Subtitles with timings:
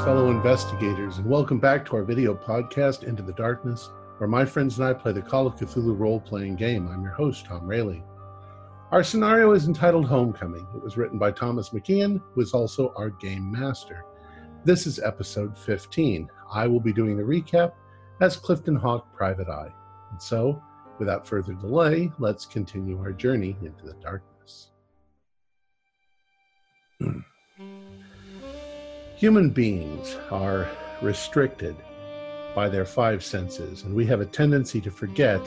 [0.00, 4.78] Fellow investigators, and welcome back to our video podcast, Into the Darkness, where my friends
[4.78, 6.88] and I play the Call of Cthulhu role playing game.
[6.88, 8.02] I'm your host, Tom Rayleigh.
[8.90, 10.66] Our scenario is entitled Homecoming.
[10.74, 14.04] It was written by Thomas McKeon, who is also our game master.
[14.64, 16.28] This is episode 15.
[16.50, 17.74] I will be doing the recap
[18.20, 19.72] as Clifton Hawk Private Eye.
[20.10, 20.60] And so,
[20.98, 24.70] without further delay, let's continue our journey into the darkness.
[29.22, 30.68] Human beings are
[31.00, 31.76] restricted
[32.56, 35.40] by their five senses, and we have a tendency to forget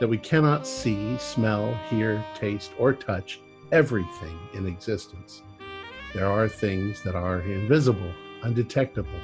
[0.00, 3.38] that we cannot see, smell, hear, taste, or touch
[3.70, 5.42] everything in existence.
[6.12, 9.20] There are things that are invisible, undetectable,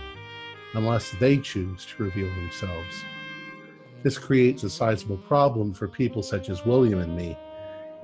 [0.74, 2.94] unless they choose to reveal themselves.
[4.04, 7.36] This creates a sizable problem for people such as William and me.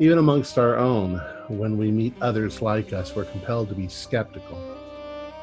[0.00, 4.79] Even amongst our own, when we meet others like us, we're compelled to be skeptical.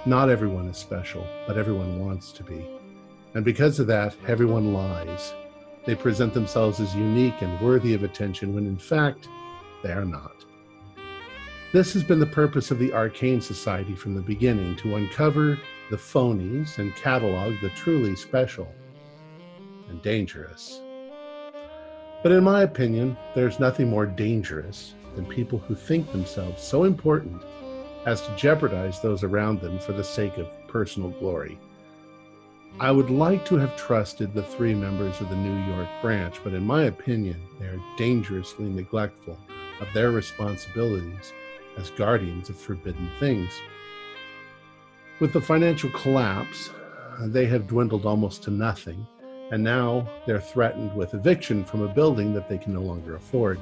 [0.08, 2.66] Not everyone is special, but everyone wants to be.
[3.34, 5.34] And because of that, everyone lies.
[5.86, 9.28] They present themselves as unique and worthy of attention when in fact,
[9.84, 10.46] they are not.
[11.74, 15.60] This has been the purpose of the Arcane Society from the beginning to uncover
[15.92, 18.74] the phonies and catalog the truly special
[19.90, 20.80] and dangerous.
[22.24, 27.44] But in my opinion, there's nothing more dangerous than people who think themselves so important
[28.08, 31.60] as to jeopardize those around them for the sake of personal glory.
[32.80, 36.54] I would like to have trusted the three members of the New York branch, but
[36.54, 39.38] in my opinion, they are dangerously neglectful
[39.82, 41.34] of their responsibilities
[41.78, 43.52] as guardians of forbidden things.
[45.20, 46.70] With the financial collapse,
[47.20, 49.06] they have dwindled almost to nothing,
[49.52, 53.60] and now they're threatened with eviction from a building that they can no longer afford.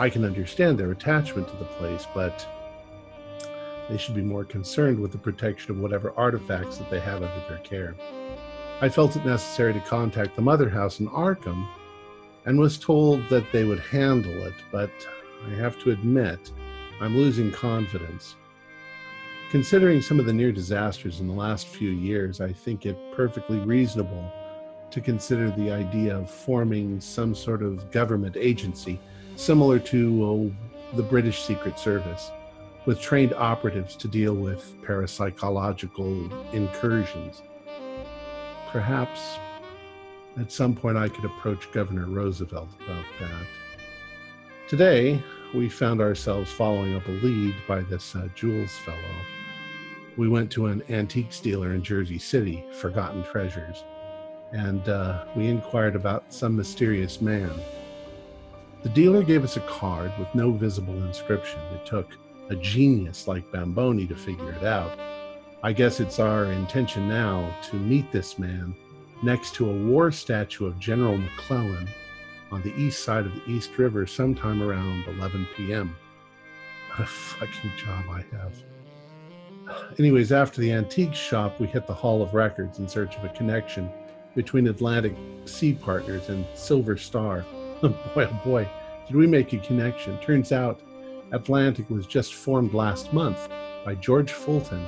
[0.00, 2.44] I can understand their attachment to the place, but
[3.92, 7.44] they should be more concerned with the protection of whatever artifacts that they have under
[7.46, 7.94] their care.
[8.80, 11.68] I felt it necessary to contact the mother house in Arkham
[12.46, 14.90] and was told that they would handle it, but
[15.46, 16.52] I have to admit,
[17.02, 18.36] I'm losing confidence.
[19.50, 23.58] Considering some of the near disasters in the last few years, I think it perfectly
[23.58, 24.32] reasonable
[24.90, 28.98] to consider the idea of forming some sort of government agency
[29.36, 32.30] similar to uh, the British Secret Service
[32.86, 37.42] with trained operatives to deal with parapsychological incursions.
[38.70, 39.38] Perhaps
[40.38, 43.46] at some point I could approach Governor Roosevelt about that.
[44.68, 45.22] Today,
[45.54, 48.96] we found ourselves following up a lead by this uh, Jules fellow.
[50.16, 53.84] We went to an antiques dealer in Jersey City, Forgotten Treasures,
[54.52, 57.52] and uh, we inquired about some mysterious man.
[58.82, 61.60] The dealer gave us a card with no visible inscription.
[61.74, 62.16] It took
[62.50, 64.98] a genius like Bamboni to figure it out.
[65.62, 68.74] I guess it's our intention now to meet this man
[69.22, 71.88] next to a war statue of General McClellan
[72.50, 75.96] on the east side of the East River sometime around 11 p.m.
[76.90, 78.62] What a fucking job I have.
[79.98, 83.28] Anyways, after the antique shop, we hit the Hall of Records in search of a
[83.30, 83.90] connection
[84.34, 85.14] between Atlantic
[85.44, 87.44] Sea Partners and Silver Star.
[87.82, 88.68] boy, oh boy,
[89.06, 90.18] did we make a connection.
[90.18, 90.80] Turns out
[91.32, 93.48] Atlantic was just formed last month
[93.84, 94.86] by George Fulton,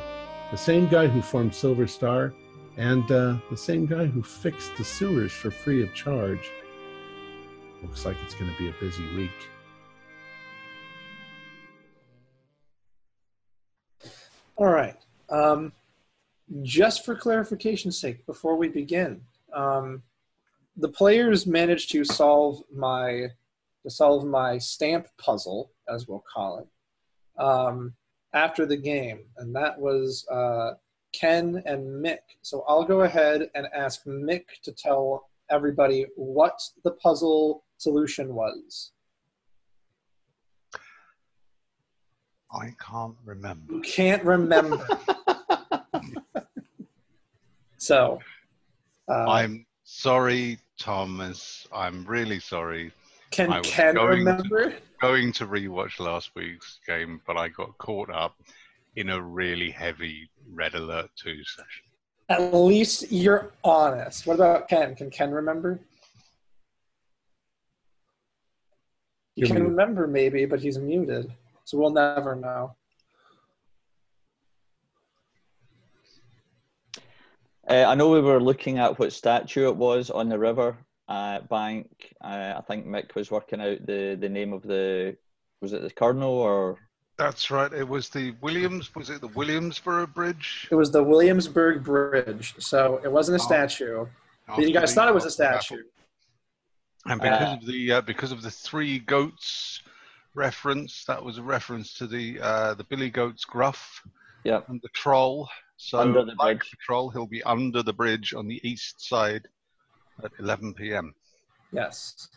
[0.51, 2.33] the same guy who formed Silver Star
[2.77, 6.51] and uh, the same guy who fixed the sewers for free of charge.
[7.83, 9.31] Looks like it's going to be a busy week.
[14.57, 14.97] All right.
[15.31, 15.73] Um,
[16.63, 19.23] just for clarification's sake, before we begin,
[19.53, 20.03] um,
[20.77, 23.29] the players managed to solve my
[23.83, 27.95] to solve my stamp puzzle, as we'll call it, um,
[28.33, 30.75] after the game, and that was uh,
[31.13, 32.19] Ken and Mick.
[32.43, 38.93] So I'll go ahead and ask Mick to tell everybody what the puzzle solution was.
[42.51, 43.73] I can't remember.
[43.73, 44.87] You can't remember.
[47.79, 48.21] so,
[49.09, 51.67] uh, I'm sorry, Thomas.
[51.73, 52.93] I'm really sorry.
[53.35, 54.71] Can Ken remember?
[54.71, 58.37] To, going to rewatch last week's game, but I got caught up
[58.95, 61.85] in a really heavy Red Alert 2 session.
[62.29, 64.25] At least you're honest.
[64.25, 64.95] What about Ken?
[64.95, 65.81] Can Ken remember?
[69.35, 71.33] You can remember maybe, but he's muted,
[71.65, 72.77] so we'll never know.
[77.69, 80.77] Uh, I know we were looking at what statue it was on the river
[81.09, 82.15] uh, bank.
[82.23, 85.17] Uh, I think Mick was working out the, the name of the
[85.61, 86.79] was it the Colonel or
[87.19, 87.73] That's right.
[87.73, 88.95] It was the Williams.
[88.95, 90.69] Was it the Williamsburg Bridge?
[90.71, 93.47] It was the Williamsburg Bridge, so it wasn't a Oh.
[93.47, 94.07] statue.
[94.49, 95.83] After you guys thought it was a after the statue.
[97.07, 99.83] And because Uh, of the uh, because of the three goats
[100.35, 104.03] reference, that was a reference to the uh, the Billy Goat's gruff
[104.45, 104.61] Yeah.
[104.69, 105.49] and the troll.
[105.77, 106.71] So Under the like bridge.
[106.71, 109.49] the troll, he'll be under the bridge on the east side
[110.23, 111.15] at 11 p.m.
[111.73, 112.29] Yes,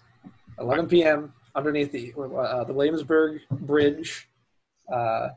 [0.60, 1.34] 11 p.m.
[1.56, 4.30] underneath the uh, the Williamsburg Bridge.
[4.92, 5.30] Uh,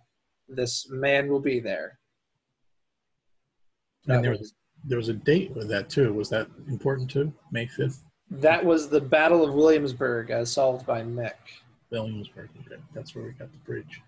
[0.48, 1.98] this man will be there.
[4.06, 4.54] And there was, was,
[4.84, 6.12] there was a date with that too.
[6.14, 7.32] Was that important too?
[7.52, 11.34] May 5th, that was the Battle of Williamsburg, as solved by Mick.
[11.90, 12.48] Williamsburg.
[12.60, 14.00] Okay, that's where we got the bridge.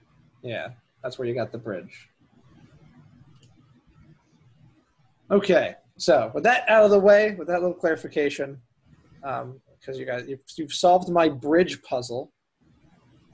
[0.43, 0.69] Yeah,
[1.03, 2.09] that's where you got the bridge.
[5.31, 8.61] Okay, so with that out of the way, with that little clarification,
[9.21, 12.33] because you guys you've, you've solved my bridge puzzle,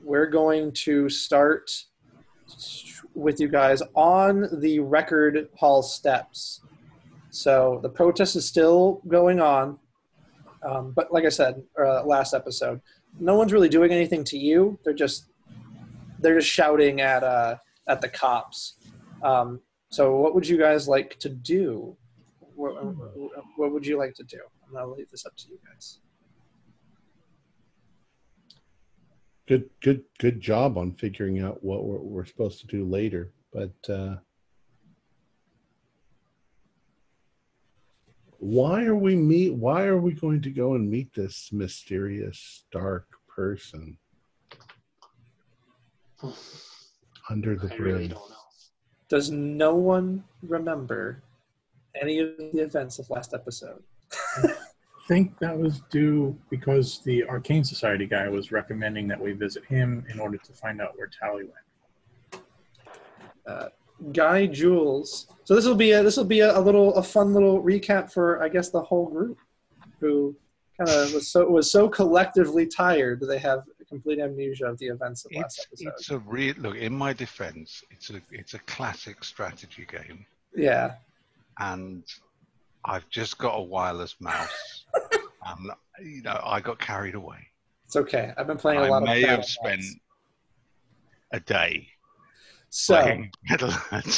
[0.03, 1.71] we're going to start
[3.15, 6.61] with you guys on the record hall steps.
[7.31, 9.79] So the protest is still going on,
[10.63, 12.83] um, but like I said uh, last episode,
[13.19, 14.79] no one's really doing anything to you.
[14.85, 15.31] They're just
[16.19, 17.57] they're just shouting at uh,
[17.87, 18.75] at the cops.
[19.23, 21.97] Um, so, what would you guys like to do?
[22.59, 22.75] What,
[23.57, 24.41] what would you like to do?
[24.67, 26.01] I'm gonna leave this up to you guys.
[29.47, 33.33] Good, good, good job on figuring out what we're, we're supposed to do later.
[33.53, 34.17] But uh,
[38.39, 39.55] why are we meet?
[39.55, 43.97] Why are we going to go and meet this mysterious, dark person
[47.31, 48.11] under the I really bridge?
[48.11, 48.37] don't know.
[49.09, 51.23] Does no one remember
[52.01, 53.83] any of the events of last episode?
[54.45, 54.53] I
[55.07, 60.05] think that was due because the Arcane Society guy was recommending that we visit him
[60.13, 62.45] in order to find out where Tally went.
[63.47, 63.69] Uh,
[64.13, 65.29] guy Jules.
[65.45, 68.13] So this will be a this will be a, a little a fun little recap
[68.13, 69.39] for I guess the whole group,
[70.01, 70.37] who
[70.77, 74.87] kind of was so was so collectively tired that they have complete amnesia of the
[74.87, 75.93] events of last It's episode.
[75.99, 76.77] it's a real look.
[76.77, 80.97] In my defense, it's a it's a classic strategy game, yeah,
[81.59, 82.05] and
[82.85, 84.85] I've just got a wireless mouse.
[85.13, 85.71] and
[86.03, 87.39] you know, I got carried away.
[87.85, 88.33] it's okay.
[88.37, 89.09] I've been playing a I lot of.
[89.09, 89.83] may have spent
[91.33, 91.89] a day
[92.71, 93.33] So playing.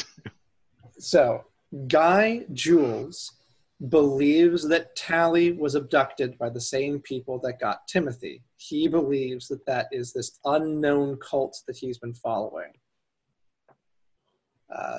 [0.98, 1.44] So,
[1.88, 3.32] Guy Jules
[3.88, 8.42] believes that Tally was abducted by the same people that got Timothy.
[8.58, 12.72] He believes that that is this unknown cult that he's been following.
[14.74, 14.98] Uh,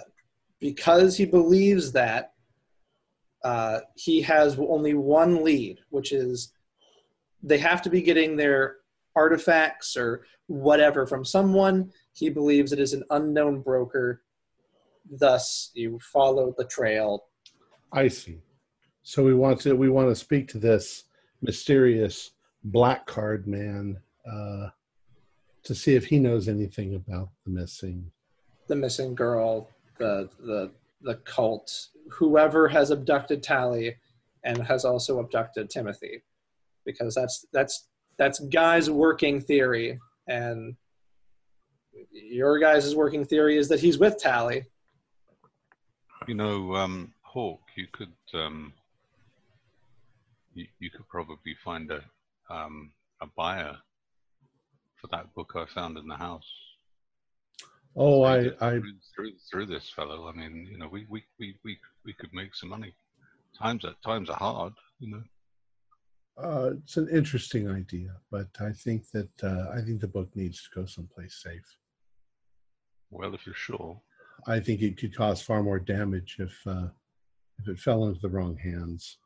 [0.62, 2.32] because he believes that,
[3.44, 6.54] uh, he has only one lead, which is
[7.44, 8.78] they have to be getting their
[9.16, 11.92] artifacts or whatever from someone.
[12.14, 14.22] He believes it is an unknown broker
[15.10, 17.26] thus you follow the trail
[17.94, 18.40] I see.
[19.04, 21.04] So we want to we want to speak to this
[21.42, 22.32] mysterious
[22.64, 24.68] black card man uh,
[25.64, 28.12] to see if he knows anything about the missing.
[28.68, 29.68] the missing girl
[30.02, 33.96] the the the cult whoever has abducted tally
[34.44, 36.22] and has also abducted timothy
[36.86, 40.76] because that's that's that's guy's working theory and
[42.12, 44.66] your guys' working theory is that he's with tally
[46.28, 48.74] You know, um, Hawk, you could um,
[50.54, 52.02] you, you could probably find a
[52.54, 52.92] um,
[53.22, 53.76] a buyer
[55.00, 56.50] for that book I found in the house.
[57.96, 60.28] Oh, I, through, I through, through through this fellow.
[60.28, 62.94] I mean, you know, we we, we, we, we could make some money.
[63.58, 65.24] Times are times are hard, you know.
[66.38, 70.64] uh, it's an interesting idea, but I think that uh, I think the book needs
[70.64, 71.78] to go someplace safe.
[73.10, 74.02] Well, if you're sure.
[74.48, 76.88] I think it could cause far more damage if uh,
[77.60, 79.18] if it fell into the wrong hands.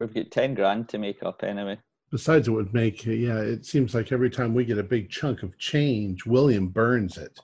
[0.00, 1.78] We've got 10 grand to make up anyway.
[2.10, 3.38] Besides, it would make yeah.
[3.38, 7.38] It seems like every time we get a big chunk of change, William burns it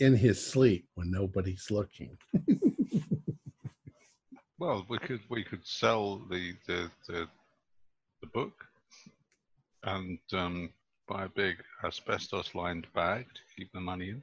[0.00, 2.16] in his sleep when nobody's looking.
[4.60, 7.28] Well, we could we could sell the the the,
[8.20, 8.66] the book
[9.84, 10.70] and um,
[11.06, 14.22] buy a big asbestos lined bag to keep the money in,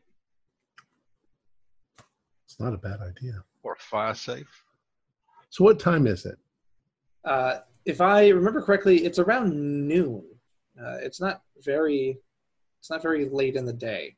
[2.45, 3.45] It's not a bad idea.
[3.63, 4.63] or a fire safe.
[5.51, 6.37] So, what time is it?
[7.23, 9.53] uh, if i remember correctly it's around
[9.87, 10.23] noon
[10.81, 12.17] uh, it's not very
[12.79, 14.15] it's not very late in the day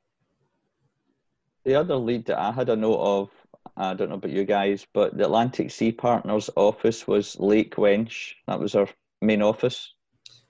[1.68, 3.30] The other lead that I had a note of,
[3.76, 8.36] I don't know about you guys, but the Atlantic Sea Partners office was Lake Wench.
[8.48, 8.88] That was our
[9.22, 9.94] main office.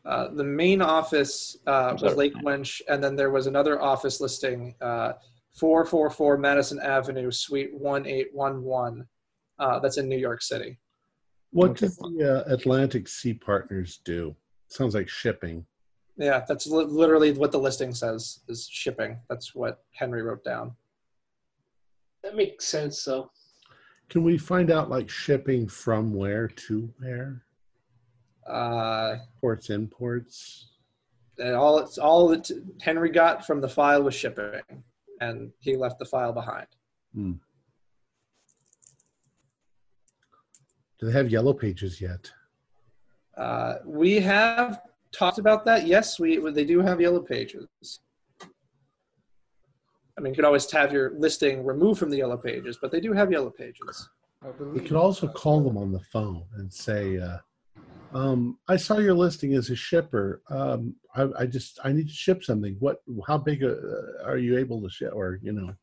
[0.05, 2.15] Uh, the main office uh, was.
[2.15, 5.13] Lake Wench, and then there was another office listing, uh,
[5.55, 9.07] 444 Madison Avenue, Suite 1811.
[9.57, 10.77] Uh, that's in New York City.
[11.57, 11.87] What Okay.
[11.87, 14.35] does the uh, Atlantic Sea Partners do?
[14.67, 15.65] Sounds like shipping.
[16.15, 19.17] Yeah, that's li- literally what the listing says is shipping.
[19.27, 20.73] That's what Henry wrote down.
[22.21, 23.31] That makes sense, though.
[24.07, 27.41] Can we find out like shipping from where to where?
[28.47, 30.67] Uh, Ports, imports.
[31.39, 34.61] and all it's all that Henry got from the file was shipping,
[35.21, 36.67] and he left the file behind.
[40.99, 42.31] Do they have yellow pages yet?
[43.37, 45.85] Uh, we have talked about that.
[45.85, 47.67] Yes, we they do have yellow pages.
[50.17, 52.99] I mean, you could always have your listing removed from the yellow pages, but they
[52.99, 54.09] do have yellow pages.
[54.43, 57.37] I We could also call them on the phone and say, uh,
[58.13, 60.41] um, "I saw your listing as a shipper.
[60.49, 62.75] Um, I, I just I need to ship something.
[62.79, 63.03] What?
[63.27, 63.75] How big uh,
[64.25, 65.11] are you able to ship?
[65.13, 65.75] Or you know?"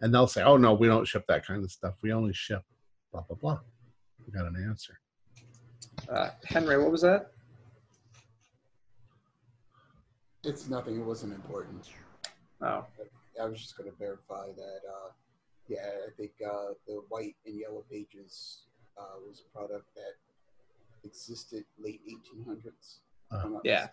[0.00, 1.94] And they'll say, "Oh no, we don't ship that kind of stuff.
[2.02, 2.62] We only ship
[3.12, 3.60] blah blah blah."
[4.26, 4.98] We got an answer.
[6.08, 7.32] Uh, Henry, what was that?
[10.44, 10.96] It's nothing.
[10.96, 11.88] It wasn't important.
[12.62, 12.86] Oh,
[13.40, 14.80] I was just going to verify that.
[14.88, 15.10] Uh,
[15.68, 18.62] yeah, I think uh, the white and yellow pages
[18.98, 22.98] uh, was a product that existed late 1800s.
[23.30, 23.88] Uh, I'm yeah.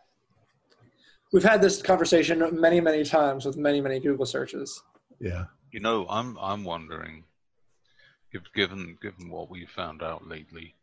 [1.33, 4.81] We've had this conversation many, many times with many, many Google searches.
[5.19, 5.45] Yeah.
[5.71, 7.25] You know, I'm I'm wondering,
[8.31, 10.75] if given given what we found out lately,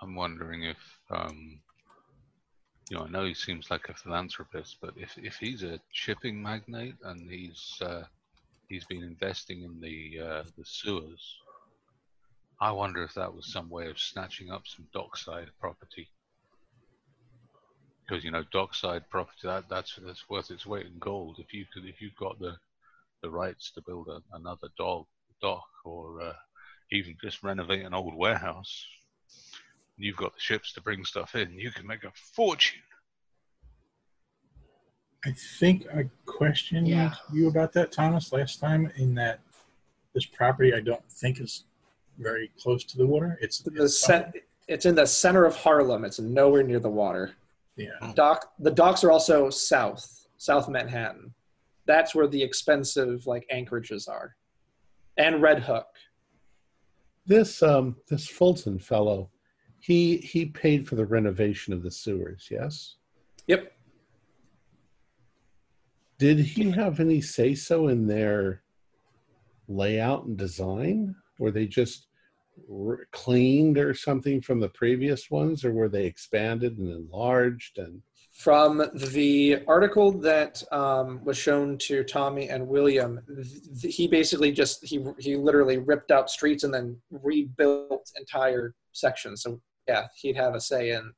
[0.00, 0.78] I'm wondering if
[1.10, 1.60] um,
[2.90, 6.42] you know, I know he seems like a philanthropist, but if if he's a shipping
[6.42, 8.04] magnate and he's uh,
[8.68, 11.36] he's been investing in the uh, the sewers,
[12.60, 16.08] I wonder if that was some way of snatching up some dockside property.
[18.06, 21.38] Because you know, dockside property that that's that's worth its weight in gold.
[21.38, 22.56] If you could, if you've got the
[23.22, 25.06] the rights to build a, another dog
[25.42, 26.32] dock or uh,
[26.90, 28.86] even just renovate an old warehouse,
[29.98, 31.52] you've got the ships to bring stuff in.
[31.58, 32.80] You can make a fortune.
[35.24, 37.14] I think I questioned Yeah.
[37.32, 38.90] you about that, Thomas, last time.
[38.96, 39.40] In that
[40.14, 41.64] this property, I don't think is
[42.18, 43.38] very close to the water.
[43.40, 44.32] It's, The it's cen-
[44.68, 46.04] it's in the center of Harlem.
[46.04, 47.34] It's nowhere near the water.
[47.76, 48.12] yeah.
[48.14, 48.52] Dock.
[48.58, 51.32] The docks are also south, South Manhattan.
[51.86, 54.36] That's where the expensive like anchorages are,
[55.16, 55.86] and Red Hook.
[57.26, 59.30] This um this Fulton fellow,
[59.78, 62.48] he he paid for the renovation of the sewers.
[62.50, 62.96] Yes.
[63.46, 63.72] Yep.
[66.18, 68.62] Did he have any say so in their
[69.68, 71.14] layout and design?
[71.38, 72.06] Were they just
[72.70, 77.78] r- cleaned or something from the previous ones, or were they expanded and enlarged?
[77.78, 83.20] And From the article that um, was shown to Tommy and William,
[83.80, 89.42] th- he basically just he he literally ripped out streets and then rebuilt entire sections.
[89.42, 91.12] So yeah, he'd have a say in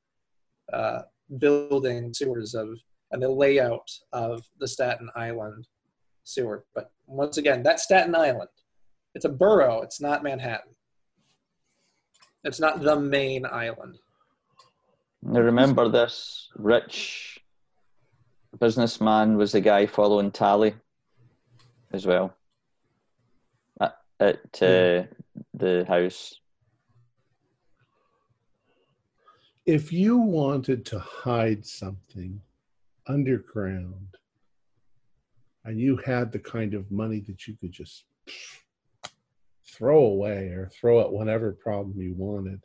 [0.73, 1.03] uh,
[1.39, 2.69] building sewers of
[3.13, 5.69] and the layout of the Staten Island
[6.25, 6.65] sewer.
[6.75, 8.49] But once again, that's Staten Island.
[9.15, 9.83] It's a borough.
[9.83, 10.75] It's not Manhattan.
[12.43, 13.99] It's not the main island.
[15.33, 17.41] I remember this rich
[18.59, 20.75] businessman was the guy following Tally
[21.93, 22.37] as well
[23.81, 25.05] at, at uh,
[25.55, 26.35] the house.
[29.67, 32.41] if you wanted to hide something
[33.07, 34.09] underground,
[35.65, 38.05] and you had the kind of money that you could just
[39.67, 42.61] throw away or throw at whatever problem you wanted.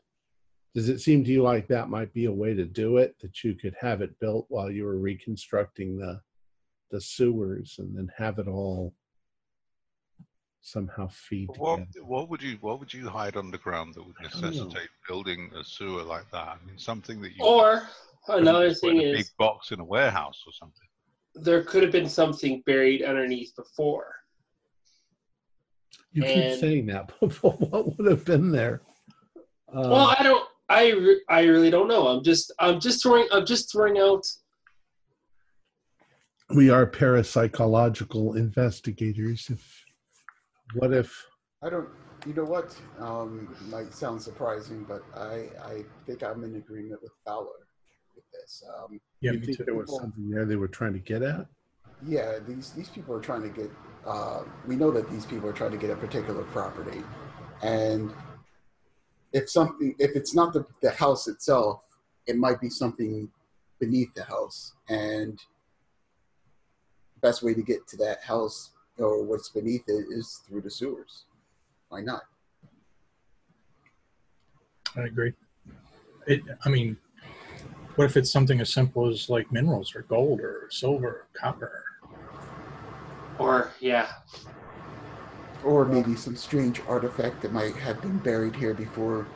[0.75, 3.15] Does it seem to you like that might be a way to do it?
[3.21, 6.21] That you could have it built while you were reconstructing the
[6.91, 8.95] the sewers and then have it all
[10.61, 12.05] somehow feed What together?
[12.05, 16.29] what would you what would you hide underground that would necessitate building a sewer like
[16.31, 16.47] that?
[16.47, 17.83] I mean, something that you Or
[18.27, 20.87] another just put thing in a big box in a warehouse or something.
[21.35, 24.13] there could have been something buried underneath before.
[26.11, 28.81] You keep saying that, but what would have been there?
[29.71, 30.47] Um, well, I don't.
[30.69, 32.07] I re- I really don't know.
[32.07, 34.25] I'm just I'm just throwing I'm just throwing out.
[36.55, 39.49] we are parapsychological investigators.
[39.49, 39.85] If
[40.75, 41.25] what if
[41.63, 41.89] I don't.
[42.27, 42.75] You know what?
[42.99, 47.47] Um, might sound surprising, but I I think I'm in agreement with Fowler
[48.15, 48.61] with this.
[48.77, 49.63] Um, Yeah, you think too.
[49.63, 51.47] there was something there they were trying to get at?
[52.05, 53.71] yeah, these these people are trying to get.
[54.05, 57.01] Uh, we know that these people are trying to get a particular property,
[57.61, 58.13] and
[59.33, 61.81] if something, if it's not the, the house itself,
[62.25, 63.29] it might be something
[63.79, 65.39] beneath the house, and
[67.15, 70.69] the best way to get to that house or what's beneath it is through the
[70.69, 71.25] sewers.
[71.89, 72.23] Why not?
[74.95, 75.33] I agree.
[76.27, 76.97] It, I mean,
[77.95, 81.83] what if it's something as simple as like minerals or gold or silver or copper?
[83.37, 84.09] Or yeah,
[85.63, 89.27] Or maybe some strange artifact that might have been buried here before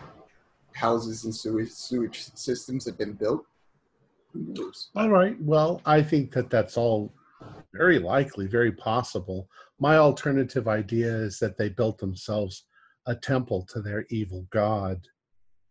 [0.73, 3.45] houses and sewage, sewage systems have been built.
[4.95, 5.35] All right.
[5.41, 7.13] Well, I think that that's all
[7.73, 9.49] very likely, very possible.
[9.79, 12.65] My alternative idea is that they built themselves
[13.05, 15.01] a temple to their evil god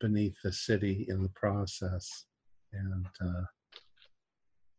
[0.00, 2.26] beneath the city in the process,
[2.72, 3.44] and uh,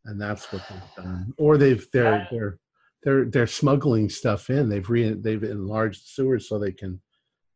[0.06, 1.34] and that's what they've done.
[1.38, 2.60] Or they've they're they're
[3.04, 4.70] they're they're smuggling stuff in.
[4.70, 7.02] They've re they've enlarged the sewers so they can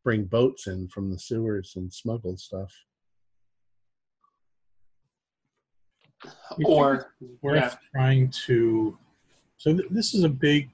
[0.04, 2.74] bring boats in from the sewers and smuggle stuff.
[6.66, 7.12] Or
[7.42, 8.98] Worth yeah, trying to.
[9.58, 10.70] So th- this is a big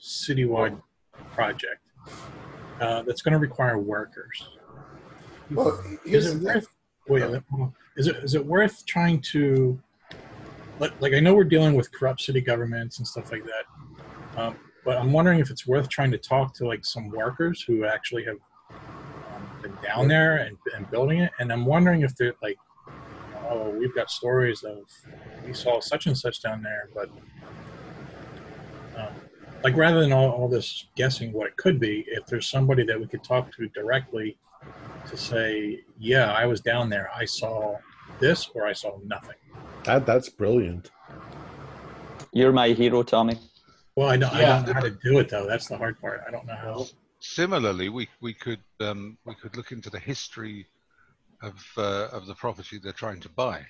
[0.00, 0.80] citywide
[1.32, 1.80] project
[2.80, 4.48] uh, that's going to require workers.
[5.50, 6.68] Well, Is it worth?
[7.08, 7.42] Wait, let-
[7.96, 9.80] is it is it worth trying to?
[10.78, 13.64] Like, like I know we're dealing with corrupt city governments and stuff like that,
[14.38, 17.84] um, but I'm wondering if it's worth trying to talk to like some workers who
[17.84, 18.38] actually have
[18.70, 22.56] um, been down there and, and building it, and I'm wondering if they're like,
[23.50, 24.78] oh, we've got stories of
[25.44, 27.10] we saw such and such down there, but
[28.96, 29.12] um,
[29.64, 32.98] like rather than all, all this guessing what it could be, if there's somebody that
[32.98, 34.36] we could talk to directly
[35.08, 37.76] to say, yeah, I was down there, I saw
[38.20, 39.36] this, or I saw nothing.
[39.84, 40.90] That that's brilliant.
[42.32, 43.38] You're my hero, Tommy.
[43.98, 45.44] Well, I don't, I don't know how to do it though.
[45.48, 46.22] That's the hard part.
[46.24, 46.86] I don't know how.
[47.18, 50.66] Similarly, we we could um, we could look into the history
[51.42, 53.66] of uh, of the property they're trying to buy.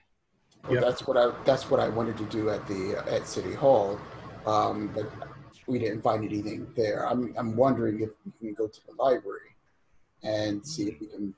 [0.64, 0.82] Well, Yep.
[0.82, 3.98] that's what I that's what I wanted to do at the at City Hall,
[4.44, 5.10] um, but
[5.66, 7.08] we didn't find anything there.
[7.08, 9.52] I'm I'm wondering if we can go to the library
[10.22, 11.32] and see if we can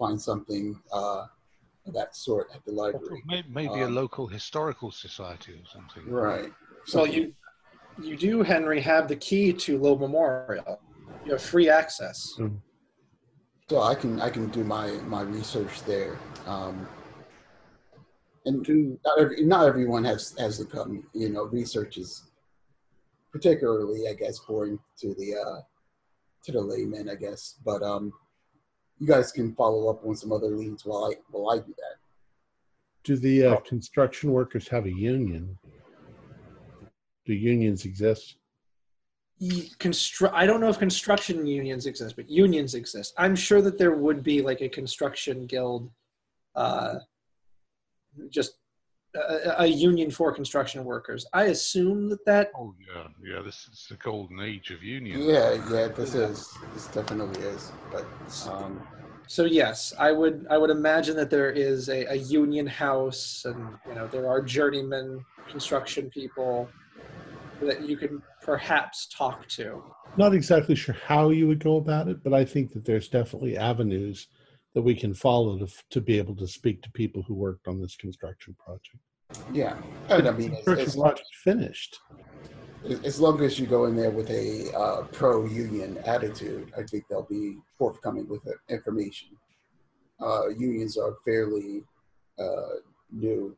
[0.00, 1.26] find something uh,
[1.86, 3.22] of that sort at the library.
[3.24, 6.10] May- Maybe a Um, local historical society or something.
[6.10, 6.52] Right.
[6.86, 7.32] So you
[8.00, 10.80] you do, Henry, have the key to Low Memorial.
[11.24, 12.38] You have free access.
[13.68, 16.18] So I can I can do my my research there.
[16.46, 16.86] Um,
[18.44, 21.02] and Do not every, not everyone has has to come.
[21.12, 22.30] You know, research is
[23.32, 25.60] particularly, I guess, boring to the uh,
[26.44, 27.56] to the layman, I guess.
[27.64, 28.12] But um,
[28.98, 31.96] you guys can follow up on some other leads while I while I do that.
[33.02, 35.58] do the uh, construction workers have a union?
[37.26, 38.36] Do unions exist?
[39.40, 43.12] Constru- I don't know if construction unions exist, but unions exist.
[43.18, 45.90] I'm sure that there would be like a construction guild,
[46.54, 47.00] uh,
[48.30, 48.58] just
[49.14, 51.26] a, a union for construction workers.
[51.32, 53.42] I assume that that Oh yeah, yeah.
[53.42, 55.24] This is the golden age of unions.
[55.24, 57.72] Yeah, yeah, this is this definitely is.
[57.92, 58.06] But
[58.50, 58.80] um,
[59.26, 63.76] So yes, I would I would imagine that there is a, a union house, and
[63.88, 66.70] you know there are journeyman construction people
[67.62, 69.82] that you can perhaps talk to.
[70.16, 73.56] Not exactly sure how you would go about it, but I think that there's definitely
[73.56, 74.28] avenues
[74.74, 77.80] that we can follow to, to be able to speak to people who worked on
[77.80, 78.98] this construction project.
[79.52, 79.76] yeah,
[80.08, 81.14] and I mean, as, Construction as long
[81.44, 81.98] finished.
[83.04, 87.22] as long as you go in there with a uh, pro-union attitude, I think they'll
[87.22, 89.28] be forthcoming with information.
[90.20, 91.82] Uh, unions are fairly
[92.38, 92.76] uh,
[93.10, 93.56] new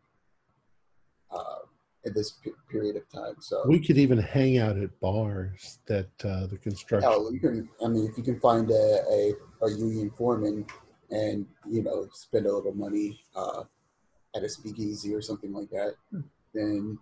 [1.31, 1.59] uh,
[2.05, 6.09] in this pe- period of time, so We could even hang out at bars that
[6.25, 7.11] uh, the construction.
[7.11, 7.69] hell, you can.
[7.85, 9.33] I mean, if you can find a, a,
[9.67, 10.65] a union foreman
[11.11, 13.65] and you know spend a little money uh,
[14.37, 15.95] at a speakeasy or something like that,
[16.55, 16.99] then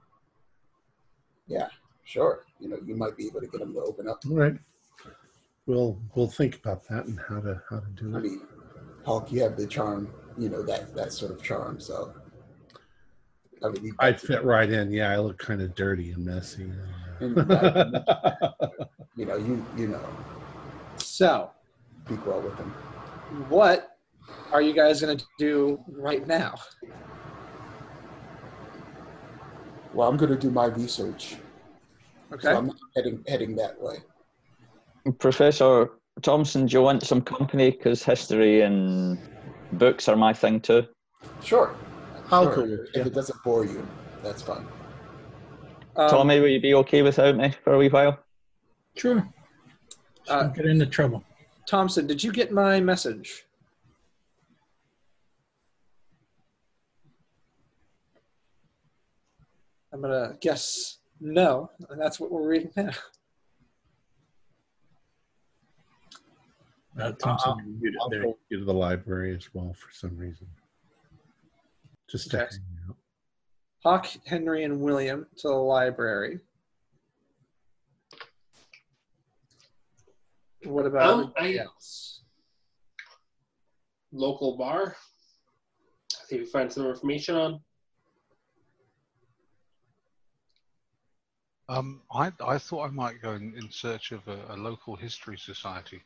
[1.47, 1.69] yeah,
[2.05, 2.45] sure.
[2.61, 4.23] You know, you might be able to get them to open up.
[4.31, 4.57] All right.
[5.67, 8.23] We'll we'll think about that and how to how to do I it.
[8.23, 8.43] mean,
[9.05, 11.81] Hawk, you have the charm, you know that that sort of charm.
[11.81, 12.15] So
[13.67, 13.93] I would need.
[13.99, 14.93] I fit right in.
[14.93, 16.71] Yeah, I look kind of dirty and messy.
[17.21, 18.55] And that-
[19.17, 20.07] you know, you you know,
[20.99, 21.51] So
[22.07, 22.71] speak well with them.
[23.49, 23.99] what
[24.53, 26.55] are you guys going to do right now?
[29.95, 31.37] Well, I'm going to do my research,
[32.33, 32.43] Okay.
[32.49, 33.97] so I'm heading heading that way.
[35.19, 35.89] Professor
[36.23, 37.71] Thompson, do you want some company?
[37.71, 39.19] Because history and
[39.73, 40.87] books are my thing too.
[41.43, 41.75] Sure.
[42.31, 42.55] I'll sure.
[42.57, 43.03] go with If you.
[43.03, 43.87] it doesn't bore you,
[44.23, 44.67] that's fine.
[45.97, 48.19] Um, Tommy, will you be okay without me for a wee while?
[48.97, 49.27] Sure.
[50.19, 51.23] Just Uh, don't get into trouble.
[51.67, 53.45] Thompson, did you get my message?
[59.93, 62.91] I'm gonna guess no, and that's what we're reading now.
[66.99, 68.01] Uh, Thompson, I'll- you're muted.
[68.11, 68.23] There.
[68.23, 70.49] go to the library as well for some reason.
[72.09, 72.55] Just to Okay.
[72.57, 72.97] hang out.
[73.83, 76.41] Hawk, Henry, and William to the library.
[80.65, 82.23] What about Um, I- else?
[84.13, 84.97] Local bar.
[86.13, 87.65] I think we find some information on.
[91.69, 95.37] Um, I I thought I might go in, in search of a, a local history
[95.37, 96.03] society.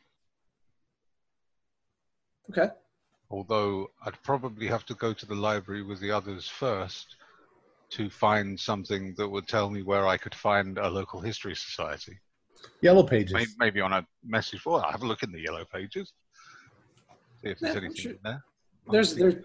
[2.49, 2.69] Okay.
[3.31, 7.15] Although I'd probably have to go to the library with the others first
[7.91, 12.19] to find something that would tell me where I could find a local history society.
[12.81, 13.33] Yellow pages.
[13.33, 14.83] Maybe, maybe on a message board.
[14.85, 16.11] I'll have a look in the yellow pages.
[17.41, 18.43] See if there's Yeah, anything sure- in there.
[18.91, 19.43] There's Honestly, there,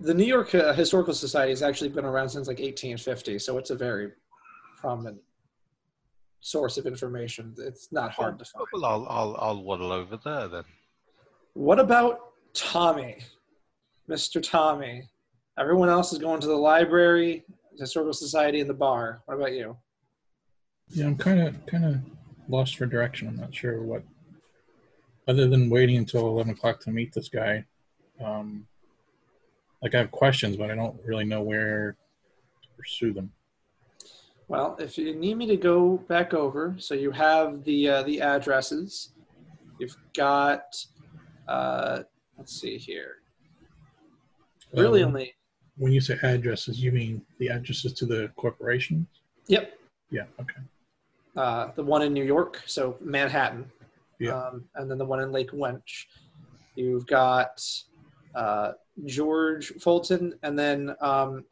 [0.00, 3.70] the New York uh, Historical Society has actually been around since like 1850, so it's
[3.70, 4.12] a very
[4.78, 5.18] prominent
[6.40, 7.54] source of information.
[7.58, 8.64] It's not hard to find.
[8.72, 10.64] Well, I'll, I'll, I'll waddle over there then.
[11.54, 12.20] What about
[12.56, 13.18] Tommy,
[14.10, 14.42] Mr.
[14.42, 15.08] Tommy?
[15.58, 17.44] Everyone else is going to the library,
[17.76, 19.22] the Historical Society, and the bar.
[19.26, 19.76] What about you?
[20.88, 21.96] Yeah, I'm kind of kind of
[22.48, 23.28] lost for direction.
[23.28, 24.02] I'm not sure what,
[25.28, 27.64] other than waiting until 11 o'clock to meet this guy.
[28.24, 28.66] Um,
[29.82, 31.96] like I have questions, but I don't really know where
[32.62, 33.32] to pursue them.
[34.48, 38.20] Well, if you need me to go back over, so you have the uh, the
[38.20, 39.10] addresses.
[39.78, 40.62] You've got,
[41.48, 42.04] uh,
[42.36, 43.16] let's see here.
[44.74, 45.34] Really, Um, only
[45.78, 49.06] When you say addresses, you mean the addresses to the corporations?
[49.46, 49.78] yep.
[50.10, 50.24] Yeah.
[50.40, 50.60] Okay.
[51.36, 53.70] Uh, the one in New York, so Manhattan,
[54.18, 54.32] Yeah.
[54.38, 56.06] um, and then the one in Lake Wench.
[56.76, 57.60] You've got
[58.34, 58.72] uh,
[59.04, 61.44] George Fulton, and then um,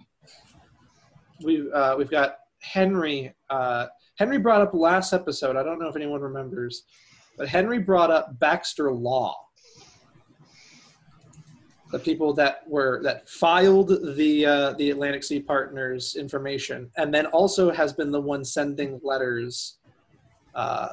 [1.42, 3.34] we uh, we've got Henry.
[3.50, 5.56] Uh, Henry brought up last episode.
[5.56, 6.84] I don't know if anyone remembers,
[7.36, 9.36] but Henry brought up Baxter Law.
[11.94, 17.26] The people that were that filed the uh, the Atlantic Sea Partners information, and then
[17.26, 19.78] also has been the one sending letters
[20.56, 20.88] uh,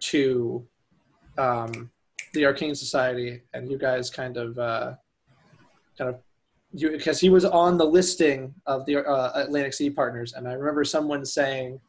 [0.00, 0.68] to
[1.38, 1.90] um,
[2.34, 4.96] the Arcane Society, and you guys kind of uh,
[5.96, 6.20] kind of
[6.74, 10.52] you because he was on the listing of the uh, Atlantic Sea Partners, and I
[10.52, 11.80] remember someone saying.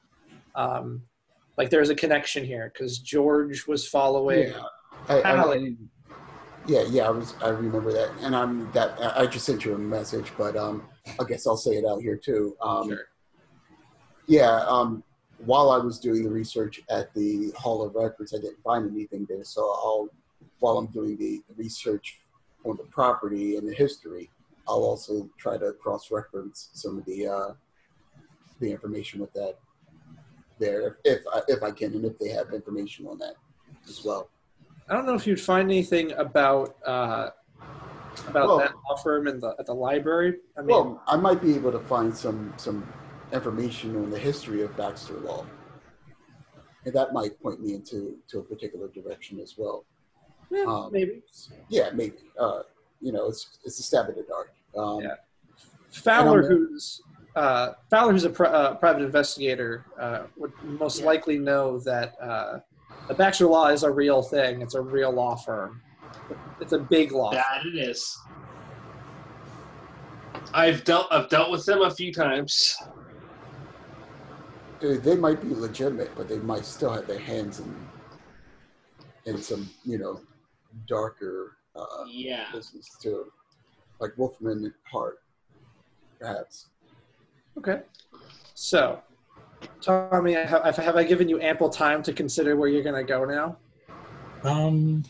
[0.55, 1.01] Um,
[1.57, 4.49] like there's a connection here because George was following.
[4.49, 4.61] Yeah.
[5.09, 5.75] I, I, Hallie.
[6.67, 7.33] Yeah, yeah, I was.
[7.41, 8.97] I remember that, and I'm that.
[9.17, 10.83] I just sent you a message, but um,
[11.19, 12.55] I guess I'll say it out here too.
[12.61, 13.07] Um, Sure.
[14.27, 14.65] Yeah.
[14.67, 15.03] Um,
[15.45, 19.25] while I was doing the research at the Hall of Records, I didn't find anything
[19.29, 19.43] there.
[19.43, 20.09] So I'll,
[20.59, 22.19] while I'm doing the research
[22.65, 24.29] on the property and the history,
[24.67, 27.53] I'll also try to cross-reference some of the uh,
[28.59, 29.59] the information with that
[30.59, 33.35] there, if I, if I can, and if they have information on that
[33.87, 34.29] as well.
[34.89, 37.29] I don't know if you'd find anything about uh,
[38.27, 40.39] about Well- that law firm in the at the library.
[40.57, 42.87] I mean, Well, I might be able to find some some
[43.33, 45.45] information on the history of Baxter Law,
[46.85, 49.83] and that might point me into to a particular direction as well.
[50.49, 51.21] yeah, um, maybe
[51.69, 52.17] Yeah, maybe.
[52.39, 52.63] Uh,
[53.01, 54.53] you know, it's it's a stab in the dark.
[54.77, 55.15] Um, Yeah.
[55.91, 57.01] Fowler, who's
[57.35, 61.05] uh, Fowler, who's a pri- uh, private investigator, uh, would most Yeah.
[61.05, 62.59] likely know that uh,
[63.07, 64.61] the Baxter Law is a real thing.
[64.61, 65.81] It's a real law firm.
[66.59, 67.31] It's a big law.
[67.31, 67.41] firm.
[67.41, 68.17] That it is.
[70.53, 72.77] I've dealt I've dealt with them a few times.
[74.79, 77.75] they, they might be legitimate, but they might still have their hands in
[79.25, 80.21] in some you know
[80.87, 82.45] darker uh, Yeah.
[82.53, 83.31] business too,
[83.99, 85.19] like Wolfram Hart,
[86.19, 86.67] perhaps.
[87.57, 87.81] Okay.
[88.53, 89.01] So,
[89.81, 93.25] Tommy, have, have I given you ample time to consider where you're going to go
[93.25, 93.57] now?
[94.43, 95.03] Um,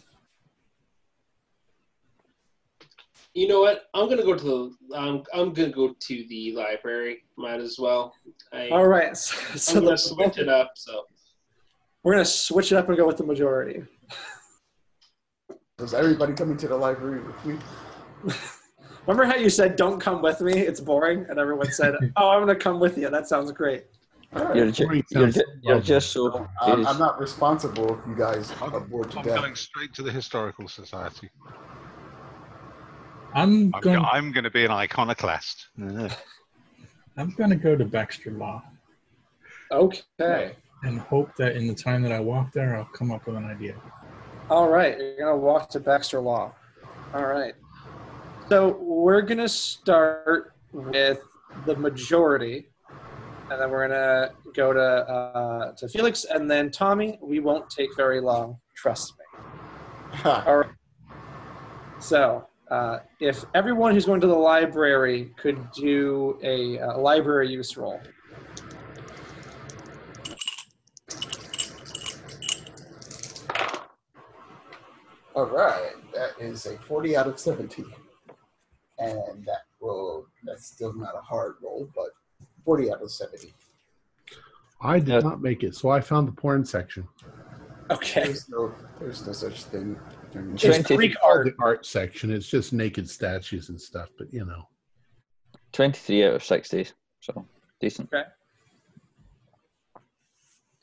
[3.34, 3.84] You know what?
[3.94, 4.44] I'm gonna go to
[4.90, 4.98] the.
[4.98, 7.24] I'm I'm gonna go to the library.
[7.38, 8.12] Might as well.
[8.52, 9.16] I, All right.
[9.16, 10.72] So, I'm gonna the- switch it up.
[10.76, 11.04] So
[12.04, 13.84] we're going to switch it up and go with the majority.
[15.78, 17.60] Does everybody coming to the library with me?
[19.06, 22.44] Remember how you said, "Don't come with me; it's boring," and everyone said, "Oh, I'm
[22.44, 23.86] going to come with you." That sounds great.
[24.36, 24.56] All right.
[24.56, 26.48] You're, ju- you're, ju- you're just so.
[26.62, 29.40] I'm, I'm not responsible if you guys are bored to I'm death.
[29.40, 31.30] going straight to the Historical Society.
[33.34, 34.00] I'm I'm, going.
[34.00, 35.68] go- I'm going to be an iconoclast.
[35.82, 36.10] Uh-huh.
[37.18, 38.64] I'm going to go to Baxter Law
[39.72, 40.54] Okay.
[40.84, 43.46] and hope that in the time that I walk there, I'll come up with an
[43.46, 43.76] idea.
[44.50, 44.98] All right.
[44.98, 46.54] You're going to walk to Baxter Law.
[47.14, 47.54] All right.
[48.50, 51.20] So we're going to start with
[51.66, 52.68] the majority.
[53.50, 57.18] And then we're gonna go to uh, to Felix, and then Tommy.
[57.22, 58.58] We won't take very long.
[58.76, 60.20] Trust me.
[60.26, 60.70] All right.
[62.00, 67.76] So, uh, if everyone who's going to the library could do a, uh library use
[67.78, 68.00] roll.
[75.38, 77.86] All right, that is a 40 out of 70.
[78.98, 82.10] And that will, that's still not a hard roll, but
[82.68, 83.54] 40 out of 70.
[84.82, 87.08] I did not make it, so I found the porn section.
[87.90, 88.26] Okay.
[88.26, 89.98] There's no, there's no such thing.
[90.34, 91.46] It's Twenty- Greek art.
[91.46, 92.30] the art section.
[92.30, 94.68] It's just naked statues and stuff, but you know.
[95.72, 96.88] 23 out of 60.
[97.22, 97.46] So
[97.80, 98.10] decent.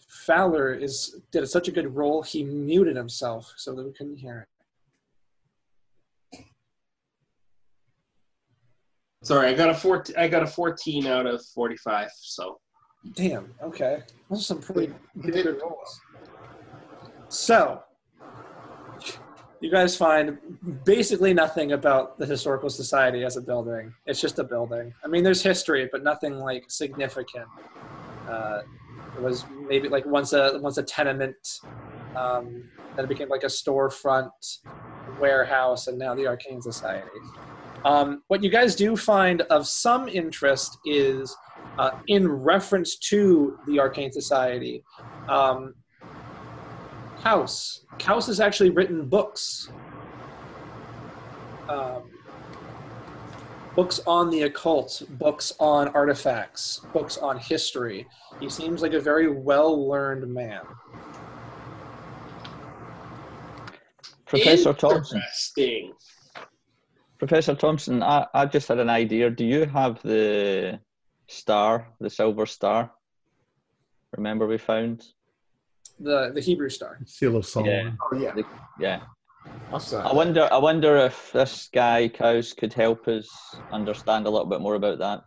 [0.08, 2.22] Fowler is did such a good roll.
[2.22, 4.46] He muted himself so that we couldn't hear
[9.24, 12.10] Sorry, I got a 14, I got a 14 out of 45.
[12.20, 12.58] So
[13.12, 13.54] Damn.
[13.62, 14.02] Okay.
[14.30, 16.00] Those are some pretty good rolls.
[17.28, 17.82] So,
[19.60, 20.38] you guys find
[20.84, 23.92] basically nothing about the historical society as a building.
[24.06, 24.94] It's just a building.
[25.04, 27.46] I mean, there's history, but nothing like significant.
[28.28, 28.62] Uh,
[29.16, 31.60] it was maybe like once a once a tenement,
[32.16, 32.64] um,
[32.96, 34.30] then it became like a storefront,
[35.20, 37.08] warehouse, and now the Arcane Society.
[37.84, 41.36] Um, what you guys do find of some interest is
[41.78, 44.82] uh, in reference to the Arcane Society.
[45.28, 45.74] Um,
[47.20, 47.80] Kaus.
[47.98, 49.70] Kaus has actually written books.
[51.68, 52.10] Um,
[53.74, 58.06] books on the occult, books on artifacts, books on history.
[58.40, 60.62] He seems like a very well learned man.
[64.26, 65.18] Professor Thompson.
[65.18, 65.92] Interesting.
[67.18, 69.30] Professor Thompson, I, I just had an idea.
[69.30, 70.80] Do you have the
[71.28, 72.90] star, the silver star?
[74.16, 75.04] Remember we found?
[76.00, 76.98] The the Hebrew star.
[77.06, 77.96] Seal of Solomon.
[78.00, 78.32] Oh, yeah.
[78.34, 78.44] The-
[78.80, 79.00] yeah.
[79.72, 79.82] I'll.
[79.96, 80.48] I wonder.
[80.50, 83.28] I wonder if this guy Kaus could help us
[83.72, 85.24] understand a little bit more about that.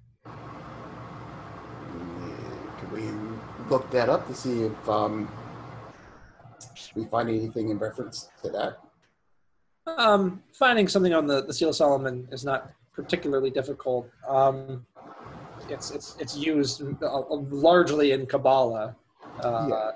[2.80, 3.10] Could we
[3.70, 5.30] look that up to see if um,
[6.96, 8.80] we find anything in reference to that?
[9.98, 14.10] Um, finding something on the, the Seal of Solomon is not particularly difficult.
[14.28, 14.86] Um,
[15.70, 18.96] it's it's it's used uh, largely in Kabbalah,
[19.44, 19.92] uh, Yeah.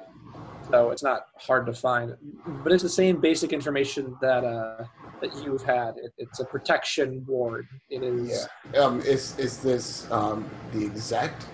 [0.70, 2.16] so it's not hard to find.
[2.64, 4.86] But it's the same basic information that uh,
[5.22, 5.96] that you've had.
[5.98, 7.68] It, it's a protection ward.
[7.90, 8.48] It is.
[8.74, 8.80] Yeah.
[8.82, 11.48] Um, is is this um, the exact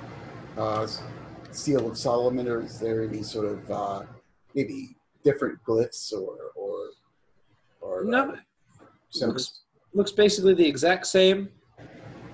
[0.58, 0.88] uh,
[1.52, 4.04] seal of Solomon, or is there any sort of uh,
[4.54, 6.78] maybe different glyphs or or
[7.88, 9.62] or No, uh, looks
[9.94, 11.50] looks basically the exact same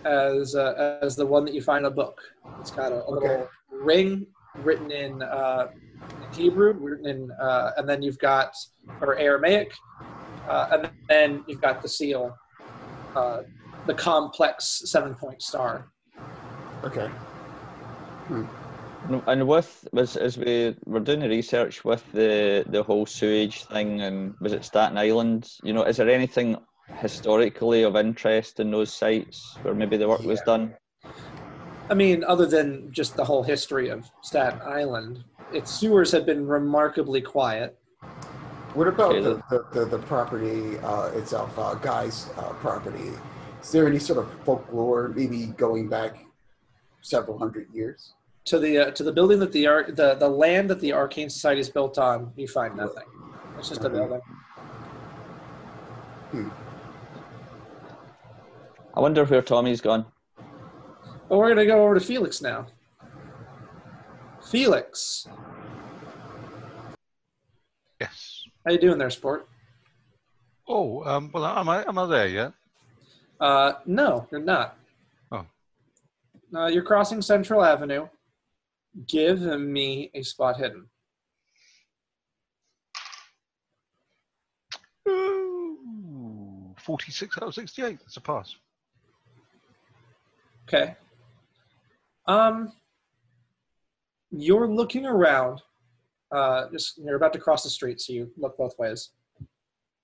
[0.05, 2.19] as uh, as the one that you find in a book.
[2.59, 3.27] It's got a, a Okay.
[3.27, 5.67] little ring written in uh,
[6.33, 8.53] Hebrew, written in, uh, and then you've got
[9.01, 9.71] or Aramaic,
[10.49, 12.35] uh, and then you've got the seal,
[13.15, 13.41] uh,
[13.87, 15.91] the complex seven point star.
[16.83, 17.09] Okay.
[18.29, 18.47] And-
[19.09, 24.01] And with as as we were doing the research with the the whole sewage thing,
[24.01, 25.51] and was it Staten Island?
[25.63, 26.57] You know, is there anything
[26.99, 30.75] historically of interest in those sites where maybe the work was done?
[31.89, 36.47] I mean, other than just the whole history of Staten Island, its sewers have been
[36.47, 37.77] remarkably quiet.
[38.73, 43.11] What about the, the, the, the property uh, itself, uh, Guy's uh, property?
[43.61, 46.25] Is there any sort of folklore, maybe going back
[47.01, 48.13] several hundred years?
[48.45, 51.29] To the uh, to the building that the ar- the the land that the Arcane
[51.29, 53.05] Society is built on, you find nothing.
[53.57, 53.95] It's just a Okay.
[53.97, 54.21] building.
[58.95, 60.05] I wonder where Tommy's gone.
[61.29, 62.67] But we're gonna go over to Felix now.
[64.49, 65.27] Felix,
[67.99, 68.43] Yes.
[68.65, 69.47] how you doing there, sport?
[70.67, 72.53] Oh, um, well, am I am I there yet?
[73.39, 74.77] Uh, no, you're not.
[75.31, 75.45] Oh.
[76.53, 78.07] Uh, you're crossing Central Avenue.
[79.07, 80.87] Give me a spot hidden.
[85.07, 87.99] Ooh, Forty-six out of sixty-eight.
[87.99, 88.55] That's a pass.
[90.67, 90.95] Okay.
[92.27, 92.71] Um,
[94.31, 95.61] you're looking around.
[96.31, 99.09] Uh, just you're about to cross the street, so you look both ways.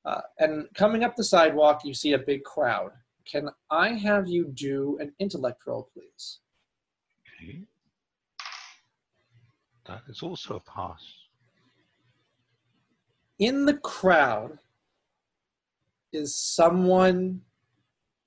[0.06, 2.92] Uh, and coming up the sidewalk, you see a big crowd.
[3.26, 6.40] Can I have you do an intellect roll, please?
[7.42, 7.66] Okay.
[9.90, 11.04] That is also a pass.
[13.40, 14.60] In the crowd
[16.14, 17.42] is someone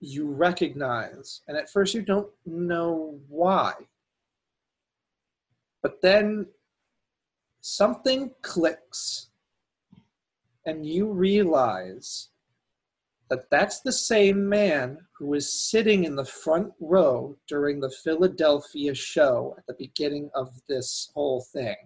[0.00, 3.74] you recognize, and at first you don't know why.
[5.82, 6.48] But then
[7.60, 9.28] something clicks,
[10.66, 12.30] and you realize
[13.32, 18.94] that that's the same man who was sitting in the front row during the Philadelphia
[18.94, 21.76] show at the beginning of this whole thing.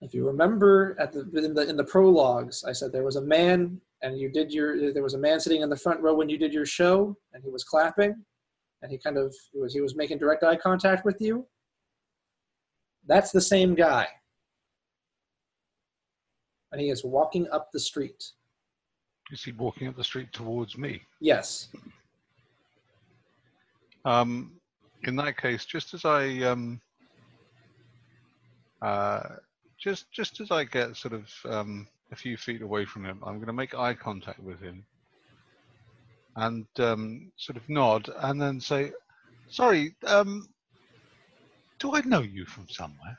[0.00, 3.22] If you remember at the in the in the prologues, I said there was a
[3.22, 6.28] man and you did your there was a man sitting in the front row when
[6.28, 8.24] you did your show and he was clapping
[8.82, 11.46] and he kind of he was he was making direct eye contact with you.
[13.06, 14.08] That's the same guy.
[16.72, 18.32] And he is walking up the street.
[19.30, 21.02] Is he walking up the street towards me?
[21.20, 21.68] Yes.
[24.04, 24.52] Um,
[25.04, 26.80] in that case, just as I um,
[28.80, 29.20] uh,
[29.78, 33.36] just just as I get sort of um, a few feet away from him, I'm
[33.36, 34.84] going to make eye contact with him
[36.36, 38.92] and um, sort of nod and then say,
[39.48, 40.48] "Sorry, um,
[41.78, 43.18] do I know you from somewhere?"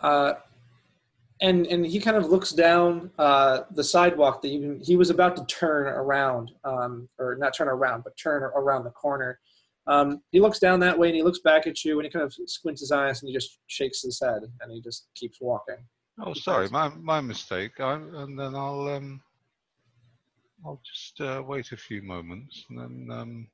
[0.00, 0.34] Uh,
[1.40, 5.36] and and he kind of looks down uh, the sidewalk that you, he was about
[5.36, 9.38] to turn around, um, or not turn around, but turn around the corner.
[9.86, 12.24] Um, he looks down that way and he looks back at you and he kind
[12.24, 15.76] of squints his eyes and he just shakes his head and he just keeps walking.
[16.20, 17.80] Oh, sorry, my my mistake.
[17.80, 19.22] I, and then I'll um,
[20.64, 23.48] I'll just uh, wait a few moments and then um,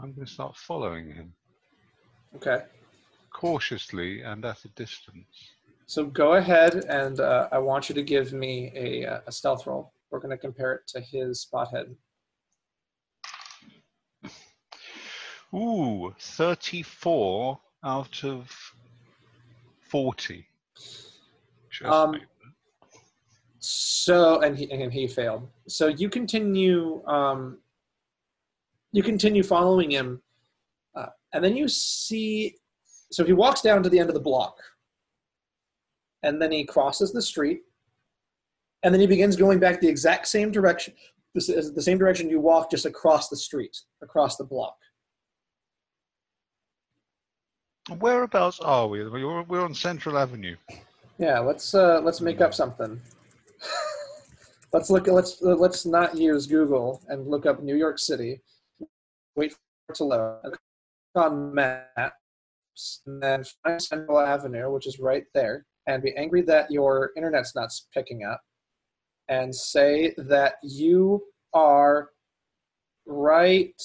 [0.00, 1.32] I'm going to start following him
[2.36, 2.64] Okay.
[3.32, 5.53] cautiously and at a distance.
[5.86, 9.66] So go ahead and uh, I want you to give me a, uh, a stealth
[9.66, 9.92] roll.
[10.10, 11.96] We're going to compare it to his spot hidden.
[15.54, 18.50] Ooh, 34 out of
[19.80, 20.46] 40.
[21.70, 22.20] Just Um,
[23.58, 25.48] So and he and he failed.
[25.68, 27.58] So you continue um,
[28.92, 30.22] you continue following him,
[30.94, 32.56] uh, and then you see.
[33.10, 34.56] So he walks down to the end of the block,
[36.24, 37.60] and then he crosses the street,
[38.82, 40.94] and then he begins going back the exact same direction.
[41.34, 44.76] This is the same direction you walk, just across the street, across the block.
[47.98, 49.06] Whereabouts are we?
[49.06, 50.56] We're, we're on Central Avenue.
[51.18, 53.00] Yeah, let's uh, let's make up something.
[54.72, 55.06] let's look.
[55.06, 58.40] Let's let's not use Google and look up New York City.
[59.36, 59.58] Wait for
[59.90, 60.56] it to load.
[61.16, 66.70] On maps, and then find Central Avenue, which is right there, and be angry that
[66.70, 68.40] your internet's not picking up,
[69.28, 72.10] and say that you are
[73.06, 73.80] right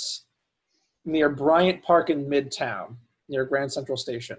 [1.05, 2.95] near Bryant Park in Midtown,
[3.27, 4.37] near Grand Central Station,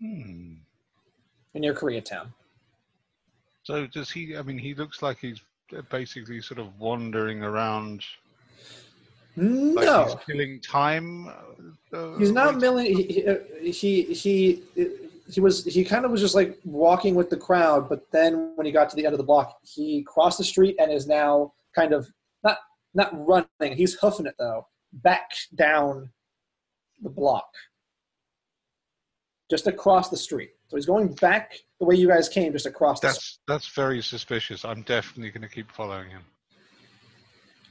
[0.00, 0.54] Hmm.
[1.54, 2.28] near Koreatown.
[3.62, 4.36] So does he?
[4.36, 5.40] I mean, he looks like he's
[5.90, 8.04] basically sort of wandering around,
[9.36, 11.28] like No, he's killing time.
[11.92, 12.86] uh, he's not milling.
[12.94, 14.62] He, he he
[15.28, 18.66] he was he kind of was just like walking with the crowd, but then when
[18.66, 21.52] he got to the end of the block, he crossed the street and is now
[21.74, 22.08] kind of
[22.44, 22.58] not
[22.94, 23.76] not running.
[23.76, 26.10] He's hoofing it though, back down
[27.02, 27.48] the block,
[29.50, 30.50] just across the street.
[30.68, 33.08] So he's going back the way you guys came, just across the.
[33.08, 33.38] street.
[33.48, 34.64] That's that's very suspicious.
[34.64, 36.22] I'm definitely going to keep following him.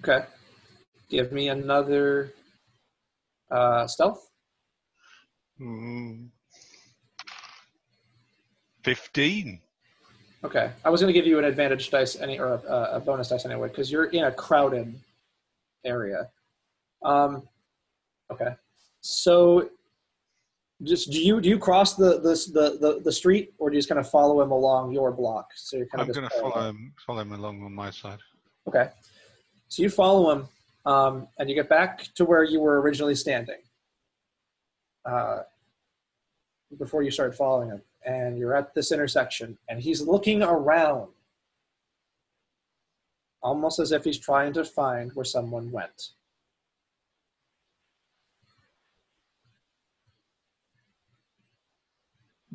[0.02, 0.26] Okay,
[1.10, 2.34] give me another
[3.50, 4.30] uh, stealth.
[5.60, 6.30] Mm.
[8.86, 9.60] Fifteen.
[10.44, 13.30] Okay, I was going to give you an advantage dice any or a, a bonus
[13.30, 14.94] dice anyway because you're in a crowded
[15.84, 16.30] area.
[17.04, 17.48] Um,
[18.32, 18.50] okay,
[19.02, 19.72] so
[20.84, 23.80] just do you do you cross the the the the, the street or do you
[23.80, 25.48] just kind of follow him along your block?
[25.56, 28.20] So you're kind I'm of going to follow him, follow him along on my side.
[28.68, 28.90] Okay,
[29.68, 30.48] so you follow him
[30.86, 33.62] um, and you get back to where you were originally standing
[35.06, 35.40] uh,
[36.78, 41.10] before you started following him, and you're at this intersection, and he's looking around,
[43.42, 46.10] almost as if he's trying to find where someone went.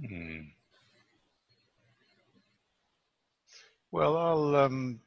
[0.07, 0.41] Hmm.
[3.93, 5.01] Well, I'll um,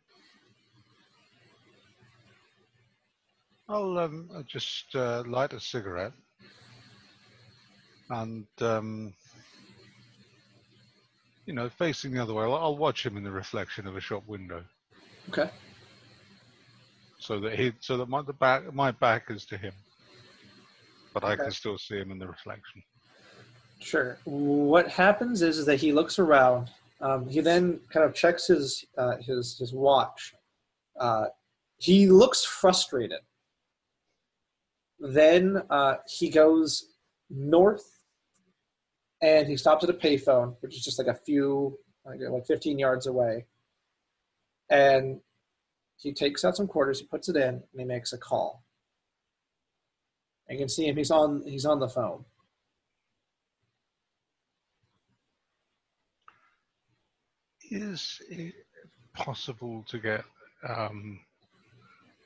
[3.70, 6.14] I'll um, just uh, light a cigarette
[8.10, 9.14] and um,
[11.46, 12.44] you know, facing the other way.
[12.44, 14.64] I'll, I'll watch him in the reflection of a shop window,
[15.30, 15.50] Okay.
[17.20, 19.74] so that he, so that my the back my back is to him,
[21.14, 21.44] but I Okay.
[21.44, 22.84] can still see him in the reflection.
[23.80, 24.20] Sure.
[24.24, 26.70] What happens is, is that he looks around.
[27.02, 30.34] Um, he then kind of checks his uh, his his watch.
[30.98, 31.26] Uh,
[31.78, 33.20] he looks frustrated.
[35.00, 36.94] Then uh, he goes
[37.30, 37.93] north,
[39.24, 42.78] and he stops at a payphone, which is just like a few, like, like 15
[42.78, 43.46] yards away.
[44.70, 45.22] And
[45.96, 48.64] he takes out some quarters, he puts it in, and he makes a call.
[50.50, 52.26] You can see him; he's on he's on the phone.
[57.72, 58.54] Is it
[59.16, 60.26] possible to get
[60.68, 61.20] um,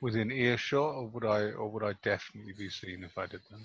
[0.02, 3.60] within earshot, or would I, or would I definitely be seen if I did that?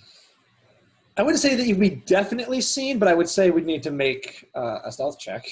[1.17, 3.91] I wouldn't say that you'd be definitely seen, but I would say we'd need to
[3.91, 5.45] make uh, a stealth check.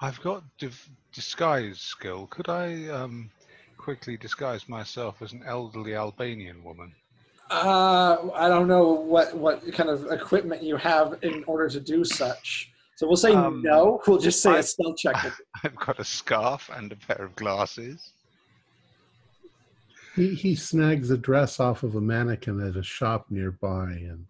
[0.00, 2.26] I've got div- disguise skill.
[2.26, 3.30] Could I um,
[3.78, 6.92] quickly disguise myself as an elderly Albanian woman?
[7.50, 12.04] Uh, I don't know what what kind of equipment you have in order to do
[12.04, 12.72] such.
[12.96, 14.00] So we'll say Um, no.
[14.08, 15.14] We'll just say I- a stealth check.
[15.64, 18.10] I've got a scarf and a pair of glasses.
[20.16, 24.24] He, he snags a dress off of a mannequin at a shop nearby, and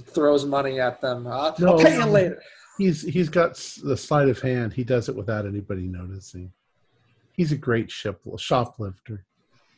[0.00, 1.26] throws money at them.
[1.26, 2.42] Uh, No, I'll pay you later.
[2.78, 4.72] he's he's got the sleight of hand.
[4.72, 6.52] He does it without anybody noticing.
[7.34, 9.24] He's a great ship shoplifter.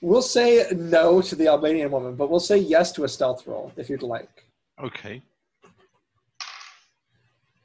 [0.00, 3.72] We'll say no to the Albanian woman, but we'll say yes to a stealth roll
[3.76, 4.44] if you'd like.
[4.82, 5.22] Okay.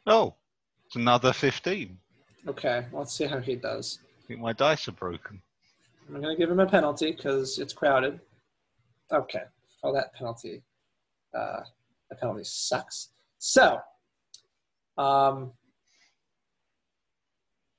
[0.07, 0.35] Oh,
[0.85, 1.97] it's another 15.
[2.47, 3.99] Okay, let's see how he does.
[4.23, 5.41] I think my dice are broken.
[6.07, 8.19] I'm going to give him a penalty because it's crowded.
[9.11, 9.43] Okay,
[9.83, 10.61] oh that penalty,
[11.37, 11.61] uh,
[12.09, 13.09] that penalty sucks.
[13.37, 13.79] So,
[14.97, 15.53] um,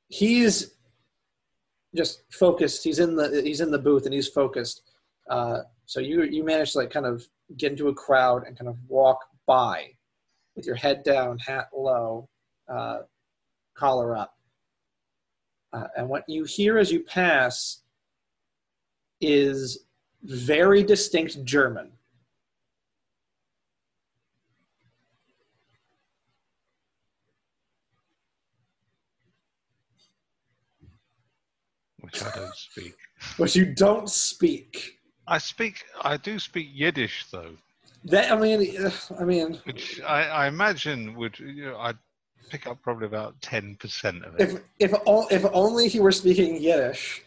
[0.09, 0.75] he's
[1.95, 2.85] just focused.
[2.85, 4.83] He's in the he's in the booth and he's focused.
[5.29, 7.27] Uh, so you you manage to like kind of
[7.57, 9.87] get into a crowd and kind of walk by
[10.55, 12.29] with your head down, hat low,
[12.69, 12.99] uh,
[13.75, 14.37] collar up.
[15.73, 17.83] Uh, and what you hear as you pass
[19.21, 19.87] is
[20.23, 21.93] very distinct German.
[32.13, 32.95] Which I don't speak.
[33.39, 34.99] But you don't speak.
[35.27, 35.85] I speak.
[36.03, 37.55] I do speak Yiddish though,
[38.05, 41.99] That I mean, I mean, which I, I imagine would you know I'd
[42.49, 44.41] pick up probably about ten percent of it.
[44.41, 47.23] if if o- if only he were speaking Yiddish,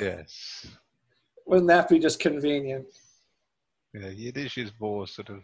[0.00, 0.66] yes.
[1.46, 2.86] wouldn't that be just convenient?
[3.94, 5.42] Yeah, Yiddish is more sort of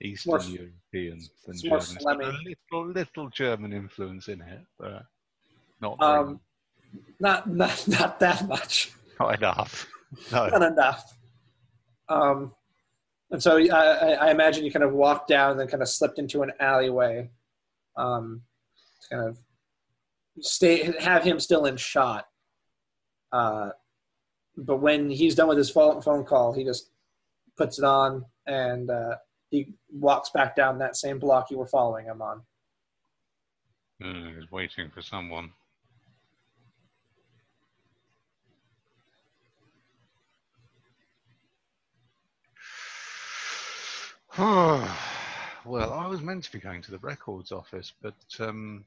[0.00, 2.22] Eastern more European than German.
[2.22, 5.04] A little, little German influence in it, but
[5.80, 6.40] not Um,
[7.20, 8.92] Not not not that much.
[9.18, 9.86] not enough.
[10.30, 10.48] No.
[10.48, 11.16] Not enough.
[12.08, 12.54] Um,
[13.30, 15.88] and so I, I, I imagine you kind of walked down and then kind of
[15.88, 17.30] slipped into an alleyway.
[17.96, 18.42] Um,
[19.02, 19.38] to kind of
[20.40, 22.26] stay have him still in shot.
[23.32, 23.70] Uh,
[24.56, 26.90] but when he's done with his phone, phone call, he just
[27.56, 29.16] puts it on and uh,
[29.50, 32.42] he walks back down that same block you were following him on.
[34.02, 35.50] Mm, he's waiting for someone.
[44.38, 48.84] well, I was meant to be going to the records office, but um,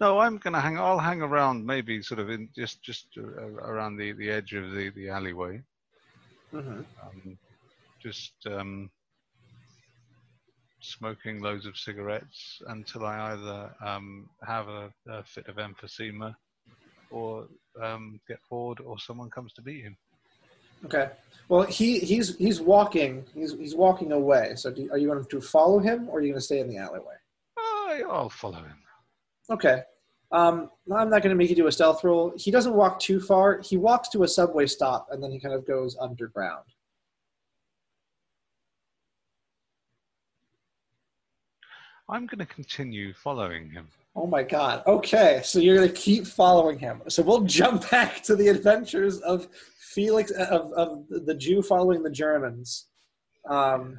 [0.00, 0.78] no, I'm going to hang.
[0.78, 4.72] I'll hang around, maybe sort of in just just uh, around the, the edge of
[4.72, 5.62] the, the alleyway,
[6.52, 7.38] hmm um,
[8.02, 8.90] just um,
[10.80, 16.34] smoking loads of cigarettes until I either um, have a, a fit of emphysema
[17.10, 17.48] or
[17.82, 19.96] um, get bored or someone comes to beat him.
[20.84, 21.10] Okay.
[21.48, 23.24] Well, he he's he's walking.
[23.34, 24.52] He's he's walking away.
[24.56, 26.68] So, do, are you going to follow him, or are you going to stay in
[26.68, 27.14] the alleyway?
[27.56, 28.76] I, I'll follow him.
[29.50, 29.82] Okay.
[30.30, 32.34] Um, I'm not going to make you do a stealth roll.
[32.36, 33.60] He doesn't walk too far.
[33.62, 36.64] He walks to a subway stop, and then he kind of goes underground.
[42.10, 43.88] I'm going to continue following him.
[44.16, 44.82] Oh my god.
[44.86, 47.02] Okay, so you're going to keep following him.
[47.08, 49.46] So we'll jump back to the adventures of
[49.98, 52.86] Felix of, of the Jew following the Germans.
[53.50, 53.98] Um,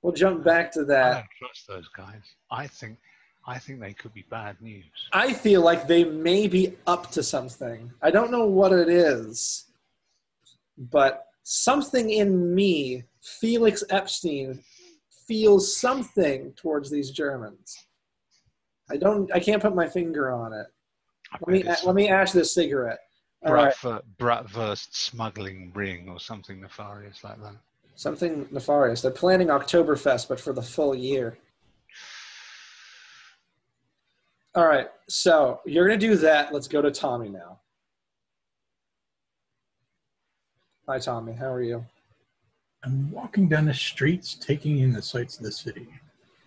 [0.00, 1.12] we'll jump back to I that.
[1.14, 2.22] don't trust those guys.
[2.52, 2.98] I think,
[3.44, 4.84] I think they could be bad news.
[5.12, 7.90] I feel like they may be up to something.
[8.00, 9.64] I don't know what it is,
[10.78, 14.62] but something in me, Felix Epstein,
[15.26, 17.76] feels something towards these Germans.
[18.88, 19.32] I don't.
[19.34, 20.66] I can't put my finger on it.
[21.32, 23.00] I Let me let me ash this cigarette.
[23.44, 27.54] All right, Bratver, Bratwurst smuggling ring or something nefarious like that.
[27.94, 29.02] something nefarious.
[29.02, 31.38] They're planning Oktoberfest, but for the full year.
[34.54, 36.54] All right, so you're gonna do that.
[36.54, 37.58] Let's go to Tommy now.
[40.88, 41.32] Hi, Tommy.
[41.32, 41.84] How are you?
[42.84, 45.88] I'm walking down the streets, taking in the sights of the city.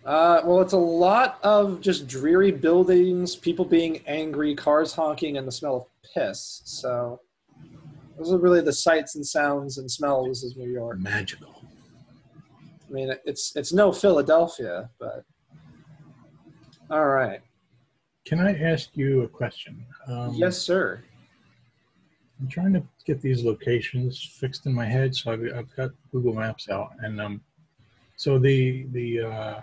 [0.08, 5.46] Uh, well, it's a lot of just dreary buildings, people being angry, cars honking, and
[5.46, 5.84] the smell of
[6.14, 6.62] piss.
[6.64, 7.20] So
[8.16, 10.98] those are really the sights and sounds and smells of New York.
[10.98, 11.62] Magical.
[12.88, 15.26] I mean, it's it's no Philadelphia, but
[16.90, 17.42] all right.
[18.24, 19.84] Can I ask you a question?
[20.06, 21.04] Um, yes, sir.
[22.40, 26.32] I'm trying to get these locations fixed in my head, so I've, I've got Google
[26.32, 27.42] Maps out, and um,
[28.16, 29.60] so the the uh,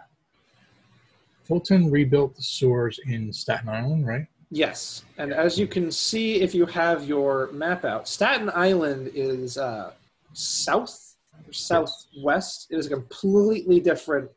[1.45, 4.25] Fulton rebuilt the sewers in Staten Island, right?
[4.51, 9.57] Yes, and as you can see, if you have your map out, Staten Island is
[9.57, 9.91] uh,
[10.33, 11.15] south
[11.47, 12.67] or southwest.
[12.69, 14.29] It is a completely different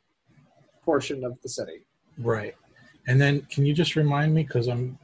[0.85, 1.85] portion of the city.
[2.19, 2.55] Right.
[3.07, 4.99] And then, can you just remind me, because I'm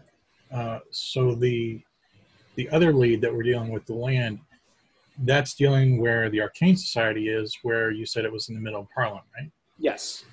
[0.53, 1.81] uh, so the
[2.57, 4.39] the other lead that we're dealing with the land,
[5.25, 8.81] that's dealing where the Arcane Society is, where you said it was in the middle
[8.81, 9.51] of Harlem, right?
[9.79, 10.25] Yes,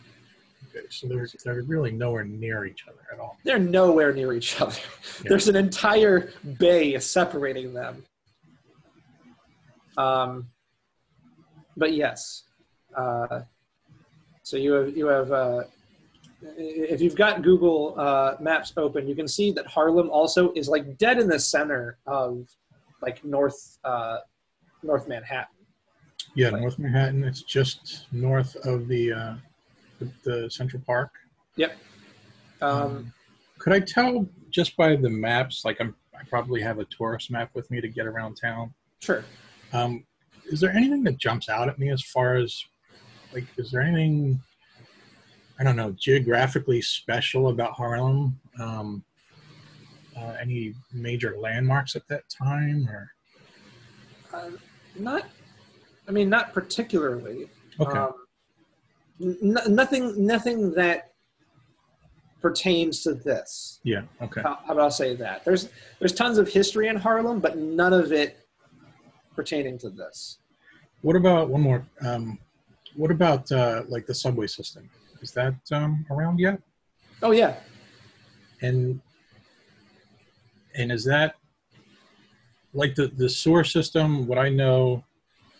[0.75, 3.37] Okay, so they're they're really nowhere near each other at all.
[3.43, 4.79] they're nowhere near each other.
[5.23, 5.29] Yeah.
[5.29, 8.03] There's an entire bay separating them.
[9.97, 10.47] Um,
[11.75, 12.43] but yes,
[12.95, 13.41] uh,
[14.43, 15.63] so you have you have uh,
[16.57, 20.97] if you've got Google uh, Maps open, you can see that Harlem also is like
[20.97, 22.47] dead in the center of
[23.01, 24.19] like North uh,
[24.83, 25.47] North Manhattan.
[26.35, 26.61] Yeah, Right.
[26.61, 27.23] North Manhattan.
[27.23, 29.11] It's just north of the
[30.01, 30.11] the,
[30.43, 31.11] the Central Park.
[31.55, 31.77] Yep.
[32.61, 33.13] Um,
[33.59, 35.63] Could I tell just by the maps?
[35.65, 38.73] Like I'm, I probably have a tourist map with me to get around town.
[38.99, 39.23] sure.
[39.73, 40.05] Um,
[40.45, 42.61] is there anything that jumps out at me as far as
[43.33, 44.41] like is there anything
[45.59, 48.37] I don't know geographically special about Harlem?
[48.59, 49.03] Um,
[50.17, 53.11] uh, any major landmarks at that time or
[54.33, 54.49] Uh,
[54.99, 55.23] not,
[56.07, 57.47] I mean, not particularly.
[57.79, 58.13] okay Um,
[59.21, 61.13] n- nothing, nothing that
[62.41, 63.79] pertains to this.
[63.83, 65.45] yeah okay How, how about I say that?
[65.45, 65.69] There's
[65.99, 68.47] there's tons of history in Harlem, but none of it
[69.35, 70.39] pertaining to this.
[71.01, 72.39] what about one more um,
[72.95, 74.89] what about uh, like the subway system
[75.21, 76.59] is that um, around yet
[77.23, 77.53] Oh yeah,
[78.61, 78.99] and
[80.75, 81.35] and is that
[82.73, 85.03] like the the sewer system what i know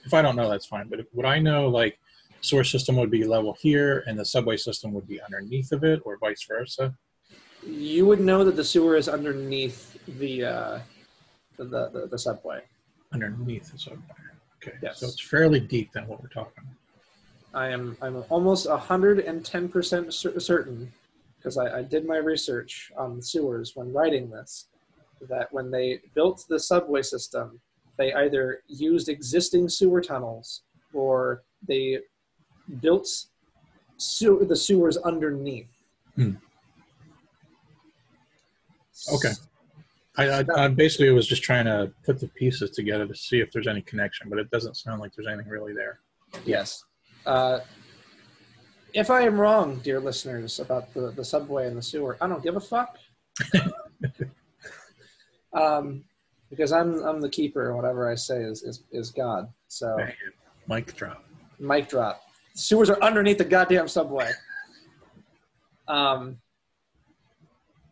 [0.06, 2.00] if i don't know that's fine but if, what i know like
[2.42, 6.02] sewer system would be level here and the subway system would be underneath of it
[6.06, 6.94] or vice versa
[7.66, 10.80] you would know that the sewer is underneath the uh,
[11.58, 12.60] the, the the subway.
[13.14, 14.00] underneath the subway
[14.58, 15.00] okay Yes.
[15.00, 16.64] so it's fairly deep then what we're talking
[17.54, 20.92] I am I'm almost hundred and ten percent certain
[21.38, 24.68] because I, I did my research on the sewers when writing this
[25.30, 27.60] that when they built the subway system,
[27.98, 30.64] they either used existing sewer tunnels
[30.94, 32.00] or they
[32.80, 33.08] built
[33.98, 35.70] the sewers underneath.
[36.16, 36.32] Hmm.
[39.14, 39.32] Okay.
[40.18, 43.52] I, I, I basically was just trying to put the pieces together to see if
[43.52, 46.02] there's any connection but it doesn't sound like there's anything really there
[46.46, 46.84] Yes.
[47.26, 47.60] Uh,
[48.94, 52.44] if I am wrong, dear listeners, about the, the subway and the sewer, I don't
[52.44, 52.98] give a fuck.
[55.54, 56.04] um,
[56.50, 59.48] because I'm I'm the keeper, and whatever I say is is, is God.
[59.70, 59.98] So
[60.68, 61.24] mic drop
[61.60, 62.22] mic drop.
[62.54, 64.32] Sewers are underneath the goddamn subway.
[65.88, 66.38] Um,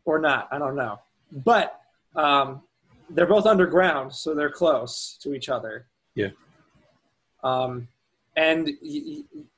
[0.06, 1.00] or not, I don't know.
[1.32, 1.80] But
[2.16, 2.62] um,
[3.10, 5.88] they're both underground, so they're close to each other.
[6.16, 6.30] Yeah.
[7.44, 7.88] Um,
[8.36, 8.70] and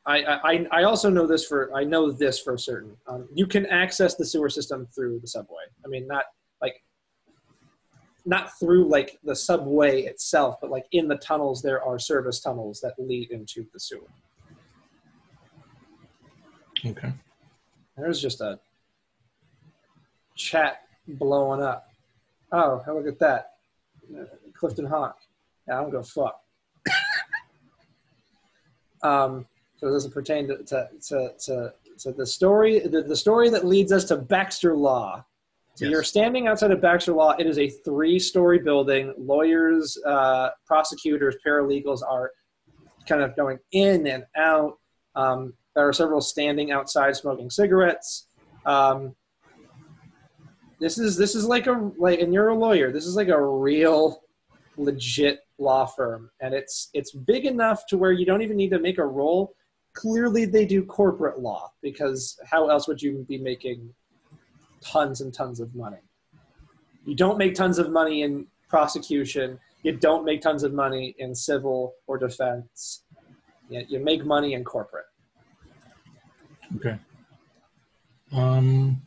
[0.05, 2.97] I, I, I also know this for I know this for certain.
[3.07, 5.63] Um, you can access the sewer system through the subway.
[5.85, 6.25] I mean, not
[6.61, 6.81] like
[8.25, 12.81] not through like the subway itself, but like in the tunnels, there are service tunnels
[12.81, 14.09] that lead into the sewer.
[16.85, 17.11] Okay
[17.97, 18.59] There's just a
[20.35, 21.87] chat blowing up.
[22.51, 23.53] Oh, look at that.
[24.53, 25.17] Clifton Hawk.
[25.67, 26.41] Yeah, I don't go fuck.
[29.03, 29.45] um,
[29.77, 33.65] so it doesn't pertain to, to, to, to, to the story, the, the story that
[33.65, 35.23] leads us to Baxter Law.
[35.75, 35.91] So Yes.
[35.91, 37.31] you're standing outside of Baxter Law.
[37.39, 39.13] It is a three-story building.
[39.17, 42.31] Lawyers, uh, prosecutors, paralegals are
[43.07, 44.77] kind of going in and out.
[45.15, 48.27] Um, there are several standing outside smoking cigarettes.
[48.65, 49.15] Um,
[50.79, 52.91] this is this is like a like, and you're a lawyer.
[52.91, 54.23] This is like a real,
[54.77, 58.79] legit law firm, and it's it's big enough to where you don't even need to
[58.79, 59.55] make a roll.
[59.93, 63.93] Clearly, they do corporate law because how else would you be making
[64.81, 66.01] tons and tons of money?
[67.05, 69.59] You don't make tons of money in prosecution.
[69.83, 73.03] You don't make tons of money in civil or defense.
[73.69, 75.05] You make money in corporate.
[76.77, 76.97] Okay.
[78.33, 79.01] Um,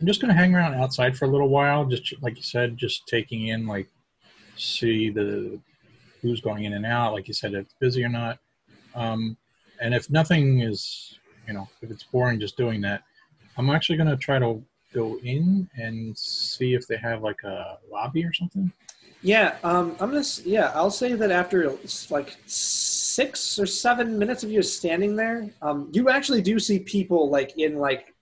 [0.00, 3.06] I'm just gonna hang around outside for a little while, just like you said, just
[3.06, 3.88] taking in like
[4.56, 5.60] see the
[6.22, 8.38] who's going in and out, like you said, if it's busy or not.
[8.94, 9.36] Um,
[9.80, 13.02] and if nothing is, you know, if it's boring just doing that,
[13.56, 14.62] I'm actually gonna try to
[14.94, 18.72] go in and see if they have like a lobby or something.
[19.22, 20.24] Yeah, um, I'm gonna.
[20.44, 21.76] Yeah, I'll say that after
[22.08, 27.28] like six or seven minutes of you standing there, um, you actually do see people
[27.28, 28.14] like in like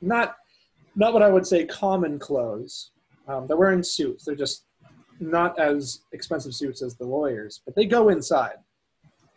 [0.00, 0.36] not
[0.94, 2.92] not what I would say common clothes.
[3.26, 4.24] Um, they're wearing suits.
[4.24, 4.66] They're just
[5.18, 8.56] not as expensive suits as the lawyers, but they go inside.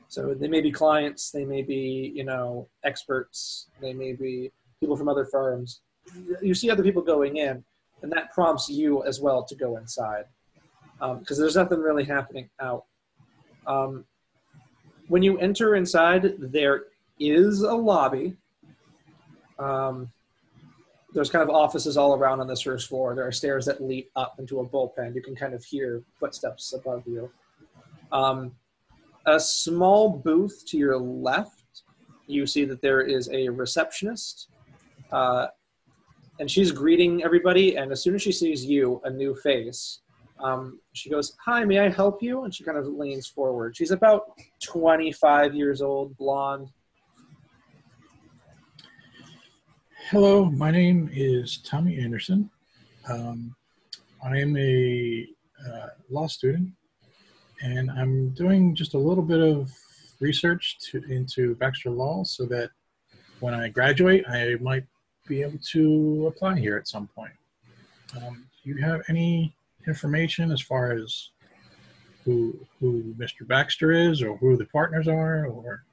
[0.09, 1.31] So they may be clients.
[1.31, 3.69] They may be you know experts.
[3.81, 5.81] They may be people from other firms.
[6.39, 7.63] You see other people going in
[8.01, 10.25] and that prompts you as well to go inside
[11.19, 12.85] because there's nothing really happening out.
[13.65, 14.05] Um,
[15.07, 16.83] when you enter inside, there
[17.19, 18.35] is a lobby.
[19.57, 20.09] Um,
[21.13, 23.15] there's kind of offices all around on this first floor.
[23.15, 25.15] There are stairs that lead up into a bullpen.
[25.15, 27.31] You can kind of hear footsteps above you.
[28.11, 28.51] Um,
[29.25, 31.83] a small booth to your left,
[32.27, 34.49] you see that there is a receptionist.
[35.11, 35.47] Uh,
[36.39, 37.75] and she's greeting everybody.
[37.75, 39.99] And as soon as she sees you, a new face,
[40.39, 43.75] um, she goes, "Hi, may I help you?" And she kind of leans forward.
[43.75, 44.23] She's about
[44.63, 46.71] 25 years old, blonde.
[50.09, 52.49] Hello, my name is Tommy Anderson.
[53.07, 53.55] Um,
[54.23, 55.27] I am a
[55.67, 56.71] uh, law student,
[57.61, 59.71] and I'm doing just a little bit of
[60.19, 62.71] research to, into Baxter Law so that
[63.39, 64.85] when I graduate, I might
[65.29, 67.31] be able to apply here at some point.
[68.17, 69.53] Um, do you have any
[69.87, 71.29] information as far as
[72.25, 73.47] who who Mr.
[73.47, 75.83] Baxter is, or who the partners are, or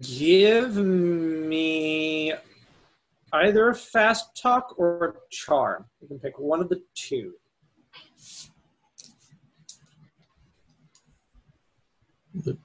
[0.00, 2.32] Give me
[3.32, 5.86] either a fast talk or a charm.
[6.00, 7.32] You can pick one of the two.
[12.34, 12.56] the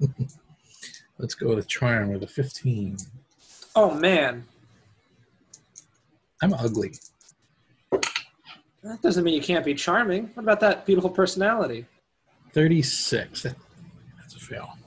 [1.20, 2.96] Let's go with a charm with a 15.
[3.76, 4.46] Oh man,
[6.42, 6.94] I'm ugly.
[8.82, 10.30] that doesn't mean you can't be charming.
[10.32, 11.84] What about that beautiful personality?
[12.54, 13.42] 36.
[13.42, 14.78] That's a fail.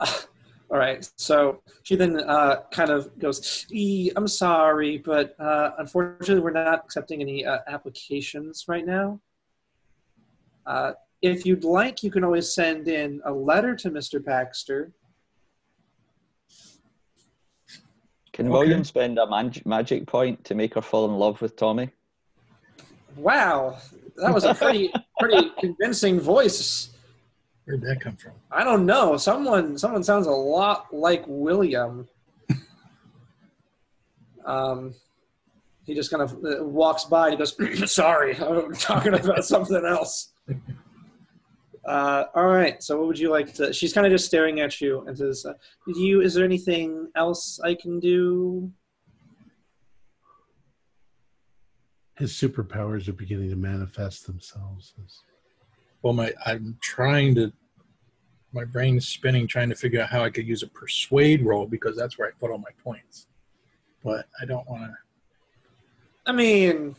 [0.00, 1.10] All right.
[1.16, 6.84] So she then uh, kind of goes, "E, I'm sorry, but uh, unfortunately, we're not
[6.84, 9.18] accepting any uh, applications right now.
[11.22, 14.24] If you'd like, you can always send in a letter to Mr.
[14.24, 14.92] Baxter.
[18.32, 18.52] Can Okay.
[18.52, 21.90] William spend a mag- magic point to make her fall in love with Tommy?
[23.16, 23.76] Wow,
[24.16, 26.90] that was a pretty pretty convincing voice.
[27.66, 28.32] Where'd that come from?
[28.50, 29.16] I don't know.
[29.18, 32.08] Someone someone sounds a lot like William.
[34.46, 34.94] Um,
[35.84, 39.84] he just kind of uh, walks by and he goes, "Sorry, I'm talking about something
[39.84, 40.30] else."
[41.84, 42.82] Uh, all right.
[42.82, 43.72] So, what would you like to?
[43.72, 45.54] She's kind of just staring at you and says, uh,
[45.86, 46.20] "Do you?
[46.20, 48.70] Is there anything else I can do?"
[52.18, 54.92] His superpowers are beginning to manifest themselves.
[55.02, 55.22] as-
[56.02, 57.52] Well, my I'm trying to.
[58.52, 61.96] My brain's spinning, trying to figure out how I could use a persuade roll because
[61.96, 63.28] that's where I put all my points.
[64.02, 64.96] But I don't want to.
[66.26, 66.96] I mean,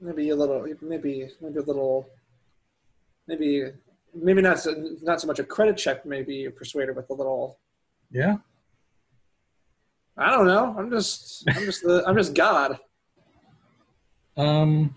[0.00, 2.08] maybe a little, maybe maybe a little,
[3.28, 3.70] maybe
[4.14, 6.04] maybe not so, not so much a credit check.
[6.04, 7.58] Maybe a persuader with a little.
[8.10, 8.36] Yeah.
[10.16, 10.74] I don't know.
[10.78, 12.78] I'm just I'm just the I'm just God.
[14.36, 14.94] Um.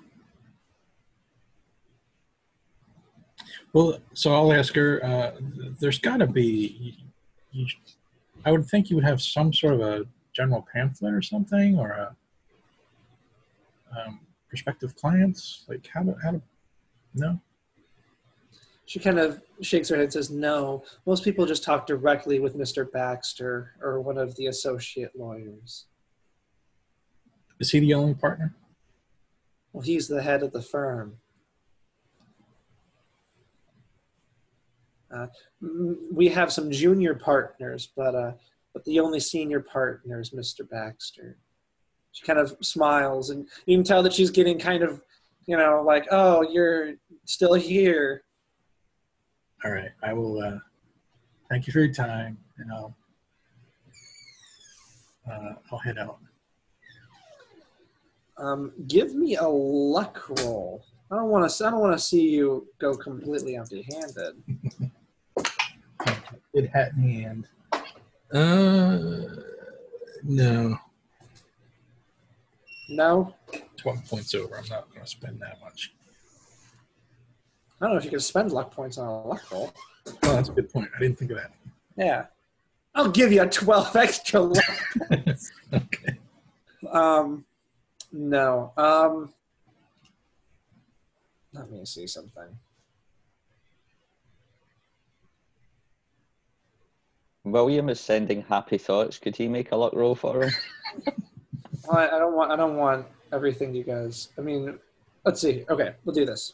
[3.72, 5.04] Well, so I'll ask her.
[5.04, 5.32] Uh,
[5.80, 6.98] there's got to be.
[7.52, 7.66] You,
[8.46, 10.06] I would think you would have some sort of a
[10.36, 12.16] general pamphlet or something, or a
[13.98, 15.64] um, prospective clients.
[15.68, 16.42] Like how to how to.
[17.16, 17.40] No.
[18.86, 22.58] She kind of shakes her head and says, "No, most people just talk directly with
[22.58, 22.90] Mr.
[22.92, 25.86] Baxter or one of the associate lawyers.
[27.60, 28.54] Is he the only partner?
[29.72, 31.18] Well, he's the head of the firm."
[35.14, 35.28] Uh,
[36.12, 38.34] we have some junior partners, but uh,
[38.74, 40.68] but the only senior partner is Mr.
[40.68, 41.38] Baxter.
[42.12, 45.02] She kind of smiles, and you can tell that she's getting kind of,
[45.46, 48.24] you know, like, "Oh, you're still here."
[49.64, 49.92] All right.
[50.02, 50.42] I will.
[50.42, 50.60] Uh,
[51.50, 52.96] thank you for your time, and I'll.
[55.30, 56.20] Uh, I'll head out.
[58.38, 60.84] Um, give me a luck roll.
[61.12, 61.66] I don't want to.
[61.66, 64.44] I don't want to see you go completely empty-handed.
[66.54, 67.48] Good hat in hand.
[68.34, 69.42] Uh,
[70.24, 70.78] no.
[72.90, 73.34] No,
[73.78, 74.56] 12 points over.
[74.58, 75.94] I'm not going to spend that much.
[77.84, 79.74] I don't know if you can spend luck points on a luck roll.
[80.08, 80.90] Oh, that's a good point.
[80.96, 81.52] I didn't think of that.
[81.98, 82.28] Yeah,
[82.96, 84.64] I'll give you a twelve extra luck.
[85.74, 86.18] okay.
[86.90, 87.44] Um,
[88.14, 88.72] no.
[88.78, 89.34] Um,
[91.52, 92.58] let me see something.
[97.44, 99.18] William is sending happy thoughts.
[99.18, 100.54] Could he make a luck roll for him?
[101.92, 102.50] I, I don't want.
[102.50, 104.30] I don't want everything you guys.
[104.38, 104.80] I mean,
[105.26, 105.66] let's see.
[105.70, 106.54] Okay, we'll do this.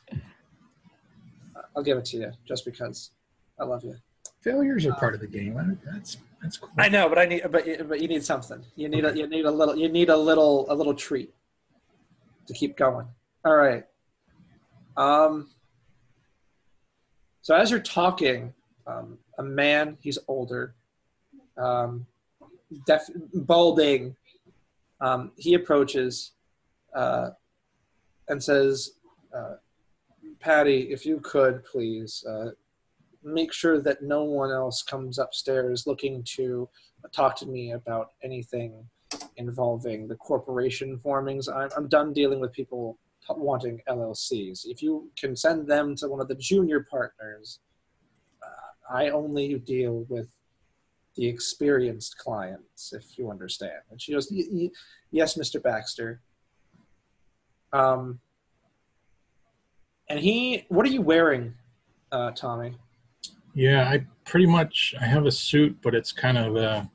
[1.80, 3.12] I'll give it to you just because
[3.58, 3.96] I love you.
[4.42, 5.56] Failures are part of the game.
[5.58, 6.70] I- That's that's cool.
[6.78, 7.42] I know, but I need.
[7.50, 8.62] But but you need something.
[8.76, 9.16] You need a.
[9.18, 9.78] You need a little.
[9.78, 10.66] You need a little.
[10.70, 11.34] A little treat
[12.48, 13.08] to keep going.
[13.46, 13.86] All right.
[14.98, 15.50] Um.
[17.42, 18.54] So as you're talking,
[18.86, 19.98] um, a man.
[20.02, 20.76] He's older.
[21.58, 22.06] Um,
[22.86, 24.16] def- balding.
[25.02, 26.34] Um, he approaches,
[26.94, 27.30] uh,
[28.28, 28.92] and says,
[29.34, 29.56] uh,
[30.40, 32.52] "Patty, if you could please." Uh,
[33.22, 36.70] make sure that no one else comes upstairs looking to
[37.12, 38.74] talk to me about anything
[39.36, 41.50] involving the corporation formings.
[41.50, 44.66] I'm, I'm done dealing with people t- wanting LLCs.
[44.66, 47.60] If you can send them to one of the junior partners,
[48.42, 50.28] uh, I only deal with
[51.16, 53.82] the experienced clients, if you understand.
[53.92, 54.72] And she goes, "Y- y-
[55.12, 55.62] Yes, Mr.
[55.62, 56.22] Baxter.
[57.74, 58.22] Um,
[60.10, 61.54] and he, what are you wearing,
[62.12, 62.74] uh, Tommy?
[63.54, 66.90] Yeah, I pretty much I have a suit, but it's kind of a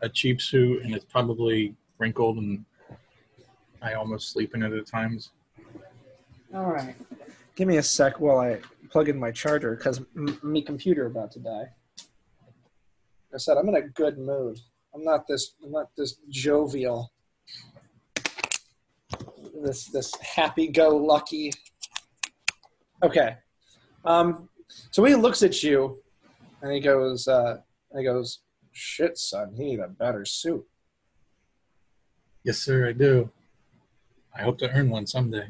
[0.00, 2.64] a cheap suit, and it's probably wrinkled, and
[3.82, 5.30] I almost sleep in it at times.
[6.54, 6.94] All right.
[7.56, 8.60] Give me a sec while I
[8.90, 11.68] plug in my charger because m- me computer about to die.
[11.98, 14.60] Like I said I'm in a good mood.
[14.94, 15.54] I'm not this.
[15.64, 17.12] I'm not this jovial.
[19.62, 21.52] This this happy-go-lucky.
[23.02, 23.36] Okay.
[24.04, 24.48] Um.
[24.90, 25.98] So he looks at you,
[26.62, 27.28] and he goes.
[27.28, 27.58] Uh,
[27.90, 28.40] and he goes,
[28.72, 30.66] "Shit, son, he need a better suit."
[32.44, 33.30] Yes, sir, I do.
[34.34, 35.48] I hope to earn one someday.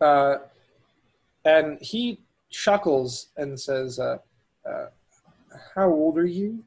[0.00, 0.36] Uh,
[1.44, 2.20] and he
[2.50, 4.18] chuckles and says, uh,
[4.68, 4.86] uh,
[5.74, 6.64] "How old are you?"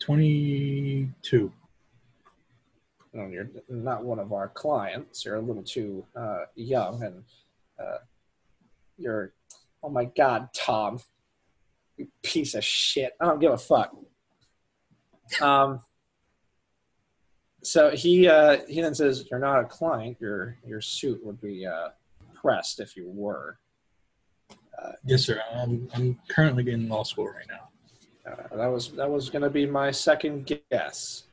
[0.00, 1.52] Twenty-two.
[3.12, 5.24] No, you're not one of our clients.
[5.24, 7.24] You're a little too uh, young, and
[7.78, 7.98] uh,
[8.96, 9.32] you're.
[9.82, 11.00] Oh my God, Tom,
[11.96, 13.12] you piece of shit!
[13.20, 13.94] I don't give a fuck.
[15.40, 15.80] Um.
[17.62, 20.16] So he uh, he then says, "You're not a client.
[20.20, 21.90] Your your suit would be uh,
[22.34, 23.58] pressed if you were."
[24.80, 25.42] Uh, Yes, sir.
[25.52, 27.68] I'm, I'm currently in law school right now.
[28.30, 31.24] Uh, that was that was going to be my second guess.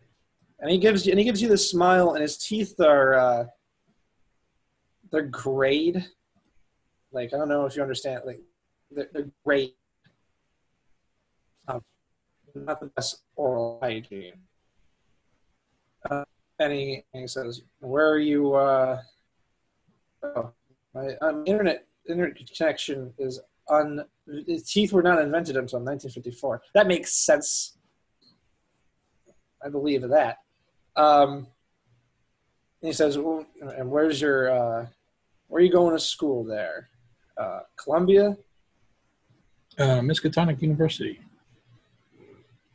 [0.59, 3.45] And he gives you and he gives you the smile, and his teeth are uh,
[5.11, 6.05] they're grayed.
[7.15, 8.23] Like I don't know if you understand.
[8.25, 8.41] Like
[8.91, 9.73] they're, they're grayed.
[11.69, 11.81] Um,
[12.53, 14.33] not the best oral hygiene.
[16.11, 16.25] Uh,
[16.59, 19.01] he says, "Where are you?" Uh,
[20.23, 20.51] oh,
[20.93, 23.39] my um, internet internet connection is.
[24.47, 26.61] His teeth were not invented until 1954.
[26.75, 27.77] That makes sense.
[29.63, 30.37] I believe that.
[30.95, 31.47] Um,
[32.81, 34.51] and he says, well, "And where's your?
[34.51, 34.85] Uh,
[35.47, 36.89] where are you going to school there?
[37.37, 38.37] Uh, Columbia,
[39.77, 41.19] Uh, Miskatonic University.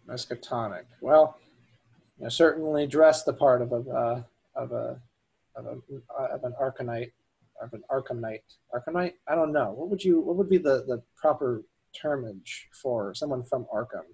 [0.07, 0.85] Miskatonic.
[1.01, 1.39] Well,
[2.21, 4.23] you certainly dress the part of a uh,
[4.55, 5.01] of a
[5.57, 5.77] of a
[6.35, 7.13] of an Arcanite
[7.63, 8.43] of an Arcanite.
[8.75, 9.15] Arcanite?
[9.29, 9.71] I don't know.
[9.73, 10.21] What would you?
[10.21, 11.63] What would be the the proper
[11.99, 14.05] termage for someone from Arkham?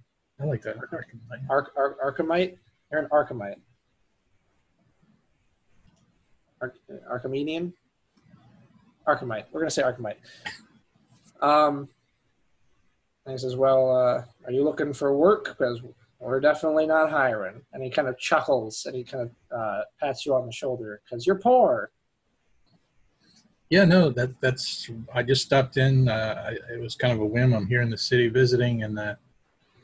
[0.40, 0.76] I like that.
[1.50, 2.56] Arc, Arc, Archimite?
[2.92, 3.56] You're an Archimite.
[6.60, 6.76] Arch,
[7.10, 7.72] Archimedean?
[9.06, 9.44] Archimite.
[9.52, 10.16] We're going to say Archimite.
[11.40, 11.88] Um,
[13.24, 15.56] and he says, Well, uh, are you looking for work?
[15.58, 15.80] Because
[16.20, 17.60] we're definitely not hiring.
[17.72, 21.00] And he kind of chuckles and he kind of uh, pats you on the shoulder
[21.04, 21.90] because you're poor.
[23.68, 24.88] Yeah, no, that that's.
[25.12, 26.08] I just stopped in.
[26.08, 27.52] Uh, I, it was kind of a whim.
[27.52, 29.16] I'm here in the city visiting, and uh,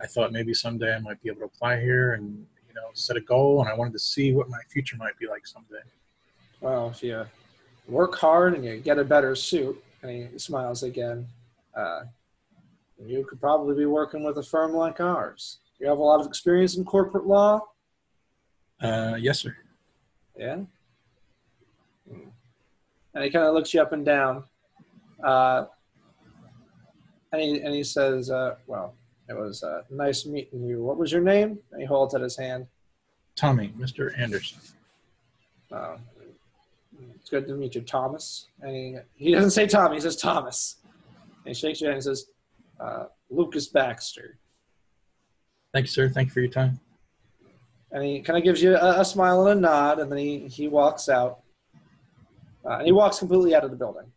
[0.00, 3.16] I thought maybe someday I might be able to apply here and you know set
[3.16, 3.60] a goal.
[3.60, 5.82] And I wanted to see what my future might be like someday.
[6.60, 7.26] Well, if you
[7.89, 11.26] work hard and you get a better suit, and he smiles again,
[11.76, 12.03] uh,
[13.05, 15.59] you could probably be working with a firm like ours.
[15.78, 17.61] You have a lot of experience in corporate law.
[18.80, 19.57] Uh, yes, sir.
[20.37, 20.61] Yeah.
[22.09, 24.45] and he kind of looks you up and down.
[25.22, 25.66] Uh,
[27.33, 28.95] and he and he says, uh, "Well,
[29.28, 30.83] it was uh, nice meeting you.
[30.83, 32.66] What was your name?" And he holds out his hand.
[33.37, 34.16] Tommy, Mr.
[34.18, 34.59] Anderson.
[35.70, 36.11] Uh, it's
[37.33, 38.49] good to meet you, Thomas.
[38.61, 40.76] And he, he doesn't say Tommy, he says Thomas.
[41.45, 42.26] And he shakes your hand and says,
[42.78, 44.39] uh, Lucas Baxter.
[45.72, 46.11] Thank you, sir.
[46.11, 46.78] Thank you for your time.
[47.91, 50.47] And he kind of gives you a, a smile and a nod, and then he,
[50.47, 51.41] he walks out.
[52.64, 54.12] Uh, and he walks completely out of the building.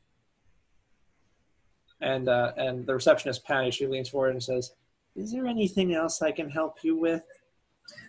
[2.01, 4.73] And, uh, and the receptionist, Patty, she leans forward and says,
[5.15, 7.23] Is there anything else I can help you with?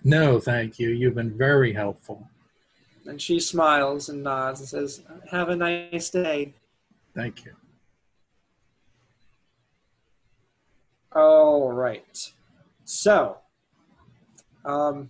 [0.02, 0.88] No, thank you.
[0.88, 2.28] You've been very helpful.
[3.06, 6.54] And she smiles and nods and says, Have a nice day.
[7.14, 7.52] Thank you.
[11.14, 12.32] All right.
[12.84, 13.38] So,
[14.64, 15.08] um,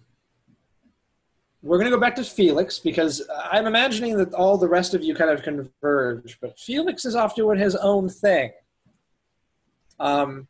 [1.62, 5.02] we're going to go back to Felix because I'm imagining that all the rest of
[5.02, 8.52] you kind of converge, but Felix is off doing his own thing.
[9.98, 10.46] Um,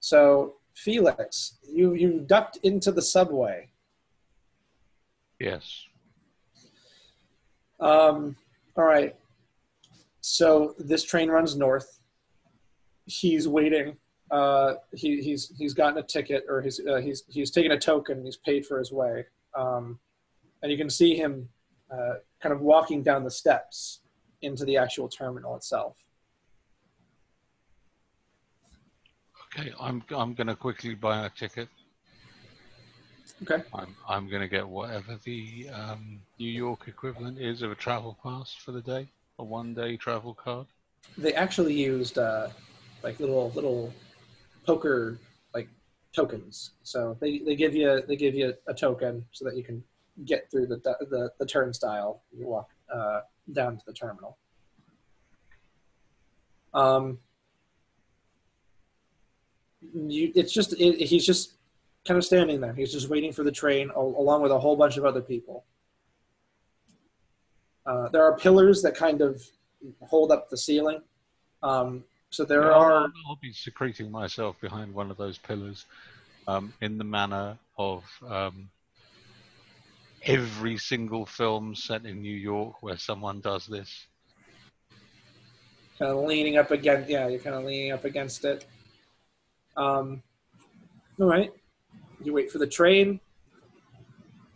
[0.00, 3.70] so, Felix, you you ducked into the subway.
[5.38, 5.86] Yes.
[7.82, 8.36] Um,
[8.76, 9.16] all right.
[10.20, 11.98] So this train runs north.
[13.06, 13.96] He's waiting.
[14.30, 18.24] Uh, he, he's he's gotten a ticket, or he's uh, he's he's taken a token.
[18.24, 19.98] He's paid for his way, um,
[20.62, 21.48] and you can see him
[21.92, 24.00] uh, kind of walking down the steps
[24.40, 25.96] into the actual terminal itself.
[29.54, 31.68] Okay, I'm I'm gonna quickly buy a ticket.
[33.42, 33.62] Okay.
[33.74, 38.54] I'm I'm gonna get whatever the um, New York equivalent is of a travel pass
[38.54, 40.66] for the day, a one day travel card.
[41.18, 42.48] They actually used uh,
[43.02, 43.92] like little little
[44.64, 45.18] poker
[45.54, 45.68] like
[46.12, 46.72] tokens.
[46.82, 49.82] So they, they give you they give you a token so that you can
[50.24, 50.76] get through the
[51.10, 52.22] the, the turnstile.
[52.36, 53.22] You walk uh,
[53.52, 54.38] down to the terminal.
[56.74, 57.18] Um,
[59.92, 61.54] you, it's just it, he's just
[62.06, 62.72] kind of standing there.
[62.72, 65.64] He's just waiting for the train, along with a whole bunch of other people.
[67.86, 69.42] Uh, there are pillars that kind of
[70.02, 71.00] hold up the ceiling.
[71.62, 73.12] Um, so there Yeah, are.
[73.26, 75.84] I'll, be secreting myself behind one of those pillars,
[76.48, 78.68] um, in the manner of um,
[80.24, 84.06] every single film set in New York where someone does this.
[85.98, 88.64] kind of leaning up against yeah you're kind of leaning up against it
[89.76, 90.22] um
[91.20, 91.52] all right
[92.26, 93.20] you wait for the train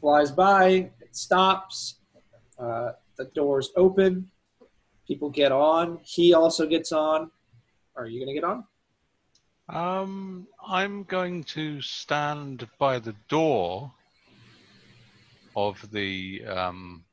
[0.01, 1.97] flies by it stops
[2.59, 4.31] uh, the doors open
[5.07, 7.31] people get on he also gets on.
[7.97, 8.65] Are you gonna get on?
[9.69, 13.93] Um, I'm going to stand by the door
[15.57, 17.05] of the um,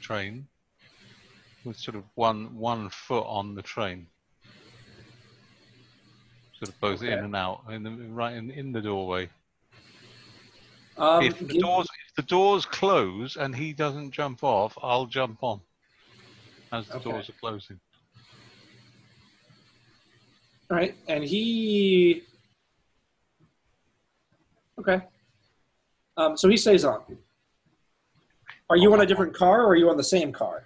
[0.00, 0.46] train
[1.64, 4.06] with sort of one one foot on the train,
[6.58, 9.28] sort of both in and out, in the, right in, in the doorway.
[11.00, 15.42] Um, if the doors if the doors close and he doesn't jump off, I'll jump
[15.42, 15.60] on
[16.72, 17.10] as the Okay.
[17.10, 17.80] doors are closing.
[20.70, 22.22] all right and he
[24.78, 25.00] okay
[26.16, 27.02] um, so he stays on
[28.68, 30.64] are you on a different car or are you on the same car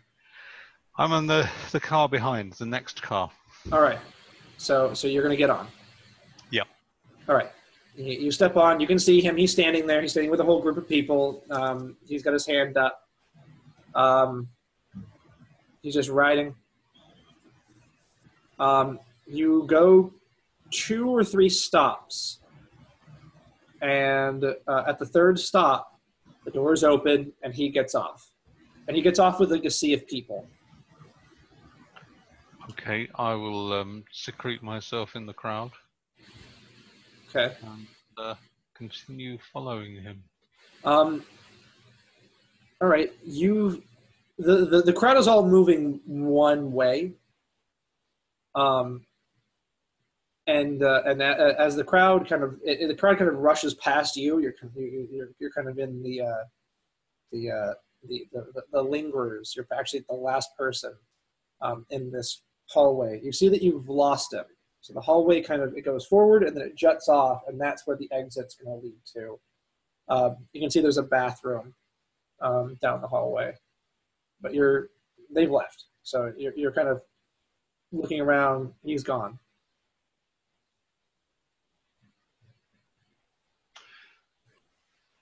[0.97, 3.29] I'm on the the car behind, the next car.
[3.73, 3.99] All right.
[4.59, 5.67] So so you're gonna get on.
[6.51, 6.69] Yep.
[7.29, 7.51] All right.
[7.97, 8.81] You, step on.
[8.81, 9.37] You can see him.
[9.37, 10.03] He's standing there.
[10.03, 11.45] He's standing with a whole group of people.
[11.51, 13.01] Um, he's got his hand up.
[13.95, 14.49] Um,
[15.81, 16.57] he's just riding.
[18.59, 20.13] Um, you go
[20.71, 22.41] two or three stops,
[23.81, 26.01] and uh, at the third stop,
[26.45, 28.29] the doors open and he gets off,
[28.89, 30.49] and he gets off with like a sea of people.
[32.71, 35.71] Okay, I will um, secrete myself in the crowd
[37.35, 37.55] Okay.
[37.65, 38.35] and uh,
[38.75, 40.23] continue following him.
[40.85, 41.25] Um,
[42.81, 43.83] all right, you
[44.39, 47.13] the, the the crowd is all moving one way.
[48.55, 49.05] Um,
[50.47, 53.75] and uh, and a- as the crowd kind of it, the crowd kind of rushes
[53.75, 56.45] past you, you're kind of- you're you're, you're kind of in the uh,
[57.33, 57.75] the, uh,
[58.07, 59.55] the, the the the lingerers.
[59.57, 60.93] You're actually the last person
[61.63, 63.21] um, in this hallway.
[63.25, 64.45] You see that you've lost him.
[64.85, 67.87] So the hallway kind of it goes forward and then it juts off, and that's
[67.87, 69.41] where the exit's going to lead to.
[70.11, 71.75] Um, you can see there's a bathroom
[72.43, 73.55] um, down the hallway,
[74.43, 74.91] but you're
[75.35, 77.01] they've left, so you're you're kind of
[77.93, 78.75] looking around.
[78.85, 79.39] He's gone.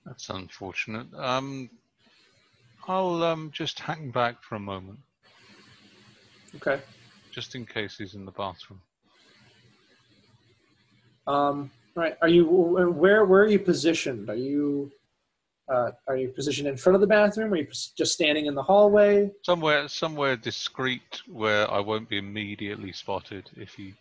[0.05, 1.07] That's unfortunate.
[1.13, 1.69] Um,
[2.85, 4.99] I'll um, just hang back for a moment.
[6.57, 6.81] Okay.
[7.31, 8.81] just in case he's in the bathroom.
[11.27, 12.17] Um, right.
[12.21, 13.25] Are you where?
[13.25, 14.29] Where are you positioned?
[14.29, 14.91] Are you
[15.71, 17.53] uh, are you positioned in front of the bathroom?
[17.53, 17.67] Are you
[17.97, 19.31] just standing in the hallway?
[19.43, 23.93] Somewhere, somewhere discreet where I won't be immediately spotted if he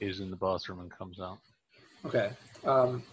[0.00, 1.38] is in the bathroom and comes out.
[2.04, 2.32] Okay.
[2.64, 3.04] Um,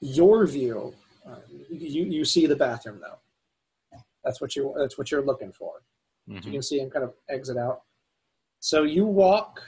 [0.00, 0.92] your view,
[1.26, 1.36] uh,
[1.70, 3.18] you you see the bathroom though.
[4.24, 5.82] That's what you that's what you're looking for.
[6.28, 6.44] Mhm.
[6.44, 7.82] You can see him kind of exit out.
[8.58, 9.62] So you walk,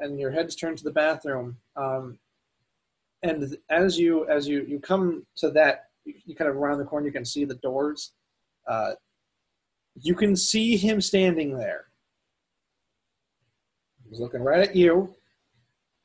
[0.00, 1.58] and your head's turned to the bathroom.
[1.76, 2.18] Um,
[3.22, 7.06] and as you as you you come to that, you, kind of round the corner.
[7.06, 8.12] You can see the doors.
[8.66, 8.92] Uh,
[10.00, 11.86] you can see him standing there.
[14.08, 15.14] He's looking right at you.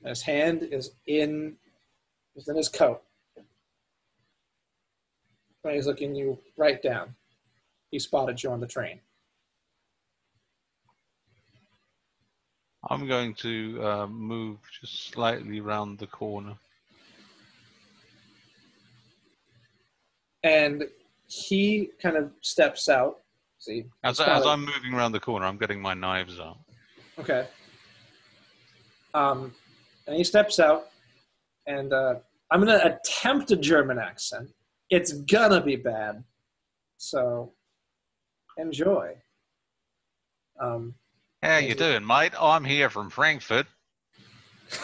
[0.02, 1.56] And his hand is in
[2.36, 3.02] is in his coat.
[5.64, 7.16] And he's looking you right down.
[7.92, 9.00] He spotted you on the train.
[12.90, 16.56] I'm going to uh, move just slightly round the corner.
[20.48, 20.84] And
[21.28, 23.18] he kind of steps out.
[23.60, 26.58] See, As, as I'm moving around the corner, I'm getting my knives out.
[27.20, 27.48] okay.
[29.14, 29.54] Um,
[30.06, 30.88] and he steps out,
[31.66, 32.16] and uh,
[32.52, 34.50] I'm gonna attempt a German accent.
[34.90, 36.24] It's gonna be bad,
[36.98, 37.54] so
[38.58, 39.16] enjoy.
[40.62, 40.94] Um,
[41.42, 42.34] How you doing, mate?
[42.40, 43.66] I'm here from Frankfurt.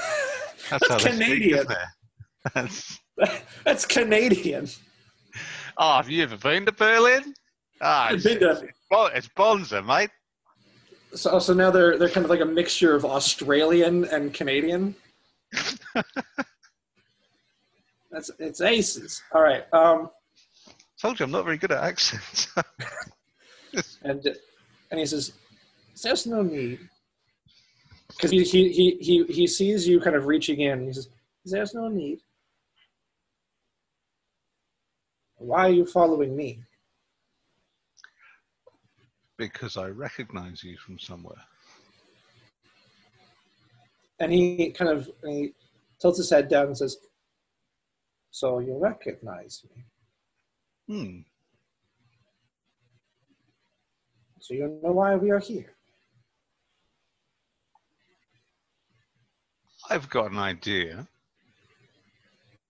[0.70, 1.60] That's That's speak, Canadian.
[1.72, 1.78] it?
[2.56, 3.00] That's,
[3.66, 4.68] That's Canadian.
[5.78, 7.34] Oh, have you ever been to Berlin?
[7.82, 8.68] Ah, I've it's, been to-
[9.14, 10.10] it's Bonza, mate.
[11.16, 14.96] So, so now they're they're kind of like a mixture of Australian and Canadian.
[18.12, 19.22] That's it's aces.
[19.32, 19.66] All right.
[19.74, 20.10] Um,
[21.02, 22.48] Told you I'm not very good at accents.
[24.04, 24.26] and
[24.92, 25.34] and he says,
[26.02, 26.80] "There's no need,"
[28.10, 30.88] because he, he he he he sees you kind of reaching in.
[30.88, 31.10] He says,
[31.46, 32.20] "There's no need."
[35.44, 36.64] Why are you following me?
[39.38, 41.42] because I recognize you from somewhere.
[44.20, 45.54] And he kind of he
[46.00, 46.98] tilts his head down and says,
[48.32, 49.84] "So you recognize me?
[50.88, 51.20] Hmm.
[54.40, 55.76] So you know why we are here?"
[59.90, 61.08] I've got an idea.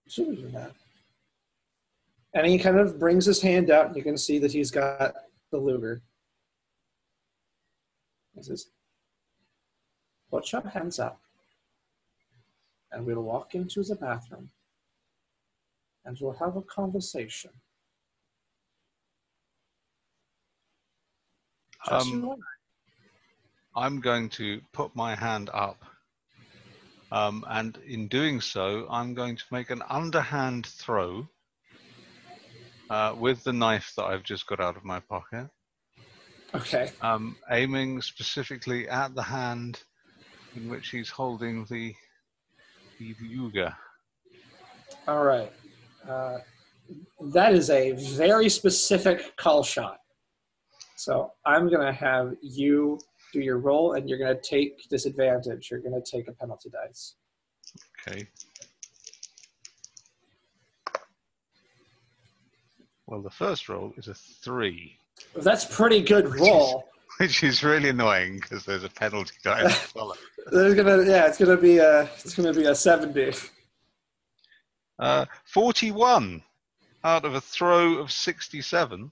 [0.08, 0.83] Sure you have.
[2.34, 5.14] And he kind of brings his hand out, and you can see that he's got
[5.52, 6.02] the Luger.
[8.36, 8.68] He says,
[10.32, 11.22] Put your hands up,
[12.92, 14.50] and we'll walk into the bathroom,
[16.06, 17.52] and we'll have a conversation.
[21.92, 22.40] Um,
[23.76, 25.84] I'm going to put my hand up.
[27.12, 31.28] Um, and in doing so, I'm going to make an underhand throw
[32.94, 35.50] uh, with the knife that I've just got out of my pocket.
[36.54, 36.92] Okay.
[37.02, 39.82] um, aiming specifically at the hand
[40.56, 41.96] in which he's holding the,
[43.00, 43.76] the Luger.
[45.08, 45.52] All right.
[46.08, 46.38] Uh,
[47.34, 49.98] that is a very specific call shot.
[50.96, 53.00] So I'm going to have you
[53.34, 55.70] do your roll, and you're going to take disadvantage.
[55.72, 57.16] You're going to take a penalty dice.
[58.08, 58.28] Okay.
[63.08, 64.98] Well, the first roll is a three,
[65.36, 66.86] That's pretty good roll.
[67.20, 69.62] which is really annoying because there's a penalty die.
[70.52, 73.32] There's gonna, yeah, it's gonna be a, it's gonna be a seventy.
[75.00, 76.42] Uh, 41
[77.04, 79.12] out of a throw of 67.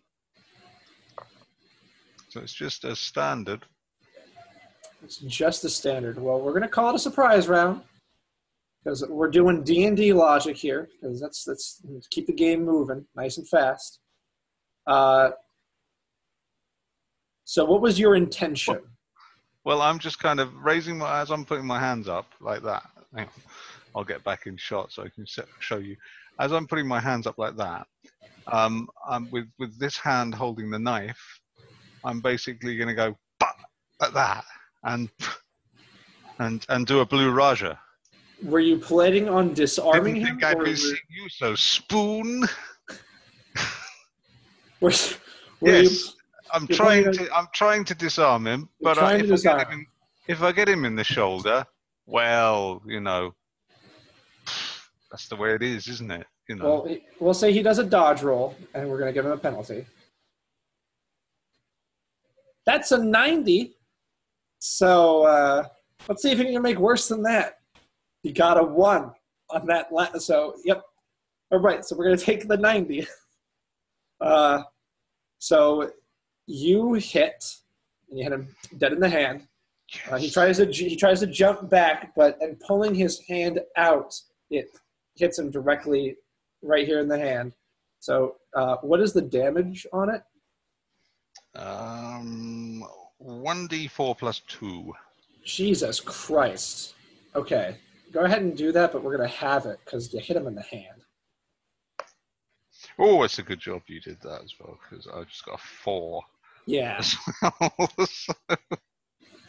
[2.30, 3.66] So it's just a standard.
[5.04, 6.20] It's just a standard.
[6.20, 7.82] Well, we're gonna call it a surprise round
[8.84, 13.06] because we're doing D and D logic here because that's that's keep the game moving
[13.16, 14.00] nice and fast.
[14.88, 15.32] Uh,
[17.44, 18.80] so, what was your intention?
[19.64, 22.84] Well, I'm just kind of raising my, as I'm putting my hands up like that.
[23.96, 25.26] I'll get back in shot so I can
[25.60, 25.96] show you.
[26.40, 27.86] As I'm putting my hands up like that,
[28.48, 31.22] um, I'm with, with this hand holding the knife,
[32.04, 33.52] I'm basically going to go "Bah!"
[34.02, 34.46] like that
[34.84, 35.10] and,
[36.40, 37.78] and, and do a blue Raja.
[38.44, 40.40] Were you planning on disarming Didn't him?
[40.40, 42.44] think I'd be seeing you, so spoon.
[44.82, 44.92] were,
[45.60, 46.12] were yes, you,
[46.54, 47.36] I'm trying to.
[47.36, 49.60] I'm trying to disarm him, but trying if, I get disarm.
[49.60, 49.86] him in,
[50.28, 51.66] if I get him in the shoulder,
[52.06, 53.34] well, you know,
[55.12, 56.26] that's the way it is, isn't it?
[56.50, 56.66] You know.
[56.66, 59.38] well, we'll say he does a dodge roll, and we're going to give him a
[59.38, 59.86] penalty.
[62.66, 63.76] That's a 90.
[64.60, 65.68] So uh,
[66.08, 67.61] let's see if you can make worse than that.
[68.24, 69.12] You got a one
[69.50, 69.92] on that.
[69.92, 70.84] La- so yep.
[71.52, 71.84] All right.
[71.84, 73.08] So we're gonna take the ninety.
[74.20, 74.62] Uh,
[75.40, 75.90] so
[76.46, 77.44] you hit,
[78.08, 79.48] and you hit him dead in the hand.
[80.10, 84.14] Uh, he tries to he tries to jump back, but and pulling his hand out,
[84.52, 84.70] it
[85.16, 86.16] hits him directly
[86.62, 87.54] right here in the hand.
[88.00, 90.22] So, uh, what is the damage on it?
[91.56, 92.86] Um,
[93.18, 94.94] one d four plus two.
[95.44, 96.94] Jesus Christ.
[97.36, 97.76] Okay,
[98.12, 100.56] go ahead and do that, but we're gonna have it because you hit him in
[100.56, 101.04] the hand.
[103.00, 105.64] Oh, it's a good job you did that as well because I just got a
[105.84, 106.24] four.
[106.66, 107.02] Yeah,
[107.42, 107.90] well.
[108.08, 108.34] So-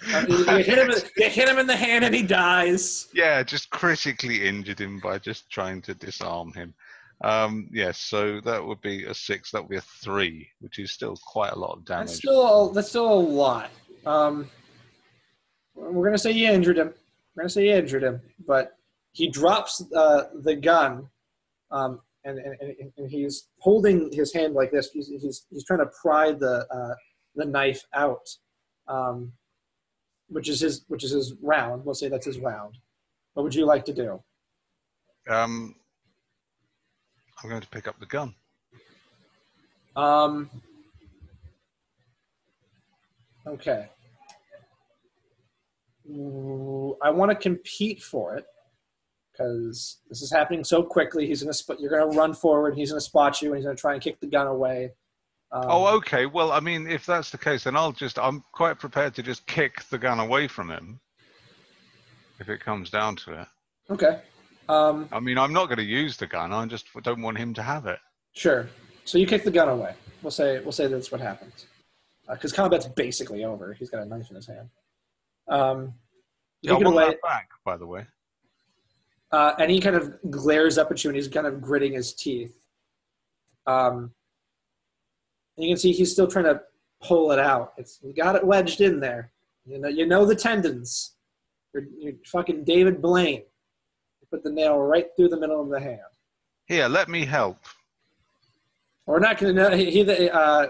[0.05, 0.91] I mean, you, hit him.
[1.17, 3.07] You hit him in the hand, and he dies.
[3.15, 6.75] yeah, just critically injured him by just trying to disarm him.
[7.23, 9.53] Um, yes, so that would be a six.
[9.53, 12.07] That would be a three, which is still quite a lot of damage.
[12.09, 13.71] That's still that's still a lot.
[14.05, 14.51] Um,
[15.77, 16.95] we're gonna say you injured him.
[17.35, 18.77] We're gonna say you injured him, but
[19.13, 21.09] he drops uh, the gun,
[21.71, 24.91] um, and, and, and and he's holding his hand like this.
[24.93, 26.95] He's he's, he's trying to pry the uh,
[27.35, 28.29] the knife out,
[28.89, 29.33] um,
[30.29, 31.85] which is his which is his round.
[31.85, 32.77] We'll say that's his round.
[33.35, 34.23] What would you like to do?
[35.29, 35.75] Um,
[37.43, 38.35] I'm going to pick up the gun.
[39.97, 40.51] Um,
[43.47, 43.89] okay.
[46.09, 48.45] I want to compete for it
[49.33, 51.27] because this is happening so quickly.
[51.27, 51.81] He's gonna spot.
[51.81, 52.75] You're gonna run forward.
[52.77, 54.93] He's gonna spot you, and he's gonna try and kick the gun away.
[55.53, 56.25] Um, oh, okay.
[56.27, 59.47] Well, I mean, if that's the case, then I'll just, I'm quite prepared to just
[59.47, 60.99] kick the gun away from him
[62.41, 63.49] if it comes down to it.
[63.91, 64.21] okay.
[64.69, 66.53] Um, I mean, I'm not going to use the gun.
[66.53, 67.99] I just don't want him to have it.
[68.33, 68.69] sure.
[69.05, 69.95] So you kick the gun away.
[70.23, 71.67] We'll say we'll say that's what happens
[72.31, 73.75] because combat's basically over.
[73.75, 74.69] He's got a knife in his hand.
[75.53, 75.95] Um,
[76.63, 78.07] Yeah, I it want back, by the way.
[79.31, 82.13] Uh, and he kind of glares up at you and he's kind of gritting his
[82.15, 82.55] teeth.
[83.67, 84.13] Um,
[85.57, 86.61] you can see he's still trying to
[87.03, 87.73] pull it out.
[87.77, 89.33] It's you got it wedged in there.
[89.65, 91.13] You know, you know the tendons.
[91.73, 93.43] You're, you're fucking David Blaine.
[94.21, 96.01] You put the nail right through the middle of the hand.
[96.67, 97.59] Here, let me help.
[99.07, 99.77] We're not going to know.
[99.77, 100.67] He, he, uh,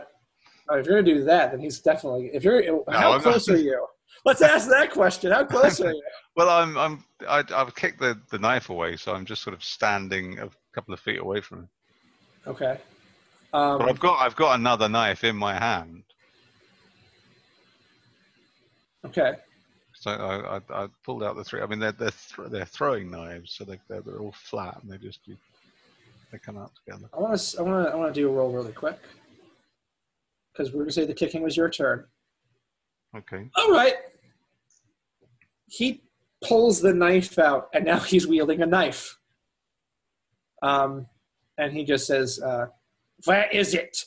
[0.71, 2.31] if you're going to do that, then he's definitely.
[2.33, 3.87] If you're, how I'm close not- are you?
[4.25, 5.33] Let's ask that question.
[5.33, 6.03] How close are you?
[6.35, 9.63] Well, I'm, I'm, I, I've kicked the, the knife away, so I'm just sort of
[9.63, 11.69] standing a couple of feet away from him.
[12.47, 12.79] Okay.
[13.51, 16.05] But Um, I've got, I've got another knife in my hand.
[19.05, 19.35] okay.
[19.93, 21.61] So I, I, I pulled out the three.
[21.61, 24.91] I mean, they're they're, th- they're throwing knives, so they they're, they're all flat and
[24.91, 27.11] they just they come out together.
[27.15, 27.59] I want to.
[27.59, 27.93] I want to.
[27.93, 28.99] I want to do a roll really quick
[30.53, 32.07] because we're gonna say the kicking was your turn.
[33.15, 33.51] Okay.
[33.55, 33.97] All right.
[35.73, 36.03] He
[36.45, 39.19] pulls the knife out, and now he's wielding a knife.
[40.63, 41.07] Um,
[41.57, 42.67] and he just says, uh,
[43.25, 44.05] "Where is it?"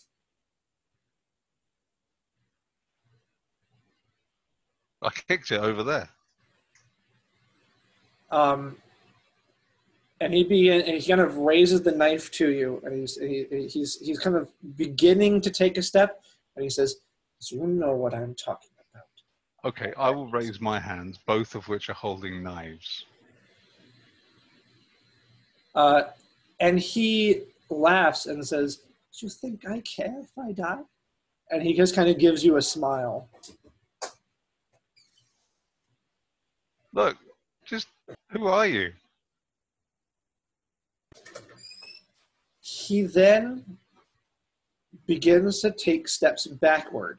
[5.01, 6.09] I kicked it over there.
[8.29, 8.77] Um,
[10.21, 13.67] and he begin, and he kind of raises the knife to you, and he's he,
[13.67, 16.23] he's he's kind of beginning to take a step,
[16.55, 16.97] and he says,
[17.49, 18.74] you know what I'm talking about."
[19.65, 23.05] Okay, I will raise my hands, both of which are holding knives.
[25.73, 26.03] Uh,
[26.59, 30.83] and he laughs and says, Do you think I care if I die?
[31.49, 33.27] And he just kind of gives you a smile.
[36.93, 37.17] Look,
[37.65, 37.87] just
[38.29, 38.93] who are you?
[42.59, 43.79] He then
[45.07, 47.17] begins to take steps backward.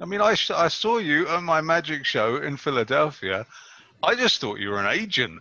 [0.00, 3.44] I mean, I, I saw you on my magic show in Philadelphia.
[4.02, 5.40] I just thought you were an agent,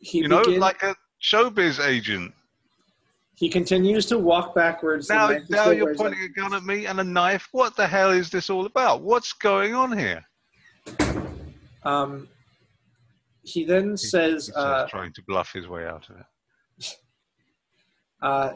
[0.00, 2.34] He, you know, like a showbiz agent.
[3.34, 5.08] he continues to walk backwards.
[5.08, 7.48] Now, now you're pointing a gun at me and a knife.
[7.52, 9.02] What the hell is this all about?
[9.02, 10.24] What's going on here?
[11.84, 12.28] Um,
[13.42, 16.96] he then says, He's uh, trying to bluff his way out of it.
[18.22, 18.52] uh,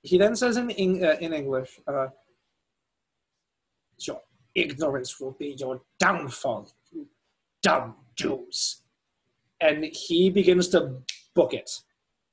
[0.00, 2.06] he then says in, Eng- uh, in English, uh,
[3.98, 4.20] Your
[4.54, 7.06] ignorance will be your downfall, you
[7.62, 8.82] dumb Jews.
[9.60, 11.00] And he begins to
[11.34, 11.70] book it.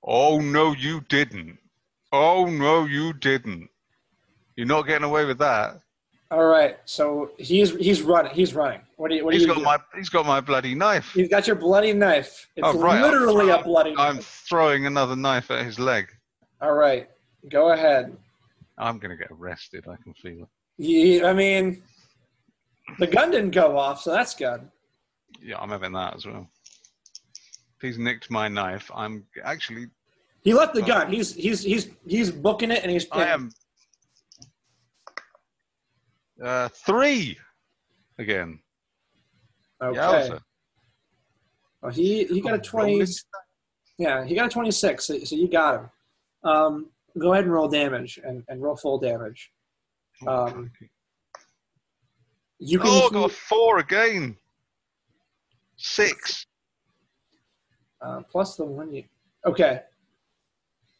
[0.03, 1.57] Oh no, you didn't.
[2.11, 3.69] Oh no, you didn't.
[4.55, 5.79] You're not getting away with that.
[6.29, 8.33] All right, so he's he's running.
[8.33, 8.81] He's running.
[8.97, 9.23] What do you?
[9.25, 9.63] What do He's you got do?
[9.63, 11.11] my he's got my bloody knife.
[11.13, 12.49] He's got your bloody knife.
[12.55, 16.07] It's Oh, right, literally a throwing- bloody I'm throwing another knife at his leg.
[16.61, 17.07] All right,
[17.49, 18.15] go ahead.
[18.77, 19.85] I'm gonna get arrested.
[19.87, 20.47] I can feel it.
[20.77, 21.83] Ye- I mean,
[22.99, 24.69] The gun didn't go off, so that's good.
[25.41, 26.47] Yeah, I'm having that as well.
[27.81, 29.87] He's nicked my knife, I'm actually.
[30.43, 31.11] He left the gun.
[31.11, 33.07] He's he's he's he's booking it, and he's.
[33.11, 33.49] I am.
[36.41, 37.37] Uh, three
[38.19, 38.59] again.
[39.81, 39.97] Okay.
[39.97, 40.39] Yowza.
[41.81, 43.03] Well, he he got a twenty.
[43.97, 45.05] Yeah, he got a twenty-six.
[45.05, 45.89] So, so you got him.
[46.43, 49.51] Um, go ahead and roll damage and, and roll full damage.
[50.27, 50.71] Um,
[52.59, 52.87] You can.
[52.89, 54.37] oh, got a four again.
[55.77, 56.45] Six.
[58.01, 59.03] Uh, plus the one you.
[59.45, 59.81] Okay.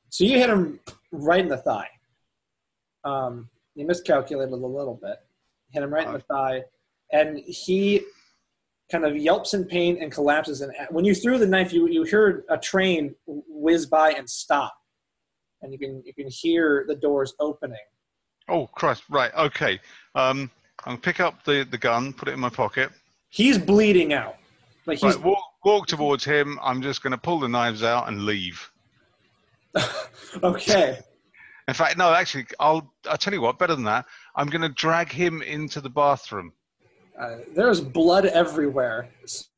[0.09, 0.79] So you hit him
[1.11, 1.87] right in the thigh.
[3.03, 5.17] Um, you miscalculated a little bit.
[5.71, 6.63] Hit him right in the thigh,
[7.11, 8.01] and he
[8.91, 10.61] kind of yelps in pain and collapses.
[10.61, 14.73] And when you threw the knife, you you heard a train whiz by and stop,
[15.61, 17.77] and you can you can hear the doors opening.
[18.49, 19.03] Oh Christ!
[19.09, 19.33] Right.
[19.35, 19.79] Okay.
[20.15, 20.49] Um,
[20.85, 22.91] I'm gonna pick up the, the gun, put it in my pocket.
[23.29, 24.35] He's bleeding out.
[24.85, 26.59] Like he's Right, walk, walk towards him.
[26.61, 28.69] I'm just gonna pull the knives out and leave.
[30.43, 30.99] okay.
[31.67, 32.13] In fact, no.
[32.13, 32.93] Actually, I'll.
[33.09, 33.57] I'll tell you what.
[33.57, 34.05] Better than that,
[34.35, 36.51] I'm gonna drag him into the bathroom.
[37.19, 39.09] Uh, there's blood everywhere.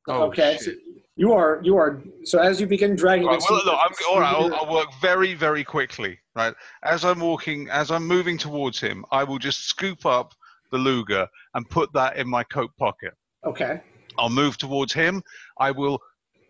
[0.07, 0.57] Oh, okay.
[0.60, 0.72] So.
[1.16, 3.28] You are you are so as you begin dragging.
[3.28, 6.20] Right, it, well, look, I'm, all right, I'll, I'll work very, very quickly.
[6.36, 10.34] Right, as I'm walking, as I'm moving towards him, I will just scoop up
[10.72, 13.14] the Luger and put that in my coat pocket.
[13.46, 13.82] Okay.
[14.18, 15.22] I'll move towards him.
[15.60, 16.02] I will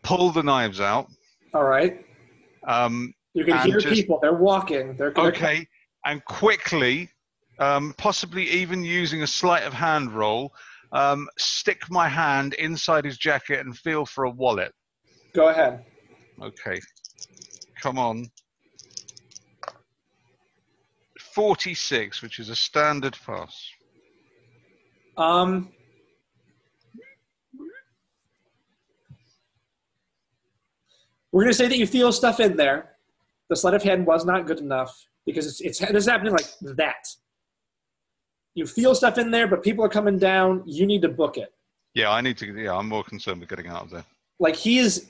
[0.04, 1.08] pull the knives out.
[1.54, 2.06] All right.
[2.68, 4.20] Um, You can hear just- people.
[4.22, 4.96] They're walking.
[4.98, 5.68] They're they're- okay,
[6.06, 7.10] and quickly,
[7.60, 10.54] um, possibly even using a sleight of hand roll,
[10.96, 14.72] um, stick my hand inside his jacket and feel for a wallet.
[15.34, 15.86] Go ahead.
[16.42, 16.80] Okay,
[17.82, 18.26] come on.
[21.20, 23.70] 46, which is a standard pass.
[25.18, 25.70] Um.
[31.32, 32.96] We're gonna say that you feel stuff in there.
[33.50, 34.96] The sleight of hand was not good enough
[35.26, 36.48] because it's it's this is happening like
[36.78, 37.06] that.
[38.56, 40.64] You feel stuff in there, but people are coming down.
[40.66, 41.54] You need to book it.
[41.94, 42.46] Yeah, I need to.
[42.48, 44.06] Yeah, I'm more concerned with getting out of there.
[44.40, 45.08] like he is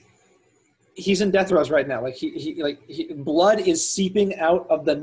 [0.96, 4.66] he's in death rows right now like he, he like he, blood is seeping out
[4.70, 4.96] of the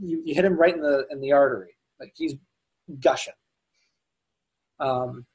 [0.00, 2.34] you, you hit him right in the in the artery like he's
[3.00, 3.34] gushing
[4.80, 5.26] um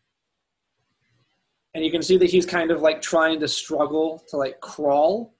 [1.73, 5.35] and you can see that he's kind of like trying to struggle to like crawl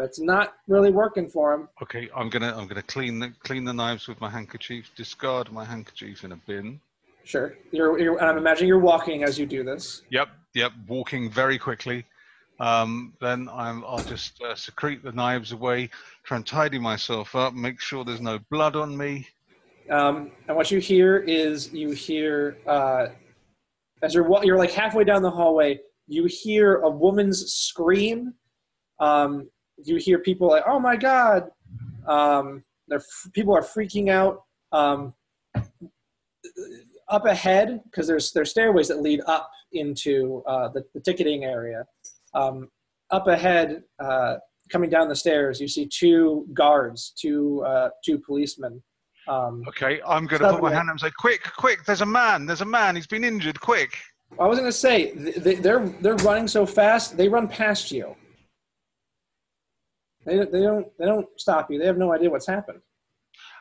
[0.00, 3.64] but it's not really working for him Okay, I'm gonna I'm gonna clean the clean
[3.64, 4.90] the knives with my handkerchief.
[4.96, 6.80] Discard my handkerchief in a bin.
[7.24, 10.72] sure you're, you're and i'm imagining you're walking as you do this Yep, yep.
[10.88, 12.06] Walking very quickly.
[12.60, 15.88] Um, then I'm, I'll just uh, secrete the knives away,
[16.24, 19.26] try and tidy myself up, make sure there's no blood on me.
[19.90, 23.06] Um, and what you hear is you hear uh,
[24.02, 28.34] as you're wa- you're like halfway down the hallway, you hear a woman's scream.
[28.98, 29.48] Um,
[29.84, 31.50] you hear people like, "Oh my god!"
[32.06, 34.42] Um, f- people are freaking out.
[34.72, 35.14] Um,
[37.08, 41.84] up ahead, because there's there's stairways that lead up into uh, the, the ticketing area.
[42.34, 42.68] Um,
[43.10, 44.36] up ahead, uh,
[44.70, 48.82] coming down the stairs, you see two guards, two uh, two policemen.
[49.28, 51.84] Um, Okay, I'm gonna put my hand up and say, "Quick, quick!
[51.84, 52.46] There's a man!
[52.46, 52.96] There's a man!
[52.96, 53.60] He's been injured!
[53.60, 53.96] Quick!"
[54.38, 58.14] I was gonna say th- th- they're they're running so fast they run past you.
[60.30, 61.78] They don't- they don't they don't stop you.
[61.80, 62.80] They have no idea what's happened.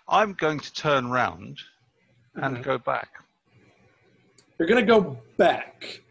[0.07, 1.57] I'm going to turn round
[2.35, 2.63] and Mhm.
[2.63, 3.09] go back.
[4.59, 6.01] You're gonna go back.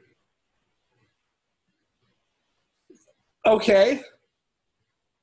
[3.47, 4.03] Okay.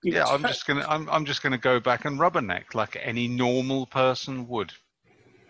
[0.03, 3.27] You Yeah, I'm just gonna I'm I'm just gonna go back and rubberneck like any
[3.27, 4.71] normal person would.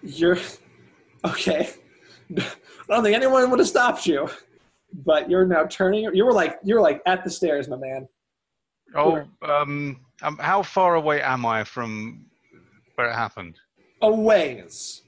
[0.02, 0.40] You're
[1.26, 1.70] okay.
[2.36, 2.44] I
[2.88, 4.30] don't think anyone would have stopped you,
[4.94, 6.10] but you're now turning.
[6.16, 8.08] You were like you were like at the stairs, my man.
[8.94, 12.26] Oh, um, um, how far away am I from
[12.96, 13.56] where it happened?
[14.02, 15.02] A ways.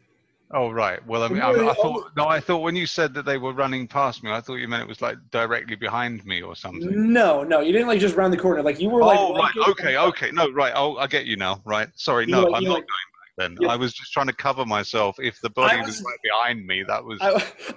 [0.52, 1.06] Oh right.
[1.06, 2.28] Well, I mean, I, I thought no.
[2.28, 4.82] I thought when you said that they were running past me, I thought you meant
[4.82, 7.12] it was like directly behind me or something.
[7.12, 8.62] No, no, you didn't like just round the corner.
[8.62, 9.20] Like you were like.
[9.20, 9.52] oh right.
[9.70, 9.98] Okay.
[9.98, 10.32] Okay.
[10.32, 10.50] No.
[10.52, 10.72] Right.
[10.74, 11.62] Oh, I get you now.
[11.66, 11.90] Right.
[11.96, 12.26] Sorry.
[12.26, 13.56] You No, like- I'm not like- going back then.
[13.60, 13.70] Yeah.
[13.70, 15.18] I was just trying to cover myself.
[15.20, 17.20] If the body was, was- right behind me, that was.
[17.22, 17.28] I,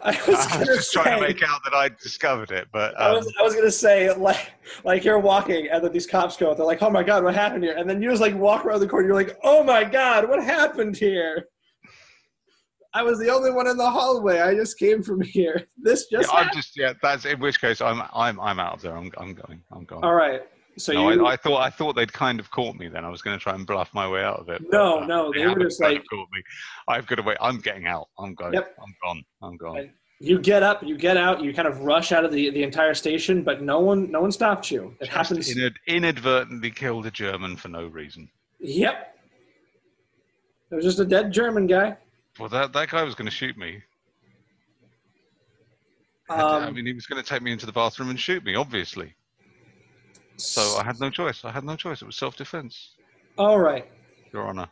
[0.03, 1.03] I was I was just say.
[1.03, 3.71] trying to make out that I discovered it, but I um, was, I was gonna
[3.71, 4.53] say like
[4.85, 7.65] like you're walking and then these cops go they're like oh my god what happened
[7.65, 10.29] here and then you just like walk around the corner you're like oh my god
[10.29, 11.49] what happened here
[12.93, 16.21] I was the only one in the hallway I just came from here this yeah,
[16.21, 16.93] just I'm just yeah.
[17.03, 18.97] That's in which case I'm I'm I'm out of there.
[18.97, 19.63] I'm I'm going.
[19.71, 20.05] I'm going.
[20.05, 20.43] all right
[20.77, 22.89] so no, you I, I thought I thought they'd kind of caught me.
[22.89, 24.63] Then I was going to try and bluff my way out of it.
[24.63, 26.43] but, No, uh, no, they were just like- caught me.
[26.89, 27.37] I've got to wait.
[27.41, 28.09] I'm getting out.
[28.19, 28.55] I'm going.
[28.55, 28.77] Yep.
[28.83, 29.25] I'm gone.
[29.43, 29.79] I'm gone.
[29.79, 29.91] And
[30.21, 32.95] You get up, you get out, you kind of rush out of the, the entire
[32.95, 34.95] station, but no one no one stopped you.
[35.01, 35.55] It Just happens.
[35.55, 38.29] inad- inadvertently killed a German for no reason.
[38.61, 39.17] Yep.
[40.71, 41.97] It was just a dead German guy.
[42.39, 43.83] Well, that that guy was going to shoot me.
[46.29, 48.55] I Um, mean, he was going to take me into the bathroom and shoot me,
[48.55, 49.15] obviously.
[50.43, 51.45] So I had no choice.
[51.45, 52.03] I had no choice.
[52.03, 52.95] It was self-defense,
[53.39, 53.87] all right.
[54.33, 54.69] Your Honor.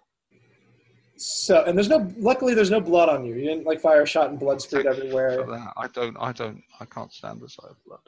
[1.16, 2.08] So, and there's no.
[2.18, 3.34] Luckily, there's no blood on you.
[3.34, 5.44] You didn't like fire a shot and blood For everywhere.
[5.76, 6.16] I don't.
[6.20, 6.62] I don't.
[6.80, 8.00] I can't stand the sight of blood.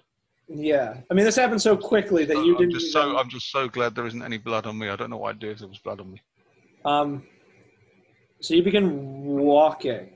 [0.53, 2.73] Yeah, I mean, this happened so quickly that you I'm didn't.
[2.73, 3.17] just even- so.
[3.19, 4.89] I'm just so glad there isn't any blood on me.
[4.89, 6.21] I don't know what I'd do if there was blood on me.
[6.85, 7.25] Um,
[8.41, 10.11] so you begin walking.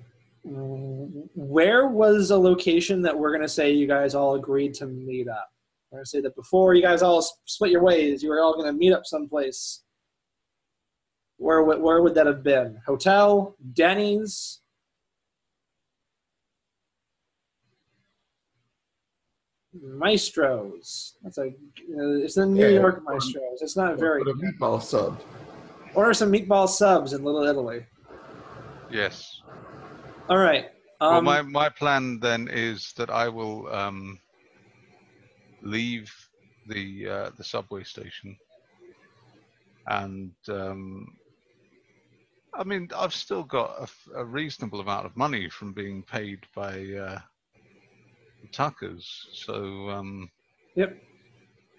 [0.44, 5.50] Where was a location that we're gonna say you guys all agreed to meet up?
[5.94, 8.92] We're say that before you guys all split your ways, you were all gonna meet
[8.92, 9.84] up someplace.
[11.36, 12.80] Where would where would that have been?
[12.84, 14.60] Hotel, Denny's.
[19.82, 21.14] Maestros.
[21.22, 21.42] That's a.
[21.46, 22.80] Uh, it's the New Yeah.
[22.80, 23.60] York Maestros.
[23.60, 24.22] It's not very.
[24.22, 25.20] Put a meatball sub.
[25.94, 27.84] Order some meatball subs in Little Italy.
[28.90, 29.42] Yes.
[30.28, 30.70] All right.
[31.00, 34.18] well, Um, my my plan then is that I will um,
[35.64, 36.12] leave
[36.66, 38.36] the uh, the subway station,
[39.88, 41.06] and um,
[42.54, 47.18] I mean I've still got a reasonable amount of money from being paid by uh,
[48.42, 49.26] the Tuckers.
[49.32, 50.30] So um,
[50.76, 50.96] Yep.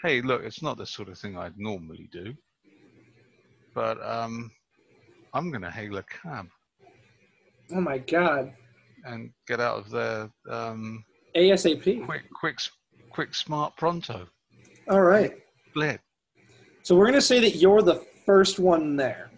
[0.01, 2.33] hey, look, it's not the sort of thing I'd normally do,
[3.73, 4.51] but um,
[5.33, 6.47] I'm going to hail a cab
[7.73, 8.53] oh my God.
[9.05, 10.29] and get out of there.
[10.49, 11.03] Um,
[11.35, 12.05] ASAP.
[12.05, 12.57] quick, quick,
[13.15, 14.27] quick, smart, pronto.
[14.89, 15.33] All right.
[15.69, 16.01] Split.
[16.83, 19.31] So we're gonna say that you're the first one there.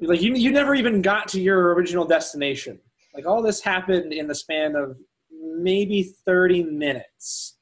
[0.00, 2.80] Like you, you never even got to your original destination.
[3.14, 4.96] Like all this happened in the span of
[5.30, 7.58] maybe thirty minutes.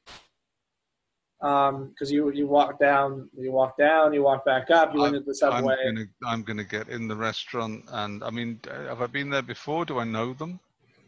[1.41, 5.15] Um, because you you walk down, you walk down, you walk back up, you went
[5.15, 5.75] into the I'm subway.
[5.85, 9.83] gonna, I'm gonna get in the restaurant, and I mean, have I been there before?
[9.83, 10.59] Do I know them?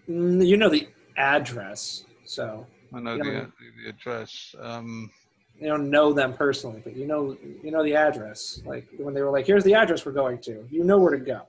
[0.10, 4.56] Mm, You know the address, so I know Yeah, the, the address.
[4.60, 5.12] Um,
[5.60, 8.62] you don't know them personally, but you know you know the address.
[8.66, 11.24] Like when they were like, "Here's the address we're going to," you know where to
[11.24, 11.42] go.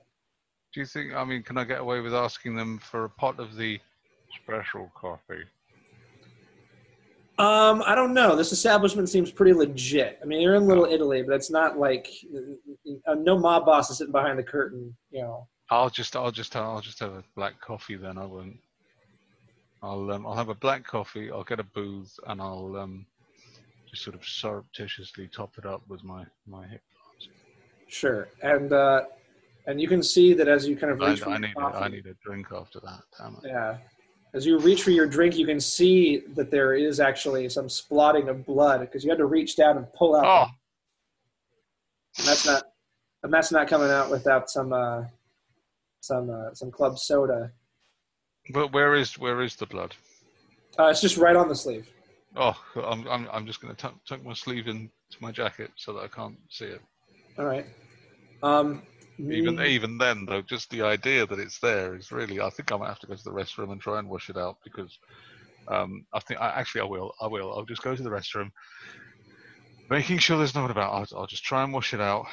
[0.73, 1.13] do you think?
[1.13, 3.79] I mean, can I get away with asking them for a pot of the
[4.43, 5.43] special coffee?
[7.37, 8.35] Um, I don't know.
[8.35, 10.19] This establishment seems pretty legit.
[10.21, 12.07] I mean, you're in Little Italy, but it's not like
[13.07, 14.95] uh, no mob boss is sitting behind the curtain.
[15.11, 15.47] You know.
[15.69, 18.17] I'll just, I'll just, I'll just have a black coffee then.
[18.17, 18.57] I won't.
[19.81, 21.31] I'll, um, I'll have a black coffee.
[21.31, 23.05] I'll get a booze, and I'll um,
[23.89, 26.81] just sort of surreptitiously top it up with my my hip.
[27.87, 29.03] Sure, and uh,
[29.67, 31.77] and you can see that as you kind of I, for I need, a, coffee,
[31.77, 33.01] I need a drink after that.
[33.17, 33.41] Damn it.
[33.45, 33.77] yeah,
[34.33, 38.27] as you reach for your drink, you can see that there is actually some splotting
[38.27, 40.25] of blood because you had to reach down and pull out.
[40.25, 40.51] Oh,
[42.17, 42.63] And that's not,
[43.23, 45.05] and that's not coming out without some uh,
[46.01, 47.51] some uh, some club soda.
[48.51, 49.95] But where is, where is the blood?
[50.77, 51.87] Uh, it's just right on the sleeve.
[52.35, 54.89] Oh, I'm, I'm, I'm just going to tuck, tuck my sleeve into
[55.21, 56.81] my jacket so that I can't see it.
[57.37, 57.65] All right.
[58.43, 58.81] Um,
[59.31, 62.39] Even mm, even then, though, just the idea that it's there is really.
[62.39, 64.37] I think I might have to go to the restroom and try and wash it
[64.37, 64.97] out because
[65.67, 67.13] um, I think I, actually I will.
[67.21, 67.51] I will.
[67.53, 68.51] I'll just go to the restroom,
[69.89, 70.93] making sure there's no one about.
[70.93, 72.25] I'll, I'll just try and wash it out.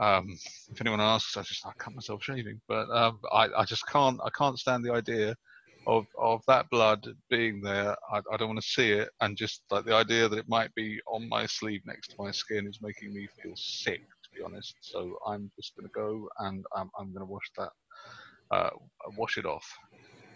[0.00, 0.36] Um,
[0.70, 4.18] if anyone asks, I just I cut myself shaving, but um, I, I just can't.
[4.24, 5.36] I can't stand the idea
[5.90, 7.96] of of that blood being there.
[8.12, 10.72] I, I don't want to see it, and just like the idea that it might
[10.74, 14.00] be on my sleeve next to my skin is making me feel sick.
[14.24, 17.50] To be honest, so I'm just going to go and I'm, I'm going to wash
[17.58, 17.70] that,
[18.52, 18.70] uh,
[19.16, 19.66] wash it off.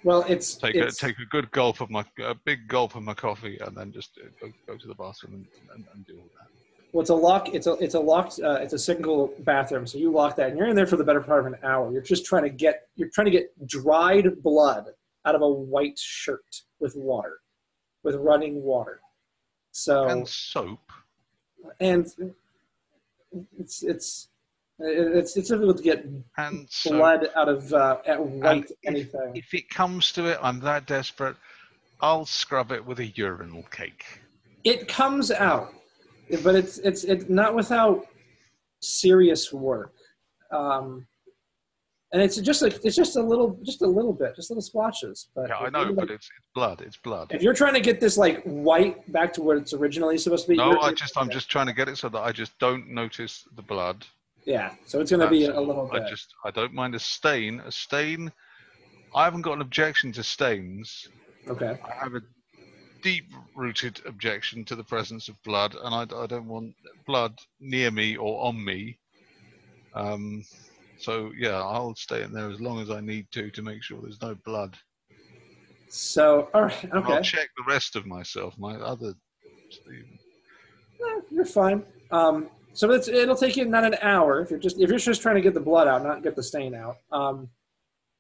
[0.03, 3.03] well, it's Take it's, a take a good gulp of my a big gulp of
[3.05, 6.15] my coffee, and then just uh, go, go to the bathroom and, and, and do
[6.19, 6.49] all that.
[6.93, 7.55] well, it's a lock.
[7.55, 8.41] It's a it's a locked.
[8.43, 9.87] Uh, it's a single bathroom.
[9.87, 11.93] So you lock that, and you're in there for the better part of an hour.
[11.93, 14.87] You're just trying to get you're trying to get dried blood
[15.27, 17.39] out of a white shirt with water,
[18.03, 19.01] with running water.
[19.73, 20.81] So And soap.
[21.81, 22.07] and
[23.59, 24.29] it's it's
[24.79, 26.05] it's it's difficult to get
[26.37, 26.93] And soap.
[26.93, 29.33] blood out of uh, at white if- anything.
[29.35, 31.37] If it comes to it, I'm that desperate.
[32.01, 34.05] I'll scrub it with a urinal cake.
[34.65, 35.73] It comes out,
[36.43, 38.07] but it's it's it's not without
[38.81, 39.93] serious work.
[40.51, 41.07] Um,
[42.15, 45.29] and it's just like it's just a little, just a little bit, just little splotches.
[45.35, 46.81] But Yeah, I know, but it's, it's blood.
[46.81, 47.33] It's blood.
[47.33, 50.51] if you're trying to get this like white back to where it's originally supposed to
[50.53, 52.89] be, No, I just I'm just trying to get it so that I just don't
[52.89, 54.07] notice the blood.
[54.47, 54.75] yeah.
[54.87, 56.03] So it's gonna be That's a little bit.
[56.05, 57.61] I just I don't mind a stain.
[57.67, 58.33] A stain.
[59.13, 61.09] I haven't got an objection to stains,
[61.49, 61.77] Okay.
[61.85, 62.23] I have a
[63.03, 66.75] deep-rooted objection to the presence of blood, and I, I don't want
[67.07, 68.99] blood near me or on me.
[69.95, 70.45] Um,
[70.99, 74.01] so yeah, I'll stay in there as long as I need to to make sure
[74.01, 74.77] there's no blood.
[75.89, 76.85] So, all right.
[76.93, 78.59] Okay I'll check the rest of myself.
[78.59, 79.15] My other.
[79.91, 81.85] Eh, you're fine.
[82.11, 85.23] Um, so it's, it'll take you not an hour if you're just if you're just
[85.23, 86.97] trying to get the blood out, not get the stain out.
[87.13, 87.49] Um,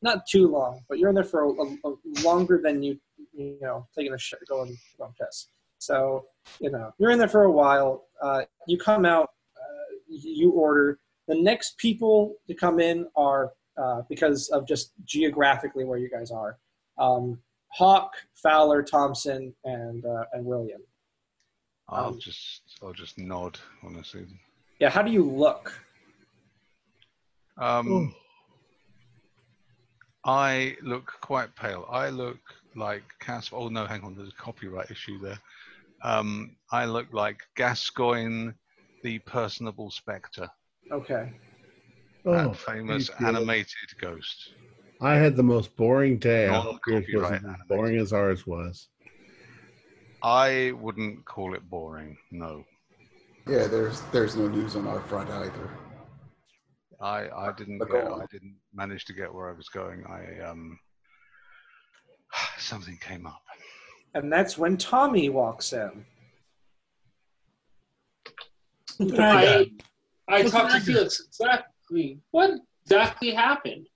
[0.02, 2.98] not too long, but you're in there for a, a, a longer than you
[3.32, 5.48] you know taking a sh- going going piss.
[5.78, 6.26] So
[6.60, 8.04] you know you're in there for a while.
[8.22, 9.30] Uh, you come out.
[9.56, 11.00] Uh, you order.
[11.28, 16.30] The next people to come in are uh, because of just geographically where you guys
[16.30, 16.58] are.
[16.98, 17.38] Um,
[17.72, 20.80] Hawk, Fowler, Thompson, and uh, and William.
[21.88, 24.38] I'll Um, just I'll just nod when I see them.
[24.80, 25.72] Yeah, how do you look?
[27.58, 28.14] Um,
[30.24, 31.86] I look quite pale.
[31.90, 32.38] I look
[32.74, 33.56] like Casper.
[33.56, 34.16] Oh no, hang on.
[34.16, 35.38] There's a copyright issue there.
[36.02, 38.50] Um, I look like Gascoigne,
[39.02, 40.48] the personable spectre,
[40.92, 41.32] Okay.
[42.26, 43.28] Oh, famous you it.
[43.28, 43.68] animated
[44.00, 44.54] ghost.
[45.00, 46.48] I had the most boring day.
[46.48, 47.68] I hope yours wasn't as animated.
[47.68, 48.88] boring as ours was.
[50.22, 52.16] I wouldn't call it boring.
[52.30, 52.64] No,
[53.46, 55.70] Yeah, there's there's no news on our front either.
[57.00, 58.22] I I didn't But get, on.
[58.22, 60.04] I didn't manage to get where I was going.
[60.06, 60.78] I um
[62.58, 63.42] something came up.
[64.14, 66.06] And that's when Tommy walks in.
[69.00, 69.66] Look what I got.
[70.28, 72.20] I, I Look talked to what Felix exactly.
[72.30, 73.86] What exactly happened?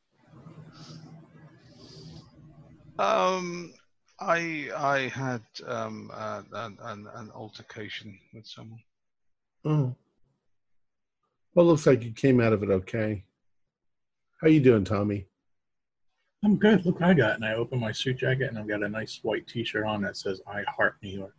[2.98, 3.72] Um,
[4.20, 8.80] I I had um uh, an, an an altercation with someone.
[9.64, 9.94] Oh.
[11.54, 13.24] Well, looks like you came out of it okay.
[14.40, 15.26] How you doing, Tommy?
[16.44, 16.86] I'm good.
[16.86, 17.34] Look what I got.
[17.34, 20.02] And I open my suit jacket and I've got a nice white t shirt on
[20.02, 21.34] that says I heart New York.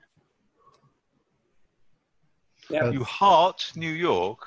[2.69, 2.89] Yeah.
[2.91, 4.45] You heart New York.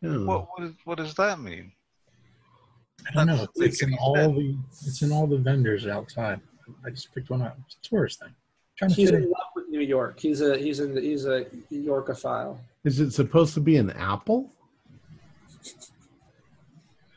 [0.00, 1.72] What what, is, what does that mean?
[3.08, 3.36] I don't know.
[3.36, 4.36] That's It's, it's in all sense.
[4.36, 4.56] the
[4.86, 6.40] it's in all the vendors outside.
[6.84, 7.58] I just picked one up.
[7.66, 8.34] It's a tourist thing.
[8.76, 9.30] trying to He's fit in in.
[9.30, 10.18] love with New York.
[10.20, 12.58] He's a he's in he's a Yorkophile.
[12.84, 14.50] Is it supposed to be an apple?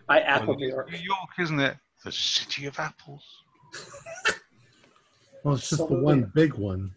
[0.10, 0.92] I apple Well, New York.
[0.92, 1.78] New York, isn't it?
[2.04, 3.24] The city of apples.
[5.44, 6.96] Well, it's just the one big one.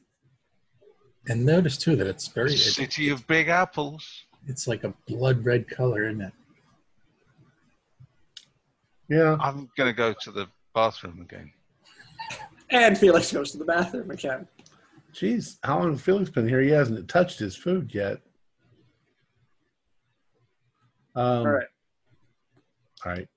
[1.27, 4.26] And notice too that it's very it's, city of big apples.
[4.47, 6.33] It's like a blood red color, isn't it?
[9.09, 9.37] Yeah.
[9.41, 11.53] I'm gonna go to the bathroom again.
[12.71, 14.49] And Felix goes to the bathroom again.
[15.15, 16.61] Jeez, how long has Felix been here?
[16.61, 18.21] He hasn't touched his food yet.
[21.15, 21.67] Um, All right.
[23.05, 23.29] All right.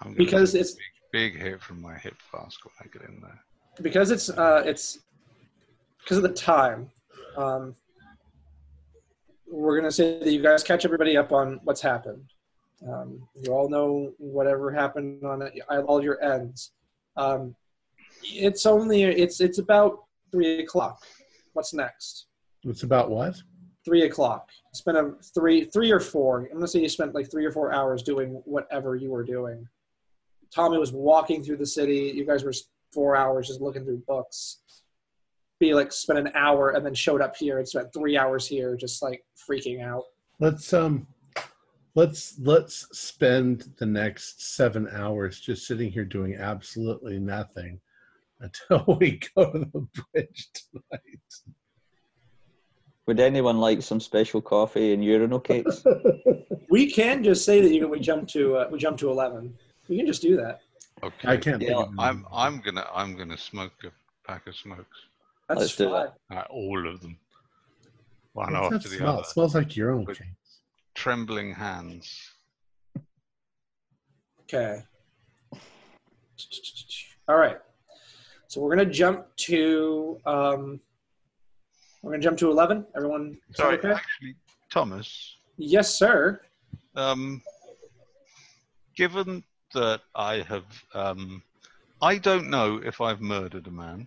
[0.00, 0.76] I'm Because take a it's-
[1.12, 3.38] big, big hit from my hip flask when I get in there.
[3.82, 5.00] Because it's uh it's
[6.00, 6.90] because of the time.
[7.36, 7.74] Um
[9.46, 12.24] we're gonna say that you guys catch everybody up on what's happened.
[12.86, 15.48] Um, you all know whatever happened on
[15.86, 16.72] all your ends.
[17.16, 17.54] Um,
[18.22, 21.02] it's only it's it's about three o'clock.
[21.52, 22.26] What's next?
[22.64, 23.36] It's about what?
[23.84, 24.48] Three o'clock.
[24.72, 26.46] Spent a three three or four.
[26.46, 29.66] I'm gonna say you spent like three or four hours doing whatever you were doing.
[30.54, 32.12] Tommy was walking through the city.
[32.14, 32.52] You guys were
[32.92, 34.60] four hours just looking through books.
[35.64, 39.02] Felix spent an hour and then showed up here and spent three hours here, just
[39.02, 40.04] like freaking out.
[40.38, 41.06] Let's um
[41.94, 47.80] let's let's spend the next seven hours just sitting here doing absolutely nothing
[48.40, 51.32] until we go to the bridge tonight.
[53.06, 55.82] Would anyone like some special coffee and urinal cakes?
[56.70, 59.54] We can just say that you know, we jump to uh, we jump to eleven.
[59.88, 60.60] We can just do that.
[61.04, 61.28] Okay.
[61.28, 63.92] I can't Yeah, I'm I'm gonna I'm gonna smoke a
[64.26, 64.98] pack of smokes.
[65.48, 66.08] That's Let's do fine.
[66.30, 66.36] that.
[66.36, 67.18] Uh, all of them.
[68.32, 69.08] One What's after the smell?
[69.12, 69.20] other.
[69.20, 70.28] It smells like your own But- cake.
[70.94, 72.30] Trembling hands.
[74.42, 74.82] Okay.
[77.28, 77.58] All right.
[78.46, 80.80] So we're gonna jump to um,
[82.02, 82.86] we're gonna jump to eleven.
[82.96, 83.90] Everyone, is Sorry, okay?
[83.92, 84.36] actually,
[84.70, 85.36] Thomas.
[85.56, 86.40] Yes, sir.
[86.94, 87.42] Um,
[88.94, 89.42] given
[89.72, 90.64] that I have,
[90.94, 91.42] um,
[92.00, 94.06] I don't know if I've murdered a man.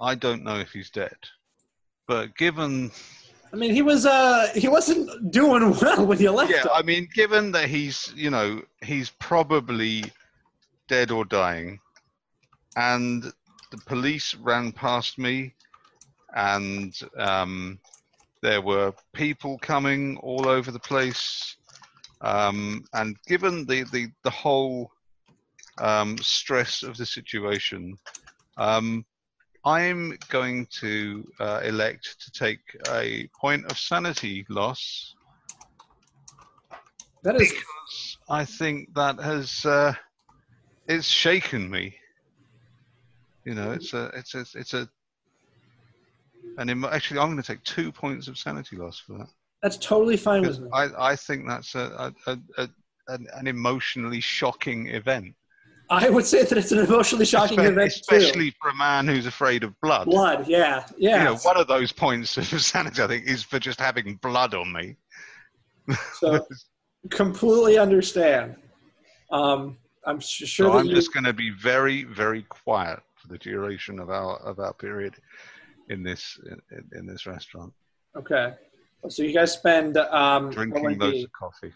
[0.00, 1.16] I don't know if he's dead.
[2.06, 2.90] But given,
[3.52, 6.70] I mean, he was uh he wasn't doing well when you left yeah, him.
[6.74, 10.04] I mean, given that he's, you know, he's probably
[10.88, 11.78] dead or dying,
[12.76, 13.24] and
[13.70, 15.54] the police ran past me,
[16.34, 17.78] and um,
[18.42, 21.56] there were people coming all over the place,
[22.22, 24.90] um, and given the the the whole
[25.78, 27.96] um, stress of the situation,
[28.56, 29.04] Um,
[29.64, 35.14] I'm going to uh, elect to take a point of sanity loss
[37.22, 39.92] That is because I think that has uh,
[40.88, 41.94] it's shaken me.
[43.44, 44.88] You know, it's a it's a it's a
[46.58, 49.28] and emo- actually, I'm going to take two points of sanity loss for that.
[49.62, 50.68] that's totally fine with me.
[50.72, 52.68] I, I think that's a, a, a, a
[53.08, 55.34] an, an emotionally shocking event,
[55.90, 59.64] I would say that it's an emotionally shocking event especially for a man who's afraid
[59.64, 60.06] of blood.
[60.06, 61.18] Blood, yeah, yeah.
[61.18, 64.54] You know, one of those points of sanity, I think, is for just having blood
[64.54, 64.96] on me.
[66.14, 66.46] so
[67.10, 68.54] completely understand.
[69.32, 70.94] Um, I'm sure so I'm you.
[70.94, 75.16] just going to be very, very quiet for the duration of our of our period
[75.88, 76.38] in this
[76.70, 77.72] in, in this restaurant,
[78.16, 78.54] Okay,
[79.08, 81.72] so you guys spend um, drinking loads of coffee.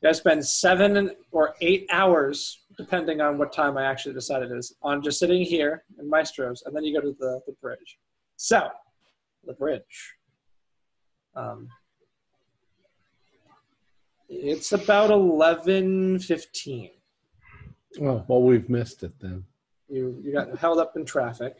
[0.00, 4.52] You guys spend seven or eight hours, depending on what time I actually decide it
[4.52, 7.98] is, on just sitting here in Maestro's, and then you go to the, the bridge.
[8.36, 8.68] So,
[9.44, 10.14] the bridge.
[11.34, 11.68] Um,
[14.28, 16.90] it's about eleven fifteen.
[18.00, 19.44] Oh, well, we've missed it then.
[19.88, 21.56] You you got held up in traffic.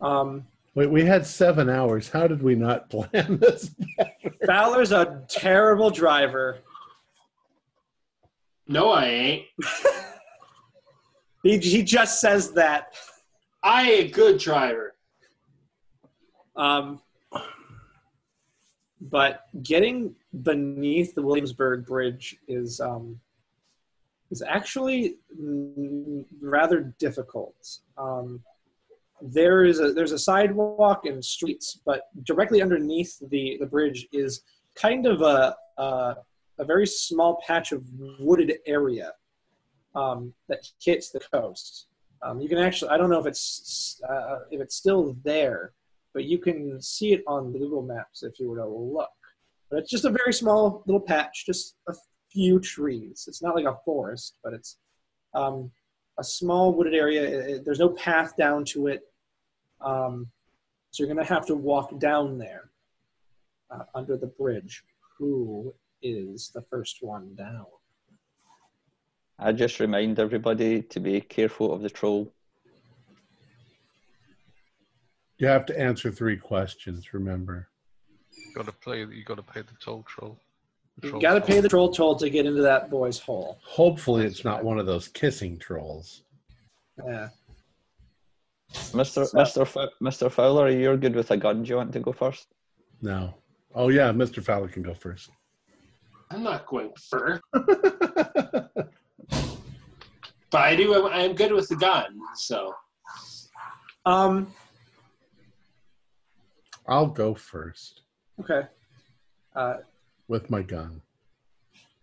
[0.00, 0.46] Um,
[0.76, 2.10] Wait, we had seven hours.
[2.10, 3.74] How did we not plan this?
[4.46, 6.58] Fowler's a terrible driver.
[8.66, 9.42] No, I ain't.
[11.42, 12.94] He, he just says that.
[13.62, 14.94] I a good driver.
[16.56, 17.00] Um,
[19.00, 23.20] but getting beneath the Williamsburg Bridge is um,
[24.30, 25.16] is actually
[26.40, 27.54] rather difficult.
[27.98, 28.40] Um,
[29.20, 34.42] there is a there's a sidewalk and streets, but directly underneath the the bridge is
[34.74, 36.16] kind of a a,
[36.58, 37.82] a very small patch of
[38.18, 39.12] wooded area
[39.94, 41.86] um, that hits the coast.
[42.22, 45.72] Um, you can actually I don't know if it's uh, if it's still there,
[46.12, 49.10] but you can see it on Google Maps if you were to look.
[49.70, 51.94] But it's just a very small little patch, just a
[52.30, 53.24] few trees.
[53.28, 54.78] It's not like a forest, but it's
[55.34, 55.70] um,
[56.18, 57.22] a small wooded area.
[57.22, 59.02] It- it- there's no path down to it,
[59.80, 60.30] um,
[60.90, 62.70] so you're going to have to walk down there
[63.70, 64.84] uh, under the bridge.
[65.18, 65.74] Who
[66.08, 67.64] is the first one down?
[69.38, 72.32] I just remind everybody to be careful of the troll.
[75.38, 77.68] You have to answer three questions, remember.
[78.54, 79.00] Got to play.
[79.00, 80.38] You got to pay the toll troll.
[80.98, 81.48] The You troll got to toll.
[81.48, 83.58] pay the troll toll to get into that boy's hole.
[83.64, 86.22] Hopefully, it's not one of those kissing trolls.
[87.04, 87.30] Yeah.
[88.92, 89.26] Mr.
[89.26, 89.62] So- Mr.
[89.62, 90.30] F- Mr.
[90.30, 91.62] Fowler, you're good with a gun.
[91.64, 92.46] Do you want to go first?
[93.02, 93.34] No.
[93.74, 94.42] Oh, yeah, Mr.
[94.42, 95.30] Fowler can go first.
[96.34, 98.90] I'm not going first, but
[100.52, 100.92] I do.
[100.94, 102.74] I'm, I'm good with the gun, so
[104.04, 104.52] Um.
[106.86, 108.02] I'll go first
[108.40, 108.62] Okay.
[109.56, 109.76] Uh,
[110.28, 111.00] with my gun.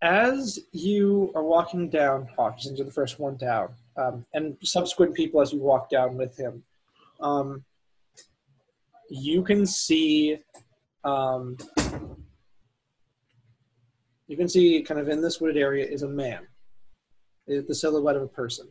[0.02, 5.41] as you are walking down Hawkins, you're the first one down, um, and subsequent people
[5.41, 6.64] as you walk down with him,
[7.20, 7.64] um,
[9.10, 10.38] you can see,
[11.03, 11.58] um,
[14.32, 16.48] you can see kind of in this wooded area is a man,
[17.48, 18.66] Is the silhouette of a person.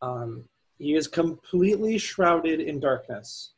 [0.00, 0.44] Um,
[0.78, 3.52] he is completely shrouded in darkness.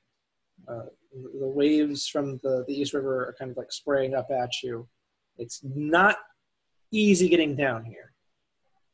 [0.67, 4.51] Uh, the waves from the, the East River are kind of like spraying up at
[4.61, 4.89] you.
[5.39, 6.17] It's not
[6.91, 8.13] easy getting down here.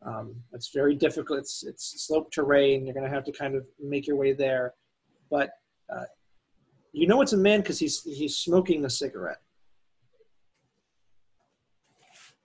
[0.05, 1.39] Um, it's very difficult.
[1.39, 2.85] It's it's slope terrain.
[2.85, 4.75] You're going to have to kind of make your way there,
[5.31, 5.53] but
[5.89, 6.05] uh,
[6.93, 9.41] you know it's a man because he's he's smoking a cigarette.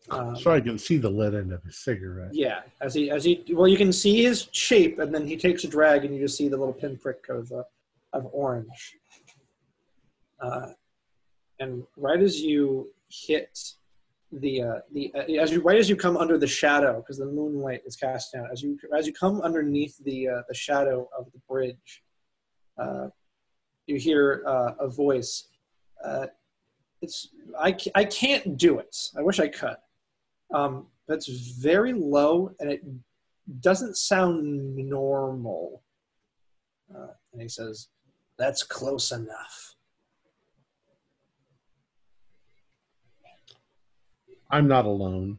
[0.09, 2.33] Um, so I can see the lit end of his cigarette.
[2.33, 5.63] yeah, as he as he well, you can see his shape, and then he takes
[5.63, 7.63] a drag, and you just see the little pinprick of uh,
[8.13, 8.97] of orange.
[10.39, 10.69] Uh,
[11.59, 13.57] and right as you hit
[14.31, 17.25] the uh, the uh, as you right as you come under the shadow, because the
[17.25, 21.31] moonlight is cast down, as you as you come underneath the uh, the shadow of
[21.31, 22.03] the bridge,
[22.77, 23.07] uh,
[23.87, 25.47] you hear uh, a voice.
[26.03, 26.27] Uh,
[27.01, 27.29] it's
[27.59, 28.95] I I can't do it.
[29.17, 29.77] I wish I could.
[30.53, 32.83] Um, but it's very low and it
[33.59, 35.83] doesn't sound normal.
[36.93, 37.87] Uh, and he says,
[38.37, 39.75] "That's close enough."
[44.49, 45.37] I'm not alone.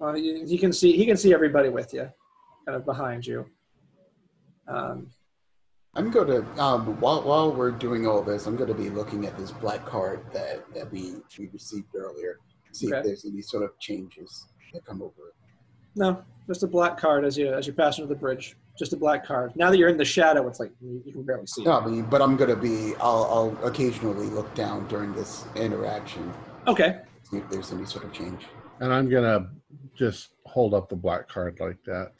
[0.00, 2.10] Uh, you, you can see he can see everybody with you,
[2.66, 3.46] kind of behind you.
[4.66, 5.08] Um,
[5.94, 9.26] I'm going to um, while while we're doing all this, I'm going to be looking
[9.26, 12.38] at this black card that that we we received earlier.
[12.74, 12.98] See Okay.
[12.98, 15.34] if there's any sort of changes that come over it.
[15.94, 18.56] no, just a black card as you as you pass under the bridge.
[18.76, 19.54] just a black card.
[19.54, 21.62] Now that you're in the shadow, it's like you, you can barely see.
[21.62, 22.94] No, I mean, but I'm gonna be.
[22.96, 26.32] I'll, I'll occasionally look down during this interaction,
[26.66, 26.98] Okay.
[27.30, 28.42] see if there's any sort of change.
[28.80, 29.50] And I'm gonna
[29.94, 32.10] just hold up the black card like that.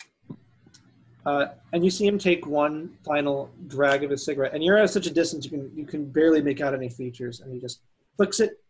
[1.26, 4.88] Uh, and you see him take one final drag of his cigarette, and you're at
[4.90, 7.80] such a distance you can you can barely make out any features, and he just
[8.16, 8.62] flicks it,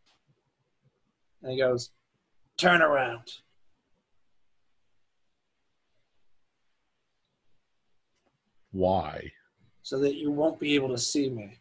[1.44, 1.90] and he goes,
[2.58, 3.30] "Turn around."
[8.72, 9.30] Why?
[9.84, 11.58] so that you won't be able to see me.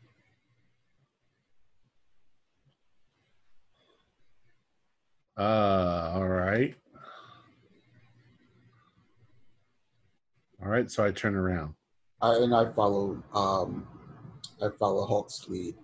[5.37, 6.73] Uh, all right.
[10.63, 11.73] All right, so I turn around.
[12.21, 13.21] I, and I follow.
[13.35, 13.85] Um,
[14.61, 15.75] I follow Hawk's lead.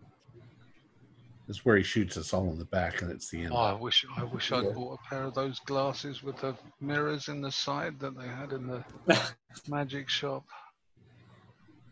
[1.50, 3.54] This is where he shoots us all in the back, and it's the end.
[3.54, 4.72] Oh, I wish I wish I'd Yeah.
[4.72, 8.52] bought a pair of those glasses with the mirrors in the side that they had
[8.54, 8.86] in the
[9.68, 10.46] magic shop.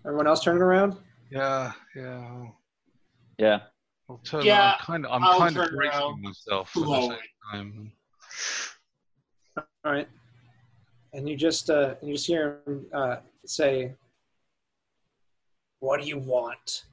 [0.05, 0.95] Everyone else turning around?
[1.31, 2.49] Yeah, yeah.
[3.39, 3.59] Yeah.
[4.07, 4.45] I'll turn.
[4.45, 5.11] Yeah, I'm kind of.
[5.11, 7.17] I'm I'll kind of turn bracing around myself at the same
[7.51, 7.91] time.
[9.57, 10.07] All right.
[11.13, 13.15] And you just uh, and you just hear him uh,
[13.47, 13.95] say,
[15.79, 16.84] "What do you want?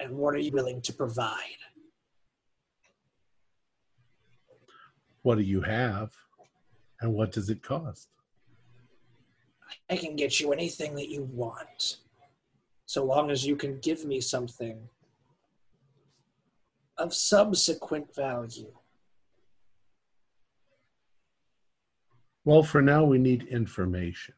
[0.00, 1.58] And what are you willing to provide?"
[5.22, 6.16] What do you have?
[7.00, 8.08] And what does it cost?
[9.88, 11.98] I can get you anything that you want,
[12.86, 14.88] so long as you can give me something
[16.96, 18.72] of subsequent value.
[22.44, 24.34] Well, for now, we need information.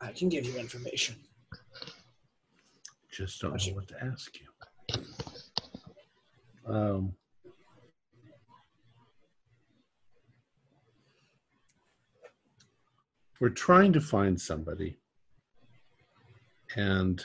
[0.00, 1.16] I can give you information.
[3.12, 4.46] Just don't know what to ask you.
[6.66, 7.12] Um,
[13.40, 14.96] we're trying to find somebody,
[16.76, 17.24] and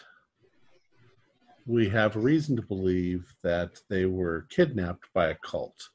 [1.65, 5.89] we have reason to believe that they were kidnapped by a cult.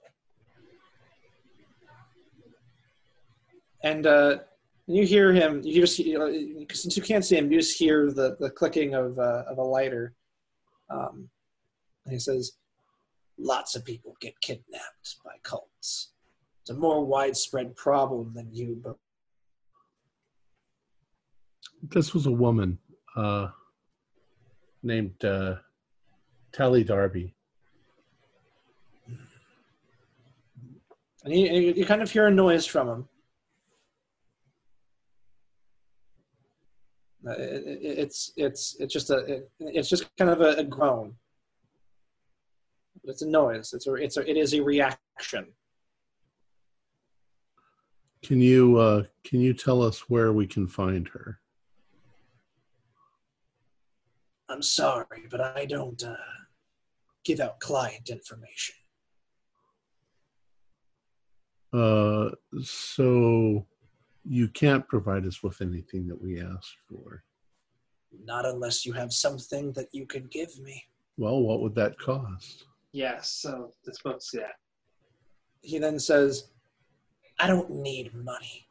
[3.83, 4.39] and uh,
[4.95, 5.61] you hear him.
[5.65, 8.95] You just you know, since you can't see him, you just hear the the clicking
[8.95, 10.15] of uh, of a lighter.
[10.91, 11.29] Um,
[12.05, 12.53] and he says,
[13.39, 16.13] "Lots of people get kidnapped by cults.
[16.63, 18.97] It's a more widespread problem than you, but
[21.83, 22.79] This was a woman
[23.17, 23.49] uh,
[24.83, 25.57] named uh,
[26.53, 27.35] Tally Darby.
[31.25, 33.09] and you you kind of hear a noise from him.
[37.25, 41.15] It- it- it's it's it's just a it, it's just kind of a, a groan.
[43.05, 43.73] It's a noise.
[43.73, 45.47] It's a it's a it is a reaction.
[48.23, 51.41] Can you uh, can you tell us where we can find her?
[54.49, 56.15] I'm sorry, but I don't uh,
[57.25, 58.75] give out client information.
[61.73, 62.31] Uh,
[62.63, 63.67] so
[64.25, 67.25] you can't provide us with anything that we ask for.
[68.25, 70.85] Not unless you have something that you could give me.
[71.17, 72.65] Well, what would that cost?
[72.93, 74.53] Yes, so this book's yeah.
[75.63, 76.49] He then says,
[77.39, 78.69] I don't need money.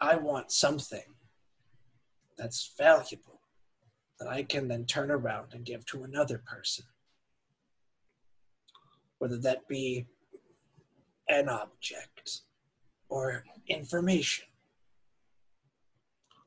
[0.00, 1.14] I want something
[2.36, 3.40] that's valuable
[4.20, 6.84] that I can then turn around and give to another person.
[9.18, 10.06] Whether that be
[11.28, 12.42] an object
[13.08, 14.46] or information.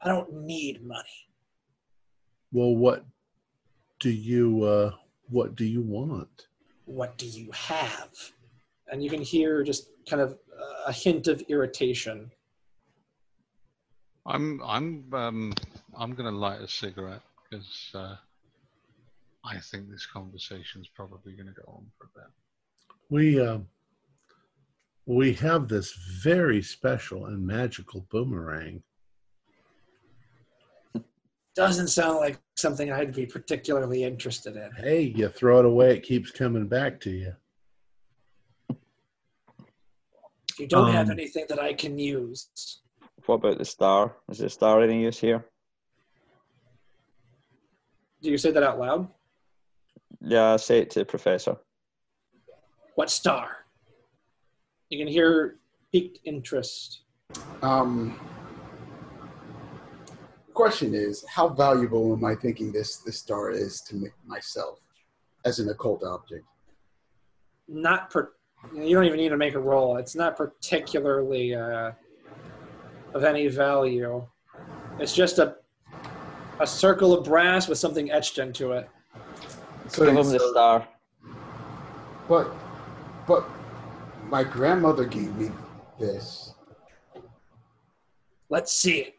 [0.02, 1.28] I don't need money.
[2.52, 3.06] Well, what
[4.00, 4.92] do you uh,
[5.30, 6.48] what do you want?
[6.92, 8.10] what do you have?
[8.92, 10.38] And you can hear just kind of
[10.86, 12.32] a hint of irritation.
[14.26, 15.54] I'm I'm um
[15.98, 18.16] I'm gonna light a cigarette because uh,
[19.44, 22.30] I think this conversation's probably gonna go on for a bit.
[23.10, 23.60] We uh,
[25.06, 28.84] we have this very special and magical boomerang.
[31.56, 34.72] Doesn't sound like something I'd be particularly interested in.
[34.78, 37.34] Hey, you throw it away, it keeps coming back to you.
[40.60, 42.50] You don't have Um, anything that I can use,
[43.26, 44.18] What about the star?
[44.30, 45.46] Is the star any use here?
[48.22, 49.12] do you say that out loud?
[50.22, 51.58] Yeah, I say it to the professor.
[52.96, 53.61] What star?
[54.92, 55.56] You can hear
[55.94, 57.04] piqued interest.
[57.62, 58.20] Um,
[60.54, 64.80] question is, how valuable am I thinking this this star is to me, myself
[65.46, 66.46] as an occult object?
[67.70, 68.34] Not per.
[68.76, 69.96] You don't even need to make a roll.
[69.96, 71.94] It's not particularly uh,
[73.14, 74.28] of any value.
[75.00, 75.56] It's just a
[76.60, 78.90] a circle of brass with something etched into it.
[79.88, 80.88] So, Give him the star.
[82.28, 82.54] but,
[83.26, 83.50] but
[84.32, 85.52] my grandmother gave me
[86.00, 86.56] this.
[88.50, 89.16] Let's see it.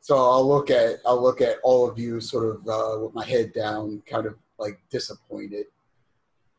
[0.00, 3.24] So I'll look at I'll look at all of you sort of uh, with my
[3.24, 5.66] head down, kind of like disappointed,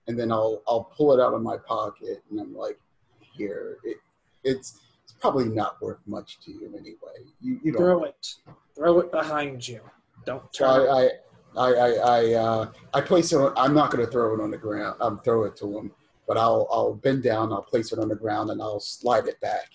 [0.08, 2.78] and then I'll I'll pull it out of my pocket and I'm like,
[3.22, 3.98] here it
[4.44, 7.32] it's it's probably not worth much to you anyway.
[7.40, 7.82] You you don't.
[7.82, 8.36] Throw it.
[8.76, 9.80] Throw it behind you.
[10.26, 10.66] Don't So.
[10.66, 11.10] I I
[11.58, 13.38] I I I, uh, I place it.
[13.38, 14.98] On, I'm not going to throw it on the ground.
[15.02, 15.92] I'm throw it to him,
[16.28, 17.52] but I'll I'll bend down.
[17.52, 19.72] I'll place it on the ground and I'll slide it back,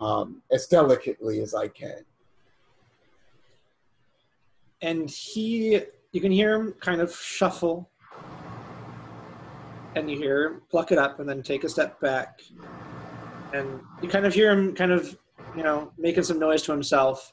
[0.00, 2.04] um, as delicately as I can.
[4.84, 5.80] and he
[6.12, 7.90] you can hear him kind of shuffle
[9.96, 12.40] and you hear him pluck it up and then take a step back
[13.54, 15.16] and you kind of hear him kind of
[15.56, 17.32] you know making some noise to himself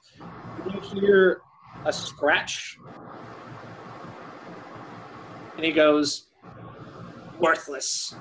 [0.65, 1.41] you hear
[1.85, 2.77] a scratch
[5.61, 6.23] and he goes
[7.39, 8.15] worthless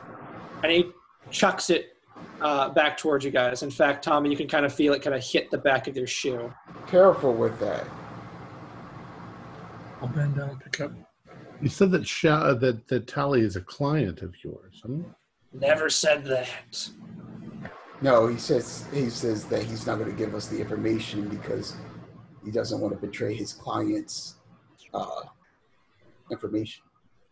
[0.63, 0.91] and he
[1.31, 1.97] chucks it
[2.43, 5.17] uh, back towards you guys in fact tommy you can kind of feel it kind
[5.17, 6.53] of hit the back of your shoe
[6.87, 7.87] Careful with that.
[10.03, 10.93] I'll bend down and pick up.
[11.63, 14.81] You said that Sha- that that Tally is a client of yours.
[14.83, 15.03] Hmm?
[15.53, 16.49] never said that
[18.03, 21.77] No, he says he says that he's not going to give us the information because
[22.45, 24.35] he doesn't want to betray his clients'
[24.93, 25.23] uh,
[26.31, 26.83] information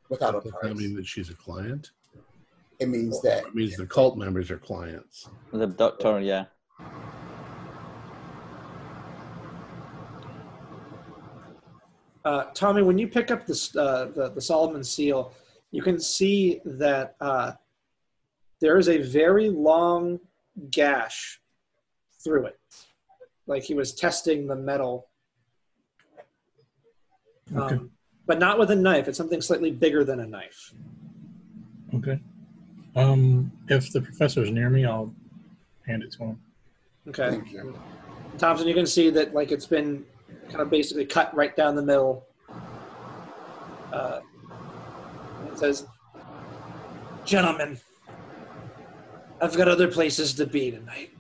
[0.08, 1.92] without a Does that mean that she's a client?
[2.78, 5.28] It means that It means the cult members are clients.
[5.52, 6.44] The abductor, yeah.
[12.24, 15.32] Uh, Tommy, when you pick up this, uh, the, the Solomon seal,
[15.70, 17.52] you can see that uh,
[18.60, 20.20] there is a very long
[20.70, 21.40] gash
[22.22, 22.58] through it.
[23.46, 25.08] Like he was testing the metal.
[27.54, 27.78] Um, Okay.
[28.28, 29.08] But not with a knife.
[29.08, 30.74] It's something slightly bigger than a knife.
[31.94, 32.20] Okay.
[32.94, 35.14] Um, if the professor's near me, I'll
[35.86, 36.40] hand it to him.
[37.08, 37.30] Okay.
[37.30, 37.74] Thank you.
[38.36, 40.04] Thompson, you can see that like it's been
[40.50, 42.26] kind of basically cut right down the middle.
[43.92, 44.20] Uh,
[45.50, 45.86] it says,
[47.24, 47.78] "Gentlemen,
[49.40, 51.10] I've got other places to be tonight.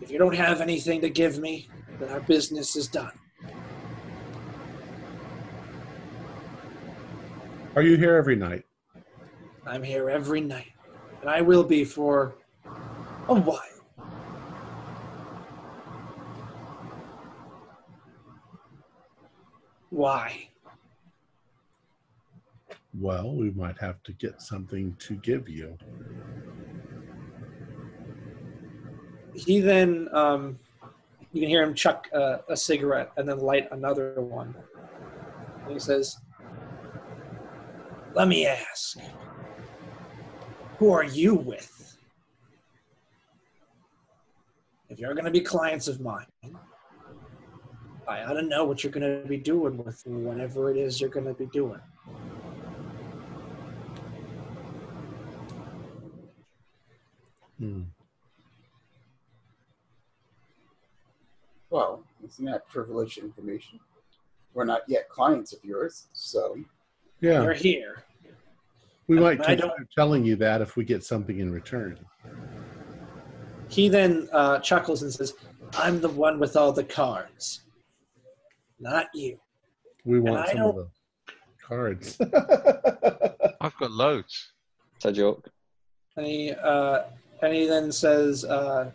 [0.00, 1.68] If you don't have anything to give me,
[2.00, 3.12] then our business is done."
[7.76, 8.64] Are you here every night?
[9.66, 10.72] I'm here every night,
[11.20, 12.36] and I will be for
[13.28, 13.60] a while.
[19.90, 20.48] Why?
[22.98, 25.76] Well, we might have to get something to give you.
[29.34, 30.58] he then um,
[31.32, 34.54] you can hear him chuck a, a cigarette and then light another one
[35.64, 36.18] and he says
[38.16, 38.98] let me ask
[40.78, 41.98] who are you with
[44.88, 46.24] if you're going to be clients of mine
[48.08, 51.10] i ought to know what you're going to be doing with whatever it is you're
[51.10, 51.80] going to be doing
[57.58, 57.84] Hmm.
[61.70, 63.80] Well, isn't that privileged information?
[64.52, 66.58] We're not yet clients of yours, so
[67.20, 67.96] Yeah, you're here
[69.08, 71.98] we might I consider telling you that if we get something in return.
[73.68, 75.34] He then uh, chuckles and says,
[75.76, 77.62] I'm the one with all the cards,
[78.80, 79.38] not you.
[80.04, 80.88] We want I some of the
[81.62, 82.16] cards.
[83.60, 84.52] I've got loads.
[84.96, 85.48] It's a joke.
[86.16, 87.02] And he, uh,
[87.42, 88.90] and he then says, uh,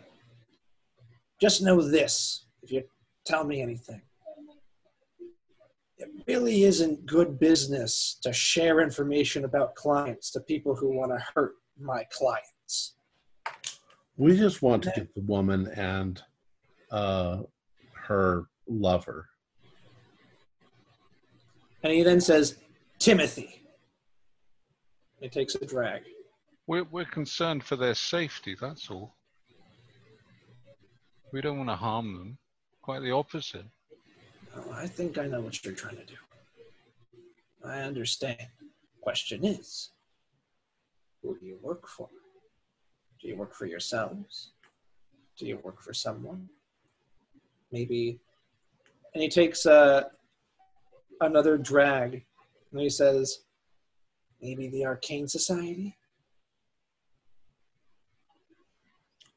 [1.40, 2.82] Just know this if you
[3.26, 4.00] tell me anything.
[6.02, 11.24] It really isn't good business to share information about clients to people who want to
[11.34, 12.94] hurt my clients.
[14.16, 16.20] we just want to get the woman and
[16.90, 17.42] uh,
[17.94, 19.28] her lover.
[21.84, 22.56] And he then says,
[22.98, 23.62] Timothy.
[25.20, 26.02] He takes a drag.
[26.66, 29.14] We're, we're concerned for their safety, that's all.
[31.32, 32.38] We don't want to harm them.
[32.82, 33.66] Quite the opposite.
[34.72, 36.14] I think I know what you're trying to do.
[37.64, 38.38] I understand.
[39.00, 39.90] Question is,
[41.22, 42.08] who do you work for?
[43.20, 44.52] Do you work for yourselves?
[45.36, 46.48] Do you work for someone?
[47.70, 48.20] Maybe.
[49.14, 50.04] And he takes uh,
[51.20, 52.24] another drag
[52.72, 53.38] and he says,
[54.40, 55.96] maybe the Arcane Society?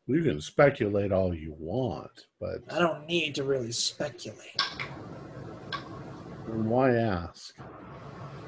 [0.08, 4.62] You can speculate all you want, but I don't need to really speculate
[6.64, 7.56] why ask?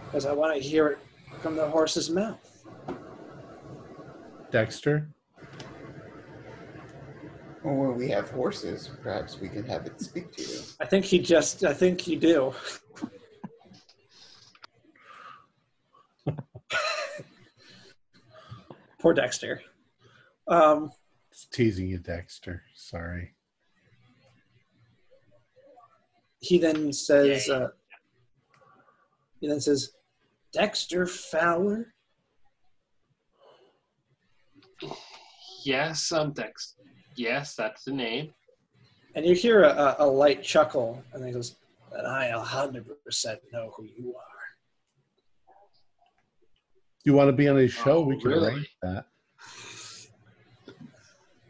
[0.06, 1.00] because I want to hear it
[1.42, 2.66] from the horse's mouth.
[4.52, 5.10] Dexter?
[7.64, 10.60] Well, when we have horses, perhaps we can have it speak to you.
[10.80, 12.54] I think he just, I think you do.
[19.00, 19.62] Poor Dexter.
[20.48, 20.98] Um, Just
[21.52, 22.64] teasing you, Dexter.
[22.76, 23.34] Sorry.
[26.40, 27.70] he then says, uh,
[29.40, 29.92] he then says,
[30.54, 31.94] Dexter Fowler?
[35.64, 36.76] Yes, I'm Dex.
[37.16, 38.34] Yes, that's the name.
[39.16, 41.56] And you hear a, a, a light chuckle, and he goes,
[41.92, 42.86] and I 100%
[43.52, 44.24] know who you are.
[47.04, 47.98] You want to be on his show?
[47.98, 48.48] Oh, we can really?
[48.54, 49.06] arrange that.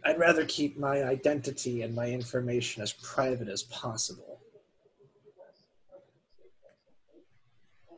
[0.07, 4.39] I'd rather keep my identity and my information as private as possible.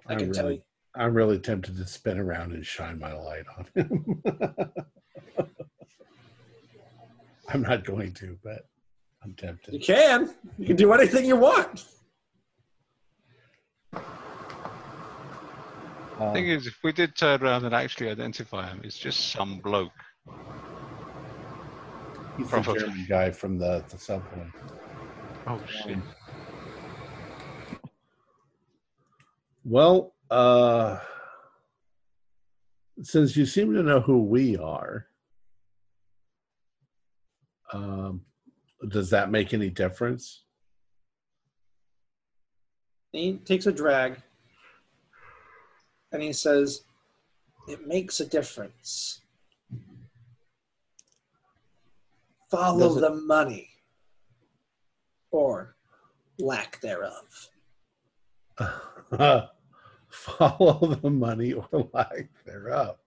[0.07, 0.61] I I'm can tell really, you.
[0.95, 4.23] I'm really tempted to spin around and shine my light on him.
[7.49, 8.65] I'm not going to, but
[9.23, 9.75] I'm tempted.
[9.75, 10.33] You can.
[10.57, 11.85] You can do anything you want.
[16.19, 19.59] Um, Thing is, if we did turn around and actually identify him, it's just some
[19.59, 19.91] bloke.
[22.39, 22.79] He's the probably.
[22.79, 24.45] German guy from the, the subway.
[25.47, 25.97] Oh shit!
[29.63, 30.99] Well, uh,
[33.01, 35.07] since you seem to know who we are,
[37.73, 38.21] um,
[38.87, 40.43] does that make any difference?
[43.11, 44.21] He takes a drag
[46.11, 46.83] and he says,
[47.67, 49.21] It makes a difference.
[52.51, 53.69] Follow the money
[55.31, 55.75] or
[56.39, 57.49] lack thereof.
[60.09, 62.97] Follow the money or lack thereof.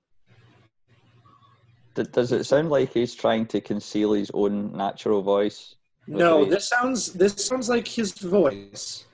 [1.95, 5.75] D- Does it sound like he's trying to conceal his own natural voice?
[6.07, 6.51] No, Okay.
[6.51, 9.05] this sounds this sounds like his voice.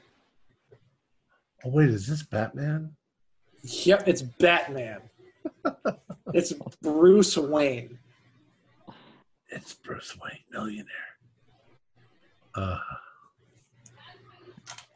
[1.65, 2.95] Oh wait, is this Batman?
[3.63, 5.01] Yep, it's Batman.
[6.35, 6.53] it's
[6.83, 7.99] Bruce Wayne.
[9.51, 10.87] It's Bruce Wayne, millionaire.
[12.55, 12.79] Uh,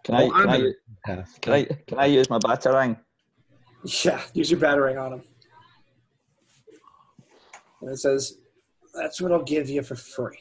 [0.04, 0.72] Can I, can, I,
[1.04, 1.38] pass.
[1.40, 2.98] can I can I use my batarang?
[4.04, 5.22] Yeah, use your battering on him.
[7.80, 8.38] And it says,
[8.94, 10.38] That's what I'll give you for free.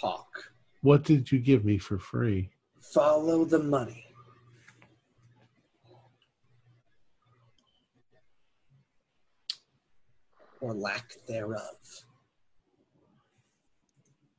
[0.00, 0.28] Hawk.
[0.82, 2.50] What did you give me for free?
[2.80, 4.04] Follow the money.
[10.64, 11.76] Or lack thereof.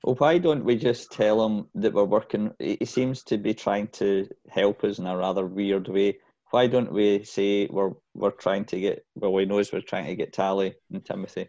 [0.04, 2.52] Well, why don't we just tell him that we're working?
[2.58, 6.18] He he seems to be trying to help us in a rather weird way.
[6.50, 9.06] Why don't we say we're we're trying to get?
[9.14, 11.48] Well, he knows we're trying to get Tally and Timothy,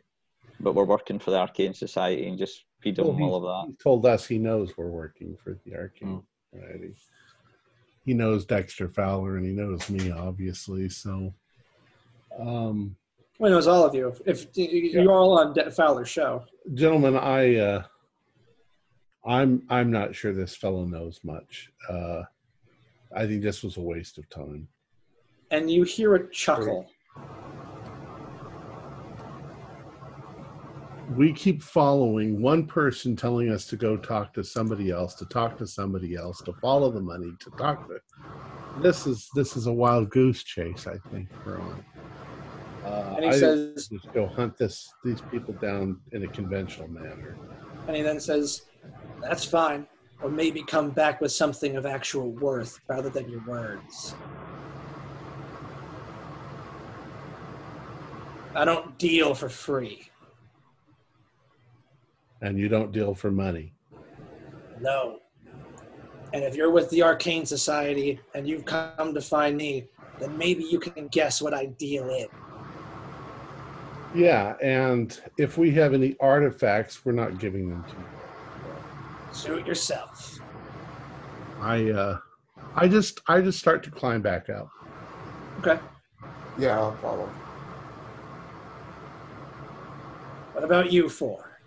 [0.60, 3.70] but we're working for the Arcane Society and just feed him Well, all of that.
[3.70, 6.24] He told us he knows we're working for the Arcane Oh.
[6.52, 6.94] Society.
[8.04, 10.90] He knows Dexter Fowler and he knows me, obviously.
[10.90, 11.34] So,
[12.38, 12.94] um,
[13.38, 14.14] Well, he knows all of you.
[14.24, 16.44] If, if you're all on De- Fowler's show,
[16.74, 17.82] gentlemen, I uh,
[19.26, 21.70] I'm I'm not sure this fellow knows much.
[21.88, 22.22] Uh,
[23.14, 24.68] I think this was a waste of time.
[25.50, 26.86] and you hear a chuckle.
[31.14, 35.56] we keep following one person telling us to go talk to somebody else to talk
[35.56, 37.96] to somebody else to follow the money to talk to
[38.82, 41.84] this is this is a wild goose chase i think we're on
[42.86, 46.88] uh, And he I says, just go hunt this these people down in a conventional
[46.88, 47.36] manner
[47.86, 48.62] and he then says,
[49.22, 49.86] "That's fine."
[50.22, 54.14] Or maybe come back with something of actual worth rather than your words.
[58.54, 60.10] I don't deal for free.
[62.42, 63.72] and you don't deal for money
[64.80, 65.20] No.
[66.32, 69.86] And if you're with the Arcane Society and you've come to find me,
[70.20, 72.26] then maybe you can guess what I deal in.
[74.16, 78.06] Yeah and if we have any artifacts we're not giving them to you
[79.32, 80.38] Suit yourself.
[81.60, 82.18] i uh
[82.74, 84.68] i just i just start to climb back out
[85.60, 85.78] Okay.
[86.58, 87.26] Yeah, I'll follow.
[90.52, 91.58] What about you four?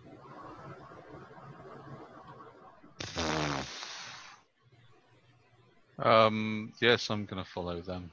[5.98, 8.12] Um, yes, I'm gonna follow them.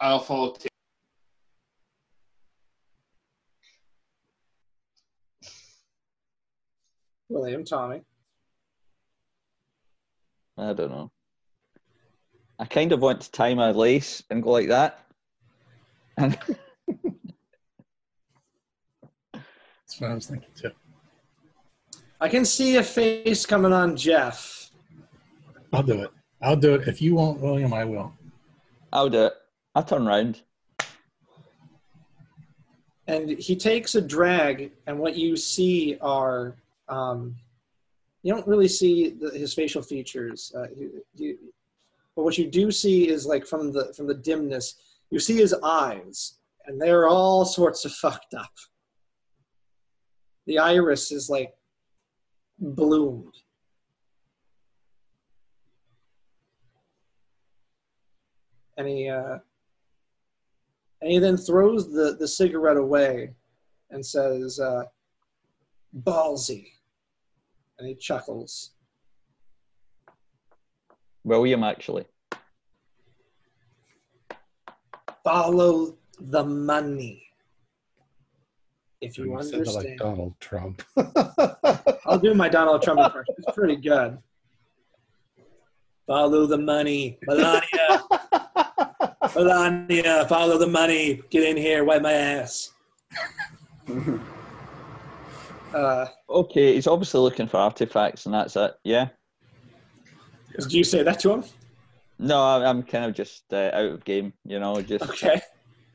[0.00, 0.52] Alpha
[7.28, 8.02] William Tommy.
[10.58, 11.10] I don't know.
[12.58, 15.06] I kind of want to tie my lace and go like that.
[16.18, 16.38] And
[19.32, 20.70] That's what I was thinking too.
[22.20, 24.70] I can see a face coming on Jeff.
[25.72, 26.10] I'll do it.
[26.40, 26.86] I'll do it.
[26.86, 28.12] If you won't, William, I will.
[28.92, 29.32] I'll do it.
[29.74, 30.42] I'll turn round.
[33.06, 36.56] and he takes a drag and what you see are
[36.88, 37.36] um,
[38.22, 41.38] you don't really see the, his facial features uh, you, you,
[42.14, 44.76] but what you do see is like from the from the dimness
[45.10, 48.52] you see his eyes and they're all sorts of fucked up
[50.46, 51.54] the iris is like
[52.58, 53.34] bloomed
[58.84, 59.38] he uh,
[61.02, 63.34] and he then throws the, the cigarette away
[63.90, 64.84] and says, uh,
[66.04, 66.68] ballsy.
[67.78, 68.70] And he chuckles.
[71.24, 72.04] William, actually.
[75.24, 77.24] Follow the money.
[79.00, 79.98] If you You said that like.
[79.98, 80.82] Donald Trump.
[82.06, 83.34] I'll do my Donald Trump impression.
[83.38, 84.18] It's pretty good.
[86.06, 87.18] Follow the money.
[87.26, 88.04] Melania.
[89.34, 91.22] Melania, follow the money.
[91.30, 92.72] Get in here, wipe my ass.
[95.74, 98.74] Uh, Okay, he's obviously looking for artifacts, and that's it.
[98.84, 99.08] Yeah.
[100.58, 101.44] did you say that to him?
[102.18, 104.34] No, I'm kind of just uh, out of game.
[104.44, 105.40] You know, just Okay.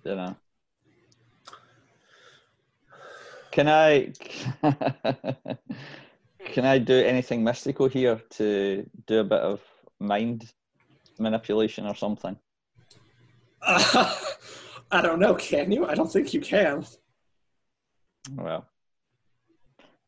[0.03, 0.35] you know.
[3.51, 4.13] Can I
[6.53, 9.61] can I do anything mystical here to do a bit of
[9.99, 10.51] mind
[11.19, 12.35] manipulation or something?
[13.67, 14.15] Uh,
[14.91, 15.35] I don't know.
[15.35, 15.85] Can you?
[15.85, 16.85] I don't think you can.
[18.35, 18.65] Well,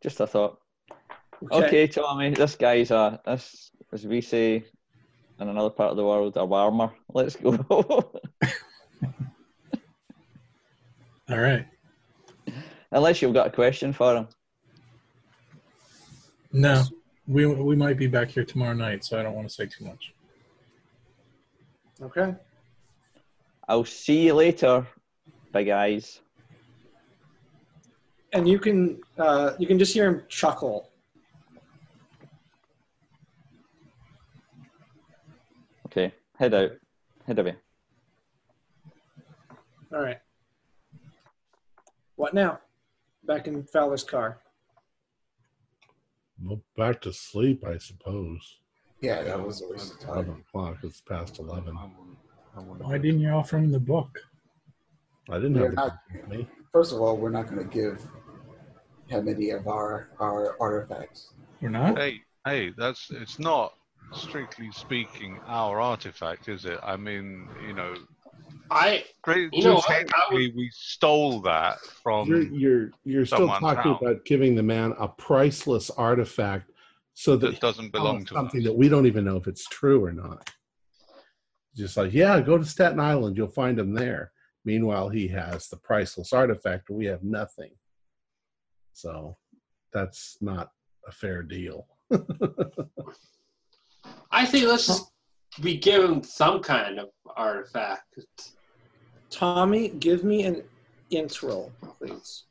[0.02, 0.60] just a thought.
[1.52, 4.64] Okay, Tommy, this guy's a this as we say
[5.40, 6.91] in another part of the world a warmer.
[7.14, 7.57] Let's go.
[11.30, 11.65] All right.
[12.91, 14.27] Unless you've got a question for him.
[16.52, 16.84] No,
[17.27, 19.86] we we might be back here tomorrow night, so I don't want to say too
[19.86, 20.14] much.
[22.02, 22.34] Okay.
[23.69, 24.85] I'll see you later,
[25.53, 26.21] big eyes.
[28.33, 30.89] And you can uh, you can just hear him chuckle.
[35.85, 36.71] Okay, head out.
[37.27, 37.55] Head away.
[39.93, 40.19] All right.
[42.15, 42.59] What now?
[43.25, 44.39] Back in Fowler's car.
[46.43, 48.57] well, back to sleep, I suppose.
[49.01, 50.15] Yeah, that was a waste of time.
[50.15, 50.77] 11 o'clock.
[50.83, 51.77] It's past 11.
[52.60, 54.19] I wouldn't- I wouldn't- Why didn't you offer him the book?
[55.30, 56.48] I didn't We're have the not- book me.
[56.73, 58.06] First of all, we're not going to give
[59.07, 61.34] him any of our our artifacts.
[61.61, 61.98] We're not.
[61.98, 63.73] Hey, hey, that's it's not
[64.14, 66.80] strictly speaking our artifact, is it?
[66.84, 67.95] I mean, you know,
[68.72, 69.98] I straight- You know just what?
[69.98, 72.27] I technically we stole that from.
[72.27, 73.99] You're you're you're still talking house.
[74.02, 76.72] about giving the man a priceless artifact
[77.14, 78.65] so that that doesn't belong tells to something us.
[78.68, 80.52] that we don't even know if it's true or not.
[81.75, 84.31] Just like, yeah, go to Staten Island, you'll find him there.
[84.65, 87.71] Meanwhile, he has the priceless artifact, and we have nothing.
[88.93, 89.37] So
[89.93, 90.71] that's not
[91.07, 91.87] a fair deal.
[94.31, 95.11] I think let's just
[95.63, 98.03] we give some kind of artifact.
[99.29, 100.63] Tommy, give me an
[101.11, 102.43] int roll, please.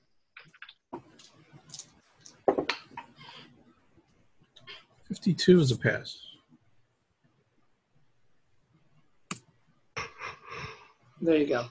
[5.07, 6.28] Fifty-two is a pass.
[11.21, 11.65] There you go.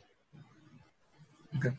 [1.58, 1.76] Okay.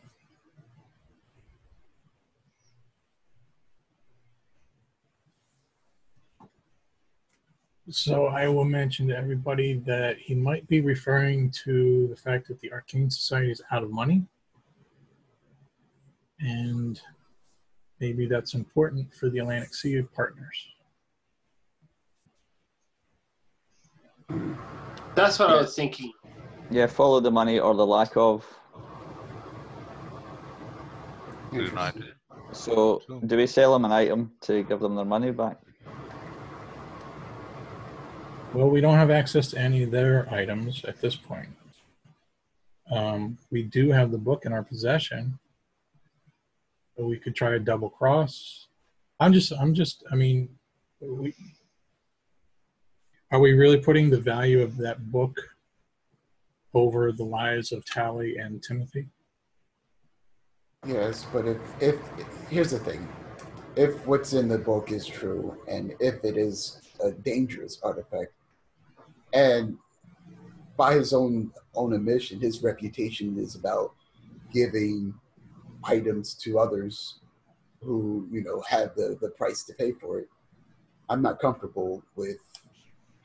[7.91, 12.59] So I will mention to everybody that he might be referring to the fact that
[12.59, 14.25] the Arcane Society is out of money.
[16.39, 17.01] And
[17.99, 20.67] maybe that's important for the Atlantic Sea partners.
[25.15, 26.13] That's what I was thinking.
[26.71, 28.45] Yeah, follow the money or the lack of.
[31.51, 32.13] United.
[32.51, 35.57] So, do we sell them an item to give them their money back?
[38.53, 41.49] Well, we don't have access to any of their items at this point.
[42.91, 45.37] Um, we do have the book in our possession,
[46.97, 48.67] but we could try a double cross.
[49.19, 50.49] I'm just, I'm just, I mean,
[50.99, 51.35] we,
[53.31, 55.39] are we really putting the value of that book
[56.73, 59.07] over the lives of Tally and Timothy?
[60.85, 61.95] Yes, but if if
[62.49, 63.07] here's the thing,
[63.75, 68.31] if what's in the book is true, and if it is a dangerous artifact,
[69.33, 69.77] and
[70.77, 73.93] by his own own admission, his reputation is about
[74.53, 75.13] giving
[75.83, 77.19] items to others
[77.81, 80.29] who you know have the the price to pay for it.
[81.09, 82.37] I'm not comfortable with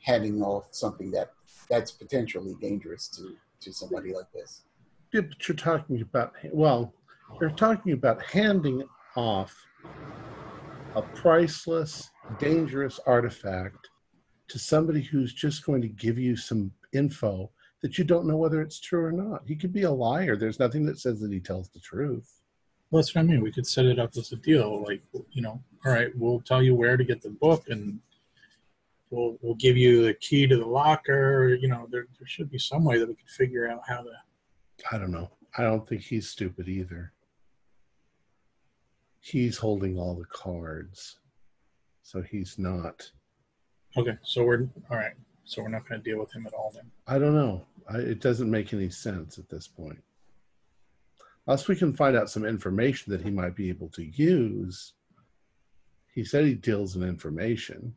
[0.01, 1.31] handing off something that
[1.69, 4.63] that's potentially dangerous to to somebody like this.
[5.13, 6.93] Yeah, but you're talking about well,
[7.39, 8.83] you're talking about handing
[9.15, 9.55] off
[10.95, 12.09] a priceless,
[12.39, 13.89] dangerous artifact
[14.47, 17.49] to somebody who's just going to give you some info
[17.81, 19.43] that you don't know whether it's true or not.
[19.45, 20.35] He could be a liar.
[20.35, 22.41] There's nothing that says that he tells the truth.
[22.89, 23.41] Well, that's what I mean.
[23.41, 24.83] We could set it up as a deal.
[24.83, 25.01] Like,
[25.31, 27.99] you know, all right, we'll tell you where to get the book and
[29.09, 31.57] we'll we'll give you the key to the locker.
[31.59, 34.11] You know, there there should be some way that we could figure out how to.
[34.91, 35.31] I don't know.
[35.57, 37.13] I don't think he's stupid either.
[39.21, 41.17] He's holding all the cards.
[42.03, 43.09] So he's not.
[43.97, 45.13] Okay, so we're all right.
[45.45, 46.91] So we're not going to deal with him at all then.
[47.07, 47.65] I don't know.
[47.89, 50.01] I, it doesn't make any sense at this point.
[51.47, 54.93] Unless we can find out some information that he might be able to use.
[56.13, 57.93] He said he deals in information.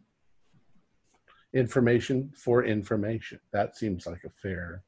[1.54, 3.40] Information for information.
[3.52, 4.82] That seems like a fair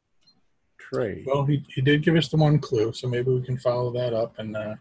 [0.78, 1.24] trade.
[1.27, 4.12] Well, he, he did give us the one clue, so maybe we can follow that
[4.12, 4.74] up, and uh,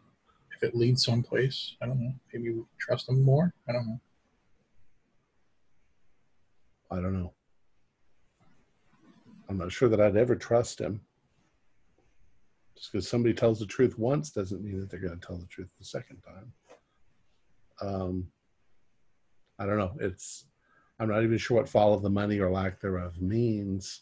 [0.56, 2.14] if it leads someplace, I don't know.
[2.34, 3.54] Maybe we trust him more.
[3.68, 4.02] I don't know.
[6.92, 7.34] I don't know.
[9.48, 11.02] I'm not sure that I'd ever trust him.
[12.76, 15.46] Just because somebody tells the truth once doesn't mean that they're going to tell the
[15.48, 16.54] truth the second time.
[17.82, 18.28] Um,
[19.58, 19.94] I don't know.
[20.00, 20.46] It's
[21.00, 24.02] I'm not even sure what follow the money or lack thereof means.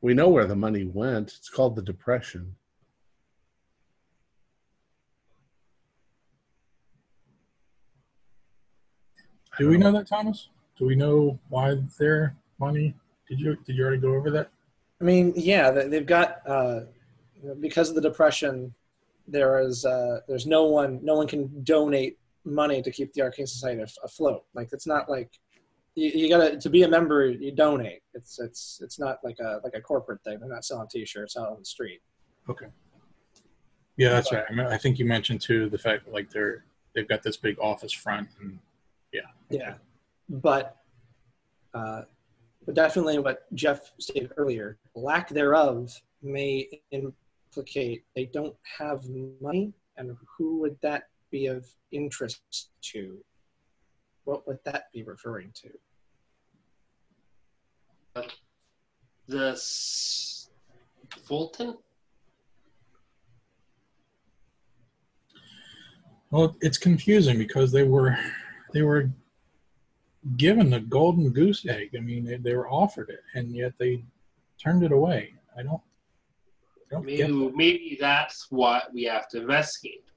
[0.00, 1.34] We know where the money went.
[1.36, 2.54] It's called the Depression.
[9.58, 10.48] Do we know that, Thomas?
[10.78, 12.94] Do we know why their money?
[13.28, 14.50] Did you did you already go over that?
[15.00, 16.80] I mean, yeah, they- they've got uh,
[17.60, 18.74] because of the depression.
[19.28, 23.46] There is uh, there's no one no one can donate money to keep the Arcane
[23.46, 24.44] Society af- afloat.
[24.54, 25.30] Like it's not like
[25.94, 27.28] you, you gotta to be a member.
[27.28, 28.02] You donate.
[28.14, 30.40] It's it's it's not like a like a corporate thing.
[30.40, 32.00] They're not selling T-shirts out on the street.
[32.48, 32.66] Okay.
[33.96, 34.44] Yeah, that's right.
[34.48, 36.64] I, mean, I think you mentioned too the fact that like they're
[36.94, 38.58] they've got this big office front and
[39.12, 39.20] Yeah,
[39.50, 39.74] Yeah.
[40.28, 40.76] but
[41.74, 42.02] uh,
[42.64, 45.92] but definitely what Jeff stated earlier, lack thereof
[46.22, 49.04] may implicate they don't have
[49.40, 53.18] money, and who would that be of interest to?
[54.24, 55.70] What would that be referring to?
[59.26, 60.50] The s-
[61.24, 61.76] Fulton?
[66.30, 68.16] well, it's confusing because they were
[68.72, 69.10] they were
[70.36, 71.90] given the golden goose egg.
[71.96, 74.04] I mean, they, they were offered it, and yet they
[74.62, 75.34] turned it away.
[75.58, 75.80] I don't.
[76.76, 77.56] I don't get Maybe, that.
[77.56, 80.11] maybe that's what we have to investigate.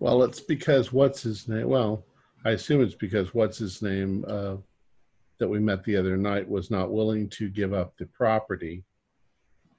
[0.00, 1.68] Well, it's because what's his name?
[1.68, 2.06] Well,
[2.46, 4.56] I assume it's because what's his name uh,
[5.38, 8.82] that we met the other night was not willing to give up the property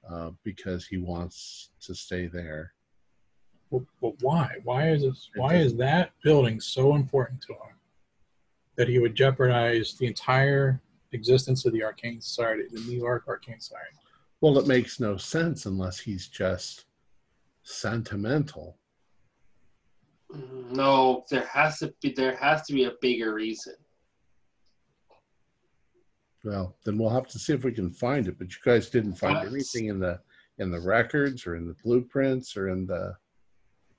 [0.08, 2.72] uh, because he wants to stay there.
[3.72, 4.58] But, but why?
[4.62, 5.28] Why is this?
[5.34, 7.76] Why is that building so important to him
[8.76, 10.80] that he would jeopardize the entire
[11.10, 13.96] existence of the Arcane Society, the New York Arcane Society?
[14.40, 16.84] Well, it makes no sense unless he's just
[17.64, 18.76] sentimental.
[20.70, 23.74] No, there has to be there has to be a bigger reason.
[26.44, 28.38] Well, then we'll have to see if we can find it.
[28.38, 29.46] But you guys didn't find What?
[29.48, 30.20] anything in the
[30.58, 33.14] in the records or in the blueprints or in the.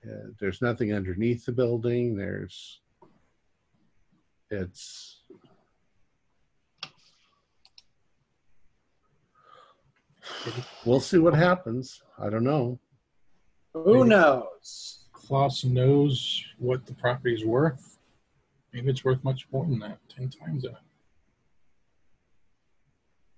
[0.06, 2.16] Uh, there's nothing underneath the building.
[2.18, 2.82] There's.
[4.50, 5.22] It's.
[10.86, 12.02] We'll see what happens.
[12.20, 12.80] I don't know.
[13.74, 14.10] Who Maybe.
[14.10, 15.03] knows?
[15.28, 17.98] Klaus knows what the property is worth.
[18.74, 20.80] Maybe it's worth much more than that, ten times that.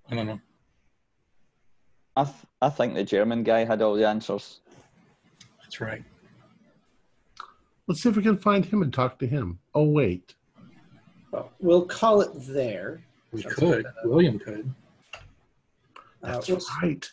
[0.10, 0.40] I don't know.
[2.16, 4.62] I, th- I think the German guy had all the answers.
[5.62, 6.04] That's right.
[7.88, 9.60] Let's see if we can find him and talk to him.
[9.76, 10.34] Oh wait,
[11.32, 13.02] Well, we'll call it there.
[13.32, 13.86] We That's could.
[13.86, 14.74] uh, William could.
[15.14, 15.20] Uh,
[16.22, 17.08] that's we'll- right.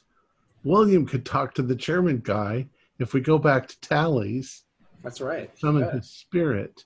[0.65, 2.67] William could talk to the German guy
[2.99, 4.65] if we go back to Tally's,
[5.03, 5.51] That's right.
[5.59, 6.85] summon his spirit.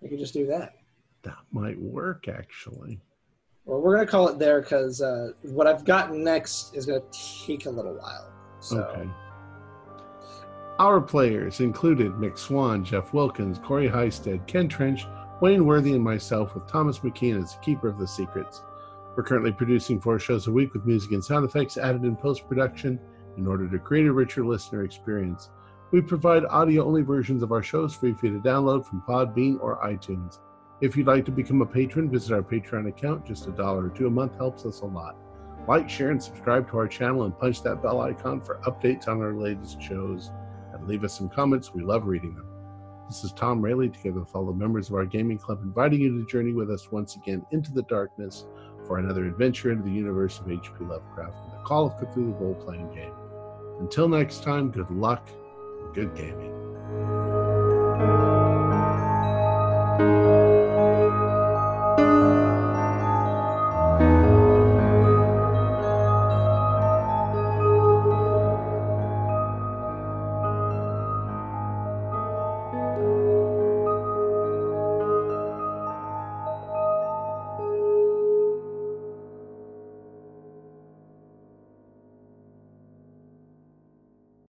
[0.00, 0.72] we could just do that.
[1.22, 3.00] That might work actually.
[3.64, 7.66] Well, we're gonna call it there because uh, what I've got next is gonna take
[7.66, 8.32] a little while.
[8.60, 9.08] So Okay.
[10.78, 15.06] Our players included Mick Swan, Jeff Wilkins, Corey Heisted, Ken Trench,
[15.40, 18.62] Wayne Worthy, and myself, with Thomas McKean as the keeper of the secrets.
[19.16, 22.48] We're currently producing four shows a week with music and sound effects added in post
[22.48, 22.98] production
[23.36, 25.50] in order to create a richer listener experience.
[25.92, 29.78] We provide audio only versions of our shows for you to download from Podbean or
[29.84, 30.38] iTunes.
[30.80, 33.26] If you'd like to become a patron, visit our Patreon account.
[33.26, 35.16] Just a dollar or two a month helps us a lot.
[35.68, 39.20] Like, share, and subscribe to our channel and punch that bell icon for updates on
[39.20, 40.30] our latest shows.
[40.72, 41.72] And leave us some comments.
[41.72, 42.48] We love reading them.
[43.06, 46.18] This is Tom Rayleigh, together with all the members of our gaming club, inviting you
[46.18, 48.46] to journey with us once again into the darkness
[48.86, 50.84] for another adventure into the universe of H.P.
[50.84, 53.12] Lovecraft and the Call of Cthulhu role playing game.
[53.82, 55.28] Until next time, good luck,
[55.92, 56.52] good gaming.